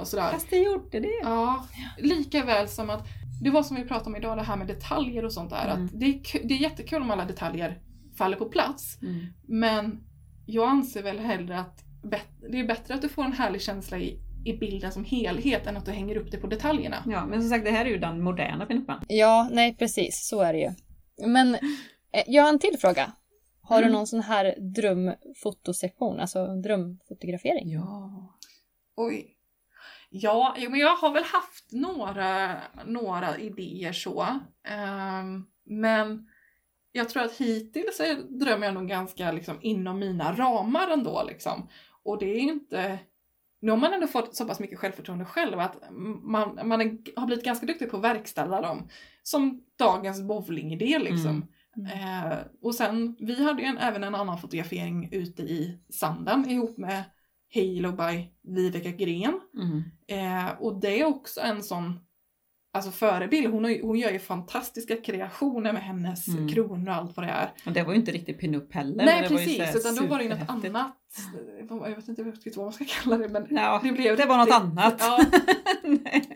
Och 0.00 0.06
sådär. 0.06 0.30
Fast 0.30 0.50
det 0.50 0.56
gjorde 0.56 1.00
det. 1.00 1.20
Ja, 1.22 1.66
lika 1.98 2.44
väl 2.44 2.68
som 2.68 2.90
att 2.90 3.06
det 3.42 3.50
var 3.50 3.62
som 3.62 3.76
vi 3.76 3.84
pratade 3.84 4.10
om 4.10 4.16
idag, 4.16 4.36
det 4.36 4.42
här 4.42 4.56
med 4.56 4.66
detaljer 4.66 5.24
och 5.24 5.32
sånt 5.32 5.50
där. 5.50 5.70
Mm. 5.70 5.84
Att 5.84 6.00
det, 6.00 6.06
är, 6.06 6.48
det 6.48 6.54
är 6.54 6.58
jättekul 6.58 7.02
om 7.02 7.10
alla 7.10 7.24
detaljer 7.24 7.78
faller 8.18 8.36
på 8.36 8.44
plats. 8.44 8.98
Mm. 9.02 9.26
Men 9.48 10.04
jag 10.46 10.68
anser 10.68 11.02
väl 11.02 11.18
hellre 11.18 11.58
att 11.58 11.84
det 12.50 12.60
är 12.60 12.66
bättre 12.66 12.94
att 12.94 13.02
du 13.02 13.08
får 13.08 13.24
en 13.24 13.32
härlig 13.32 13.62
känsla 13.62 13.98
i, 13.98 14.18
i 14.44 14.52
bilden 14.52 14.92
som 14.92 15.04
helhet 15.04 15.66
än 15.66 15.76
att 15.76 15.86
du 15.86 15.92
hänger 15.92 16.16
upp 16.16 16.30
det 16.30 16.36
på 16.36 16.46
detaljerna. 16.46 16.96
Ja, 17.06 17.26
men 17.26 17.40
som 17.40 17.50
sagt 17.50 17.64
det 17.64 17.70
här 17.70 17.84
är 17.84 17.90
ju 17.90 17.98
den 17.98 18.22
moderna 18.22 18.66
pinuppan. 18.66 19.04
Ja, 19.08 19.48
nej 19.52 19.76
precis, 19.76 20.28
så 20.28 20.40
är 20.40 20.52
det 20.52 20.58
ju. 20.58 20.70
Men 21.26 21.54
eh, 21.54 22.22
jag 22.26 22.42
har 22.42 22.50
en 22.50 22.58
till 22.58 22.76
fråga. 22.80 23.12
Har 23.64 23.78
Mm. 23.78 23.88
du 23.90 23.96
någon 23.96 24.06
sån 24.06 24.20
här 24.22 24.54
drömfotosektion, 24.60 26.20
alltså 26.20 26.46
drömfotografering? 26.46 27.70
Ja. 27.72 28.28
Oj. 28.96 29.30
Ja, 30.10 30.54
jo, 30.58 30.70
men 30.70 30.80
jag 30.80 30.96
har 30.96 31.12
väl 31.12 31.24
haft 31.24 31.72
några, 31.72 32.56
några 32.86 33.38
idéer 33.38 33.92
så. 33.92 34.26
Ehm, 34.68 35.46
men 35.64 36.28
jag 36.92 37.08
tror 37.08 37.22
att 37.22 37.32
hittills 37.36 37.96
så 37.96 38.02
drömmer 38.28 38.66
jag 38.66 38.74
nog 38.74 38.88
ganska 38.88 39.32
liksom, 39.32 39.58
inom 39.60 39.98
mina 39.98 40.32
ramar 40.32 40.88
ändå. 40.90 41.24
Liksom. 41.28 41.68
Och 42.02 42.18
det 42.18 42.26
är 42.26 42.38
inte... 42.40 42.98
Nu 43.60 43.70
har 43.70 43.78
man 43.78 43.92
ändå 43.92 44.06
fått 44.06 44.36
så 44.36 44.44
pass 44.44 44.60
mycket 44.60 44.78
självförtroende 44.78 45.24
själv 45.24 45.58
att 45.60 45.76
man, 46.22 46.68
man 46.68 46.80
är, 46.80 47.18
har 47.20 47.26
blivit 47.26 47.44
ganska 47.44 47.66
duktig 47.66 47.90
på 47.90 47.96
att 47.96 48.02
verkställa 48.04 48.60
dem. 48.60 48.88
Som 49.22 49.64
dagens 49.76 50.22
bowlingidé 50.22 50.98
liksom. 50.98 51.30
Mm. 51.30 51.46
Eh, 51.76 52.38
och 52.62 52.74
sen, 52.74 53.16
vi 53.18 53.44
hade 53.44 53.62
ju 53.62 53.68
en, 53.68 53.78
även 53.78 54.04
en 54.04 54.14
annan 54.14 54.38
fotografering 54.38 55.08
ute 55.12 55.42
i 55.42 55.78
sanden 55.90 56.50
ihop 56.50 56.78
med 56.78 57.04
Halo 57.54 57.92
by 57.92 58.28
Viveka 58.54 58.90
Gren. 58.90 59.40
Mm. 59.56 59.82
Eh, 60.46 60.52
och 60.58 60.80
det 60.80 61.00
är 61.00 61.04
också 61.04 61.40
en 61.40 61.62
sån 61.62 62.00
alltså 62.72 62.90
förebild. 62.90 63.46
Hon, 63.46 63.64
har, 63.64 63.82
hon 63.82 63.98
gör 63.98 64.10
ju 64.10 64.18
fantastiska 64.18 64.96
kreationer 64.96 65.72
med 65.72 65.82
hennes 65.82 66.28
Mm. 66.28 66.48
kronor 66.48 66.88
och 66.88 66.94
allt 66.94 67.16
vad 67.16 67.26
det 67.26 67.30
är. 67.30 67.50
Och 67.66 67.72
det 67.72 67.82
var 67.82 67.92
ju 67.92 67.98
inte 67.98 68.12
riktigt 68.12 68.38
pinup 68.40 68.72
heller. 68.74 69.04
Nej 69.04 69.22
det 69.22 69.28
var 69.28 69.36
precis, 69.36 69.76
utan 69.76 69.94
då 69.94 70.06
var 70.06 70.18
det 70.18 70.24
ju 70.24 70.30
något 70.30 70.48
annat. 70.50 70.96
Jag 71.68 71.96
vet 71.96 72.08
inte 72.08 72.22
riktigt 72.22 72.56
vad 72.56 72.66
man 72.66 72.72
ska 72.72 72.84
kalla 72.88 73.18
det 73.18 73.28
men 73.28 73.46
Ja, 73.50 73.80
det 73.84 73.92
blev 73.92 74.16
det 74.16 74.26
var 74.26 74.36
något 74.38 74.48
det- 74.48 74.54
annat. 74.54 74.94
Ja, 74.98 75.24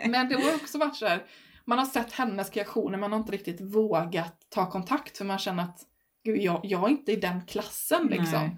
men 0.08 0.28
det 0.28 0.34
har 0.34 0.54
också 0.54 0.78
varit 0.78 0.96
så 0.96 1.06
här. 1.06 1.22
Man 1.68 1.78
har 1.78 1.86
sett 1.86 2.12
hennes 2.12 2.50
kreationer, 2.50 2.98
man 2.98 3.12
har 3.12 3.18
inte 3.18 3.32
riktigt 3.32 3.60
vågat 3.60 4.46
ta 4.48 4.70
kontakt 4.70 5.18
för 5.18 5.24
man 5.24 5.38
känner 5.38 5.62
att 5.62 5.80
Gud, 6.24 6.42
jag, 6.42 6.60
jag 6.64 6.84
är 6.84 6.88
inte 6.88 7.12
i 7.12 7.16
den 7.16 7.46
klassen 7.46 8.06
liksom. 8.06 8.40
Nej. 8.42 8.56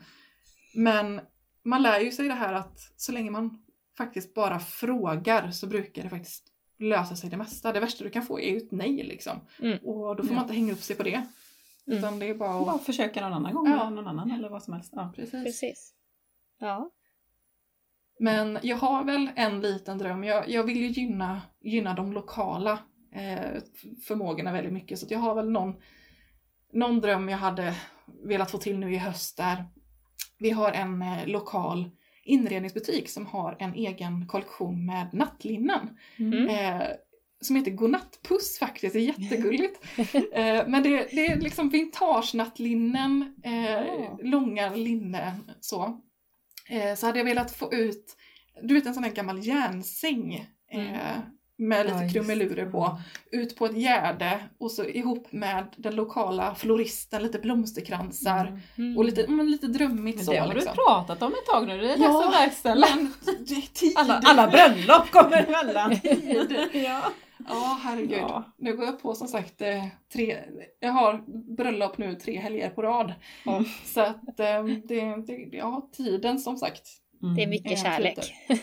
Men 0.74 1.20
man 1.62 1.82
lär 1.82 2.00
ju 2.00 2.10
sig 2.10 2.28
det 2.28 2.34
här 2.34 2.54
att 2.54 2.92
så 2.96 3.12
länge 3.12 3.30
man 3.30 3.62
faktiskt 3.98 4.34
bara 4.34 4.60
frågar 4.60 5.50
så 5.50 5.66
brukar 5.66 6.02
det 6.02 6.08
faktiskt 6.08 6.44
lösa 6.78 7.16
sig 7.16 7.30
det 7.30 7.36
mesta. 7.36 7.72
Det 7.72 7.80
värsta 7.80 8.04
du 8.04 8.10
kan 8.10 8.22
få 8.22 8.40
är 8.40 8.50
ju 8.50 8.56
ett 8.56 8.72
nej 8.72 9.02
liksom. 9.02 9.40
Mm. 9.62 9.78
Och 9.78 10.16
då 10.16 10.22
får 10.22 10.30
Ja. 10.30 10.34
man 10.34 10.42
inte 10.44 10.54
hänga 10.54 10.72
upp 10.72 10.82
sig 10.82 10.96
på 10.96 11.02
det. 11.02 11.14
Mm. 11.14 11.98
Utan 11.98 12.18
det 12.18 12.26
är 12.26 12.34
bara 12.34 12.60
Bara 12.64 12.74
att... 12.74 12.84
försöka 12.84 13.20
någon 13.20 13.32
annan 13.32 13.54
gång 13.54 13.66
Ja. 13.68 13.80
eller 13.80 13.90
någon 13.90 14.06
annan 14.06 14.30
eller 14.30 14.48
vad 14.48 14.62
som 14.62 14.74
helst. 14.74 14.92
Ja. 14.96 15.12
Precis. 15.16 15.44
Precis. 15.44 15.94
Ja. 16.58 16.90
Men 18.18 18.58
jag 18.62 18.76
har 18.76 19.04
väl 19.04 19.30
en 19.36 19.60
liten 19.60 19.98
dröm. 19.98 20.24
Jag, 20.24 20.48
jag 20.48 20.64
vill 20.64 20.76
ju 20.76 20.86
gynna, 20.86 21.42
gynna 21.60 21.94
de 21.94 22.12
lokala 22.12 22.78
eh, 23.12 23.62
förmågorna 24.06 24.52
väldigt 24.52 24.72
mycket. 24.72 24.98
Så 24.98 25.06
att 25.06 25.10
jag 25.10 25.18
har 25.18 25.34
väl 25.34 25.50
någon, 25.50 25.74
någon 26.72 27.00
dröm 27.00 27.28
jag 27.28 27.38
hade 27.38 27.74
velat 28.24 28.50
få 28.50 28.58
till 28.58 28.78
nu 28.78 28.94
i 28.94 28.96
höst 28.96 29.36
där 29.36 29.64
vi 30.38 30.50
har 30.50 30.72
en 30.72 31.02
eh, 31.02 31.26
lokal 31.26 31.90
inredningsbutik 32.24 33.08
som 33.08 33.26
har 33.26 33.56
en 33.58 33.74
egen 33.74 34.26
kollektion 34.26 34.86
med 34.86 35.14
nattlinnen. 35.14 35.98
Mm. 36.18 36.48
Eh, 36.48 36.88
som 37.40 37.56
heter 37.56 37.70
Godnattpuss 37.70 38.58
faktiskt, 38.58 38.92
det 38.92 38.98
är 39.00 39.20
jättegulligt. 39.20 39.84
eh, 40.32 40.68
men 40.68 40.82
det, 40.82 41.08
det 41.10 41.26
är 41.26 41.40
liksom 41.40 41.70
vintage-nattlinnen, 41.70 43.34
eh, 43.44 43.80
Ah. 43.80 44.18
långa 44.22 44.70
linnen 44.74 45.50
så. 45.60 46.00
Eh, 46.68 46.94
så 46.94 47.06
hade 47.06 47.18
jag 47.18 47.24
velat 47.24 47.50
få 47.56 47.72
ut, 47.72 48.16
du 48.62 48.74
vet 48.74 48.86
en 48.86 48.94
sån 48.94 49.04
här 49.04 49.12
gammal 49.12 49.46
järnsäng 49.46 50.34
eh, 50.72 51.18
med 51.60 51.86
lite 51.86 51.98
Ja, 52.02 52.08
krumelurer 52.12 52.70
på. 52.70 52.98
Ut 53.30 53.56
på 53.56 53.66
ett 53.66 53.76
gärde 53.76 54.40
och 54.58 54.70
så 54.70 54.84
ihop 54.84 55.32
med 55.32 55.64
den 55.76 55.94
lokala 55.94 56.54
floristen, 56.54 57.22
lite 57.22 57.38
blomsterkransar 57.38 58.60
Mm. 58.78 58.98
och 58.98 59.04
lite, 59.04 59.26
men 59.28 59.50
lite 59.50 59.66
drömmigt 59.66 60.16
Men 60.16 60.24
så. 60.24 60.32
det 60.32 60.38
har 60.38 60.54
liksom. 60.54 60.72
du 60.76 60.82
pratat 60.84 61.22
om 61.22 61.32
ett 61.32 61.46
tag 61.46 61.66
nu, 61.66 61.78
det 61.80 61.92
är 61.92 61.98
Ja, 61.98 62.12
dags 62.12 62.26
att 62.26 62.34
verkställa. 62.34 62.86
Alla, 63.96 64.20
alla 64.24 64.46
bröllop 64.50 65.10
kommer 65.10 65.46
emellan. 65.48 65.96
ja. 66.84 67.00
Ja, 67.48 67.78
herregud. 67.82 68.18
Ja. 68.18 68.44
Nu 68.58 68.76
går 68.76 68.84
jag 68.86 69.02
på 69.02 69.14
som 69.14 69.28
sagt 69.28 69.60
eh, 69.62 69.84
tre, 70.12 70.38
jag 70.80 70.92
har 70.92 71.22
bröllop 71.56 71.98
nu 71.98 72.14
tre 72.14 72.38
helger 72.40 72.70
på 72.70 72.82
rad. 72.82 73.12
Ja. 73.44 73.64
Så 73.84 74.00
att 74.00 74.40
eh, 74.40 74.64
det, 74.64 75.26
det, 75.26 75.48
ja, 75.52 75.88
tiden 75.96 76.38
som 76.38 76.56
sagt. 76.56 76.88
Det 77.36 77.42
är 77.42 77.46
mycket 77.46 77.78
kärlek. 77.78 78.34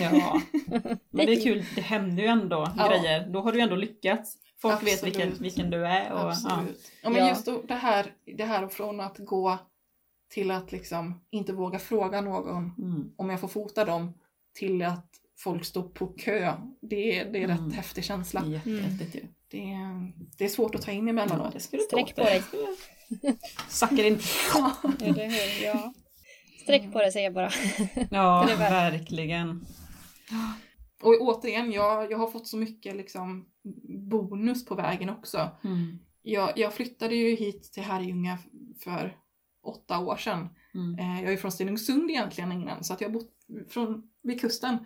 Ja. 0.00 0.40
Men 1.10 1.26
det 1.26 1.32
är 1.32 1.40
kul, 1.44 1.64
det 1.74 1.80
händer 1.80 2.22
ju 2.22 2.28
ändå 2.28 2.72
Ja. 2.76 2.88
grejer. 2.88 3.26
Då 3.28 3.40
har 3.40 3.52
du 3.52 3.58
ju 3.58 3.62
ändå 3.62 3.76
lyckats. 3.76 4.36
Folk 4.62 4.74
vet 4.74 4.92
Absolut. 4.92 5.04
vilken, 5.16 5.42
vilken 5.42 5.70
du 5.70 5.86
är. 5.86 6.12
Och, 6.12 6.18
ja. 6.18 6.28
Absolut. 6.28 6.90
Ja, 7.02 7.10
men 7.10 7.18
Ja. 7.22 7.28
just 7.28 7.46
då, 7.46 7.62
det 7.68 7.74
här, 7.74 8.12
det 8.36 8.44
här 8.44 8.68
från 8.68 9.00
att 9.00 9.18
gå 9.18 9.58
till 10.30 10.50
att 10.50 10.72
liksom 10.72 11.20
inte 11.30 11.52
våga 11.52 11.78
fråga 11.78 12.20
någon 12.20 12.74
Mm. 12.78 13.12
om 13.16 13.30
jag 13.30 13.40
får 13.40 13.48
fota 13.48 13.84
dem 13.84 14.14
till 14.54 14.82
att 14.82 15.06
folk 15.38 15.64
står 15.64 15.82
på 15.82 16.06
kö. 16.06 16.52
Det 16.80 17.18
är, 17.20 17.32
det 17.32 17.38
är 17.42 17.44
Mm. 17.44 17.66
rätt 17.68 17.76
häftig 17.76 18.04
känsla. 18.04 18.44
Jättehäftigt 18.46 19.14
ju. 19.14 19.20
Det 19.48 19.72
är, 19.72 20.12
det 20.38 20.44
är 20.44 20.48
svårt 20.48 20.74
att 20.74 20.82
ta 20.82 20.90
in 20.90 21.04
Ja, 21.06 21.10
emellanåt. 21.10 21.52
det 21.52 21.60
ska 21.60 21.76
du 21.76 21.82
Sträck 21.82 22.14
på 22.16 22.22
dig. 22.22 22.42
Sackar 23.68 24.04
in. 24.04 24.18
Hur? 25.00 25.64
Ja. 25.64 25.92
Sträck 26.70 26.92
på 26.92 26.98
dig 26.98 27.12
säger 27.12 27.26
jag 27.26 27.34
bara. 27.34 27.50
Ja, 28.10 28.48
verkligen. 28.58 29.66
Och 31.02 31.16
återigen, 31.20 31.72
jag, 31.72 32.12
jag 32.12 32.18
har 32.18 32.30
fått 32.30 32.48
så 32.48 32.56
mycket 32.56 32.96
liksom 32.96 33.46
bonus 34.10 34.64
på 34.64 34.74
vägen 34.74 35.10
också. 35.10 35.48
Mm. 35.64 35.98
Jag, 36.22 36.58
jag 36.58 36.74
flyttade 36.74 37.14
ju 37.14 37.36
hit 37.36 37.72
till 37.72 37.82
Herrljunga 37.82 38.38
för 38.84 39.16
åtta 39.62 39.98
år 39.98 40.16
sedan. 40.16 40.48
Mm. 40.74 40.98
Eh, 40.98 41.24
jag 41.24 41.32
är 41.32 41.36
från 41.36 41.52
Stenungsund 41.52 42.10
egentligen 42.10 42.52
innan, 42.52 42.84
så 42.84 42.92
att 42.92 43.00
jag 43.00 43.08
har 43.08 43.14
bott 43.14 43.32
från, 43.68 44.02
vid 44.22 44.40
kusten. 44.40 44.78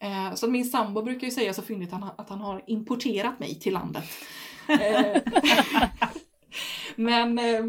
Eh, 0.00 0.34
så 0.34 0.50
min 0.50 0.64
sambo 0.64 1.02
brukar 1.02 1.26
ju 1.26 1.30
säga 1.30 1.54
så 1.54 1.62
fyndigt 1.62 1.92
att 1.92 2.00
han, 2.00 2.10
att 2.18 2.28
han 2.28 2.40
har 2.40 2.64
importerat 2.66 3.38
mig 3.38 3.60
till 3.60 3.72
landet. 3.72 4.04
Eh, 4.68 5.22
men, 6.96 7.38
eh, 7.38 7.64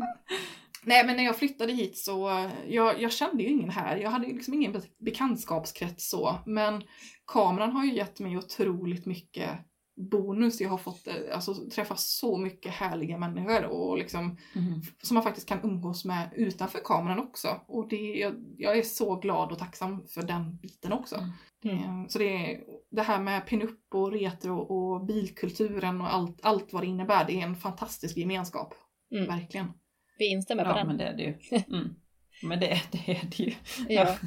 nej, 0.87 1.05
men 1.05 1.15
när 1.17 1.23
jag 1.23 1.37
flyttade 1.37 1.73
hit 1.73 1.97
så, 1.97 2.49
jag, 2.67 3.01
jag 3.01 3.11
kände 3.11 3.43
ju 3.43 3.49
ingen 3.49 3.69
här. 3.69 3.97
Jag 3.97 4.09
hade 4.09 4.27
liksom 4.27 4.53
ingen 4.53 4.71
be- 4.71 4.81
bekantskapskrets 5.05 6.09
så. 6.09 6.35
Men 6.45 6.83
kameran 7.27 7.71
har 7.71 7.85
ju 7.85 7.93
gett 7.93 8.19
mig 8.19 8.37
otroligt 8.37 9.05
mycket 9.05 9.49
bonus. 10.11 10.61
Jag 10.61 10.69
har 10.69 10.77
fått 10.77 11.07
eh, 11.07 11.13
alltså, 11.33 11.53
träffa 11.69 11.95
så 11.95 12.37
mycket 12.37 12.71
härliga 12.71 13.17
människor 13.17 13.65
och 13.65 13.97
liksom 13.97 14.37
Mm. 14.55 14.81
som 15.01 15.15
man 15.15 15.23
faktiskt 15.23 15.47
kan 15.49 15.59
umgås 15.63 16.05
med 16.05 16.29
utanför 16.35 16.79
kameran 16.83 17.19
också. 17.19 17.61
Och 17.67 17.87
det, 17.89 17.95
jag, 18.13 18.33
jag 18.57 18.77
är 18.77 18.81
så 18.83 19.15
glad 19.15 19.51
och 19.51 19.59
tacksam 19.59 20.07
för 20.07 20.21
den 20.21 20.57
biten 20.57 20.93
också. 20.93 21.15
Mm. 21.63 22.09
Så 22.09 22.19
det, 22.19 22.59
det 22.91 23.01
här 23.01 23.19
med 23.21 23.45
pinup 23.47 23.79
och 23.93 24.11
retro 24.11 24.57
och 24.59 25.05
bilkulturen 25.05 26.01
och 26.01 26.13
allt, 26.13 26.39
allt 26.43 26.73
vad 26.73 26.83
det 26.83 26.87
innebär, 26.87 27.25
det 27.25 27.33
är 27.41 27.43
en 27.43 27.55
fantastisk 27.55 28.17
gemenskap. 28.17 28.73
Mm. 29.11 29.27
Verkligen. 29.27 29.67
Vi 30.17 30.25
instämmer 30.27 30.63
på 30.63 30.69
Ja, 30.69 30.75
den. 30.75 30.87
men 30.87 30.97
det 30.97 31.03
är 31.03 31.13
det 31.13 31.23
ju. 31.23 31.33
Mm. 31.77 31.95
Men 32.43 32.59
det, 32.59 32.81
det 32.91 33.11
är 33.11 33.21
det 33.37 33.39
ju. 33.43 33.53
Ja, 33.89 34.15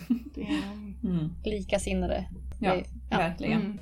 Mm. 1.05 1.29
likasinnade. 1.45 2.25
Ja, 2.61 2.75
Det- 2.75 2.85
ja. 3.11 3.17
verkligen. 3.17 3.61
mm. 3.61 3.79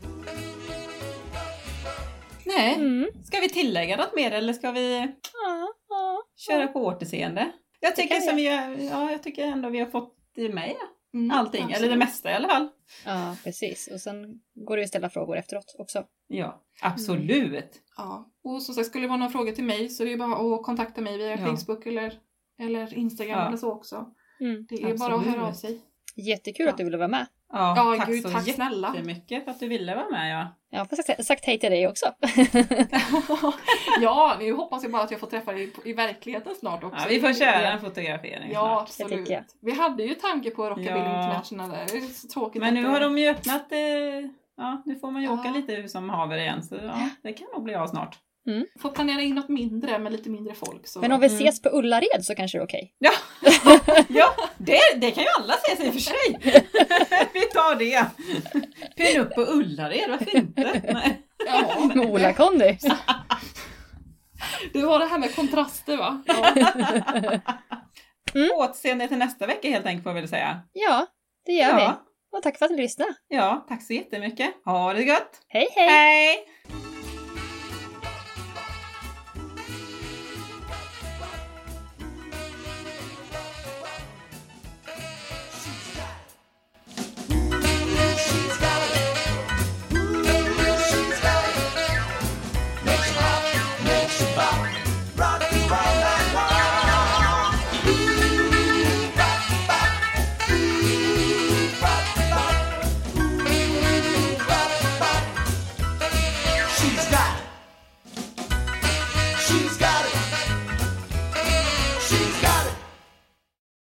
Nej, 2.47 2.75
Mm. 2.75 3.09
ska 3.25 3.41
vi 3.41 3.49
tillägga 3.49 3.97
något 3.97 4.15
mer 4.17 4.31
eller 4.31 4.53
ska 4.53 4.71
vi 4.73 5.09
köra 6.37 6.67
på 6.67 6.85
återseende? 6.87 7.53
Jag 7.81 7.97
tycker, 7.97 8.21
som 8.21 8.37
vi, 8.37 8.45
ja, 8.91 9.11
jag 9.11 9.23
tycker 9.23 9.45
ändå 9.47 9.69
vi 9.69 9.79
har 9.79 9.87
fått 9.87 10.15
i 10.37 10.49
med 10.49 10.75
Mm, 11.15 11.31
allting, 11.31 11.63
eller 11.63 11.73
absolut. 11.73 11.91
det 11.93 11.97
mesta 11.97 12.31
i 12.31 12.35
alla 12.35 12.49
fall. 12.49 12.69
ja, 13.05 13.37
precis. 13.45 13.89
Och 13.93 14.01
sen 14.01 14.41
går 14.55 14.77
det 14.77 14.81
ju 14.81 14.85
att 14.85 14.89
ställa 14.89 15.11
frågor 15.11 15.37
efteråt 15.37 15.75
också. 15.79 16.05
Ja, 16.27 16.63
absolut. 16.83 17.83
Ja. 17.97 18.33
Och 18.45 18.63
som 18.63 18.75
sagt, 18.75 18.87
skulle 18.87 19.05
det 19.05 19.09
vara 19.09 19.19
några 19.19 19.33
frågor 19.33 19.53
till 19.53 19.65
mig 19.65 19.89
så 19.89 20.03
är 20.05 20.11
det 20.11 20.17
bara 20.17 20.55
att 20.57 20.63
kontakta 20.63 21.01
mig 21.01 21.19
via 21.19 21.31
Ja. 21.31 21.37
Facebook 21.47 21.87
eller, 21.87 22.21
eller 22.61 22.95
Instagram 22.95 23.39
Ja. 23.39 23.47
eller 23.49 23.57
så 23.57 23.73
också. 23.73 24.15
Mm. 24.41 24.67
Det 24.69 24.83
är 24.83 24.99
bara 24.99 25.15
att 25.15 25.27
höra 25.27 25.43
av 25.43 25.49
Absolut. 25.49 25.81
sig. 25.81 26.25
Jättekul 26.25 26.67
Ja. 26.67 26.73
att 26.73 26.79
du 26.79 26.85
ville 26.85 26.97
vara 26.97 27.09
med. 27.09 27.27
Ja, 27.53 27.75
Ja, 27.77 27.97
tack 27.99 28.09
gud, 28.09 28.23
så 28.23 28.31
tack 28.31 28.55
snälla. 28.55 28.89
jättemycket 28.95 29.45
för 29.45 29.51
att 29.51 29.61
du 29.61 29.69
ville 29.69 29.95
vara 29.95 30.09
med. 30.11 30.33
Ja. 30.33 30.49
Jag 30.71 30.79
har 30.79 31.03
sagt, 31.03 31.25
sagt 31.27 31.45
hej 31.47 31.59
till 31.61 31.71
dig 31.71 31.89
också. 31.89 32.07
ja, 34.01 34.37
nu 34.41 34.53
hoppas 34.53 34.83
jag 34.83 34.93
bara 34.93 35.03
att 35.03 35.11
jag 35.11 35.21
får 35.21 35.27
träffa 35.27 35.53
dig 35.53 35.73
i 35.85 35.93
verkligheten 35.93 36.55
snart 36.55 36.85
också. 36.85 36.99
Ja, 37.03 37.07
vi 37.09 37.21
får 37.21 37.33
köra 37.33 37.73
en 37.73 37.81
fotografering 37.81 38.51
Ja, 38.53 38.87
snart. 38.91 39.07
Absolut. 39.09 39.31
jag. 39.31 39.45
Vi 39.63 39.73
hade 39.73 40.03
ju 40.03 40.15
tanke 40.15 40.51
på 40.51 40.71
Rockabilly 40.71 40.91
Ja. 40.99 41.17
International 41.25 41.71
där. 41.71 41.87
Det 41.93 41.97
är 41.99 42.01
så 42.01 42.29
tråkigt 42.29 42.63
Men 42.63 42.75
nu 42.75 42.83
det- 42.83 42.89
har 42.89 43.01
de 43.01 43.19
ju 43.19 43.29
öppnat, 43.29 43.73
eh, 43.73 43.79
ja 44.57 44.83
nu 44.85 44.95
får 44.99 45.11
man 45.11 45.23
ju 45.23 45.29
Ja. 45.29 45.35
åka 45.35 45.51
lite 45.51 45.89
som 45.89 46.11
haver 46.11 46.37
igen. 46.39 46.63
Så 46.63 46.75
ja, 46.75 47.09
det 47.23 47.33
kan 47.33 47.47
nog 47.55 47.63
bli 47.65 47.75
av 47.75 47.87
snart. 47.87 48.19
Får 48.83 48.91
planera 48.91 49.21
in 49.23 49.35
något 49.35 49.49
mindre 49.49 49.99
med 49.99 50.13
lite 50.13 50.31
mindre 50.31 50.55
folk. 50.55 50.87
Så. 50.89 51.01
Men 51.01 51.13
om 51.13 51.21
vi 51.21 51.27
Mm. 51.27 51.37
ses 51.39 51.63
på 51.63 51.69
Ullared 51.69 52.25
så 52.25 52.35
kanske 52.35 52.59
det 52.59 52.63
är 52.63 52.67
okej. 52.67 52.95
Ja, 52.99 53.11
ja 54.09 54.35
det, 54.59 54.79
det 54.97 55.11
kan 55.11 55.23
ju 55.25 55.29
alla 55.39 55.55
säga 55.55 55.77
sig 55.77 55.93
för 55.93 56.01
sig. 56.01 56.39
Vi 57.35 57.41
tar 57.41 57.75
det. 57.79 58.07
Pin 58.97 59.21
upp 59.21 59.35
på 59.35 59.41
Ullared, 59.41 60.11
varför 60.11 60.37
inte? 60.37 60.81
Nej. 60.93 61.23
Ja, 61.47 61.85
Med 61.95 62.07
Ola-Conny. 62.07 62.79
det 64.73 64.83
var 64.83 64.99
det 64.99 65.07
här 65.07 65.19
med 65.19 65.35
kontraster 65.35 65.97
va? 65.97 66.23
Mm. 68.35 68.51
Återseende 68.57 69.09
till 69.09 69.19
nästa 69.19 69.47
vecka 69.47 69.69
helt 69.69 69.87
enkelt 69.87 70.05
får 70.05 70.13
vi 70.13 70.21
väl 70.21 70.29
säga. 70.29 70.61
Ja, 70.73 71.07
det 71.47 71.53
gör 71.53 71.77
vi. 71.77 71.83
Ja, 71.83 72.03
Och 72.37 72.43
tack 72.43 72.59
för 72.59 72.65
att 72.65 72.71
ni 72.71 72.77
lyssnade. 72.77 73.15
ja, 73.29 73.67
tack 73.69 73.83
så 73.83 73.93
jättemycket. 73.93 74.55
Ha 74.65 74.93
det 74.95 75.03
gött. 75.03 75.41
Hej 75.49 75.69
hej! 75.75 75.89
Hej! 75.89 76.37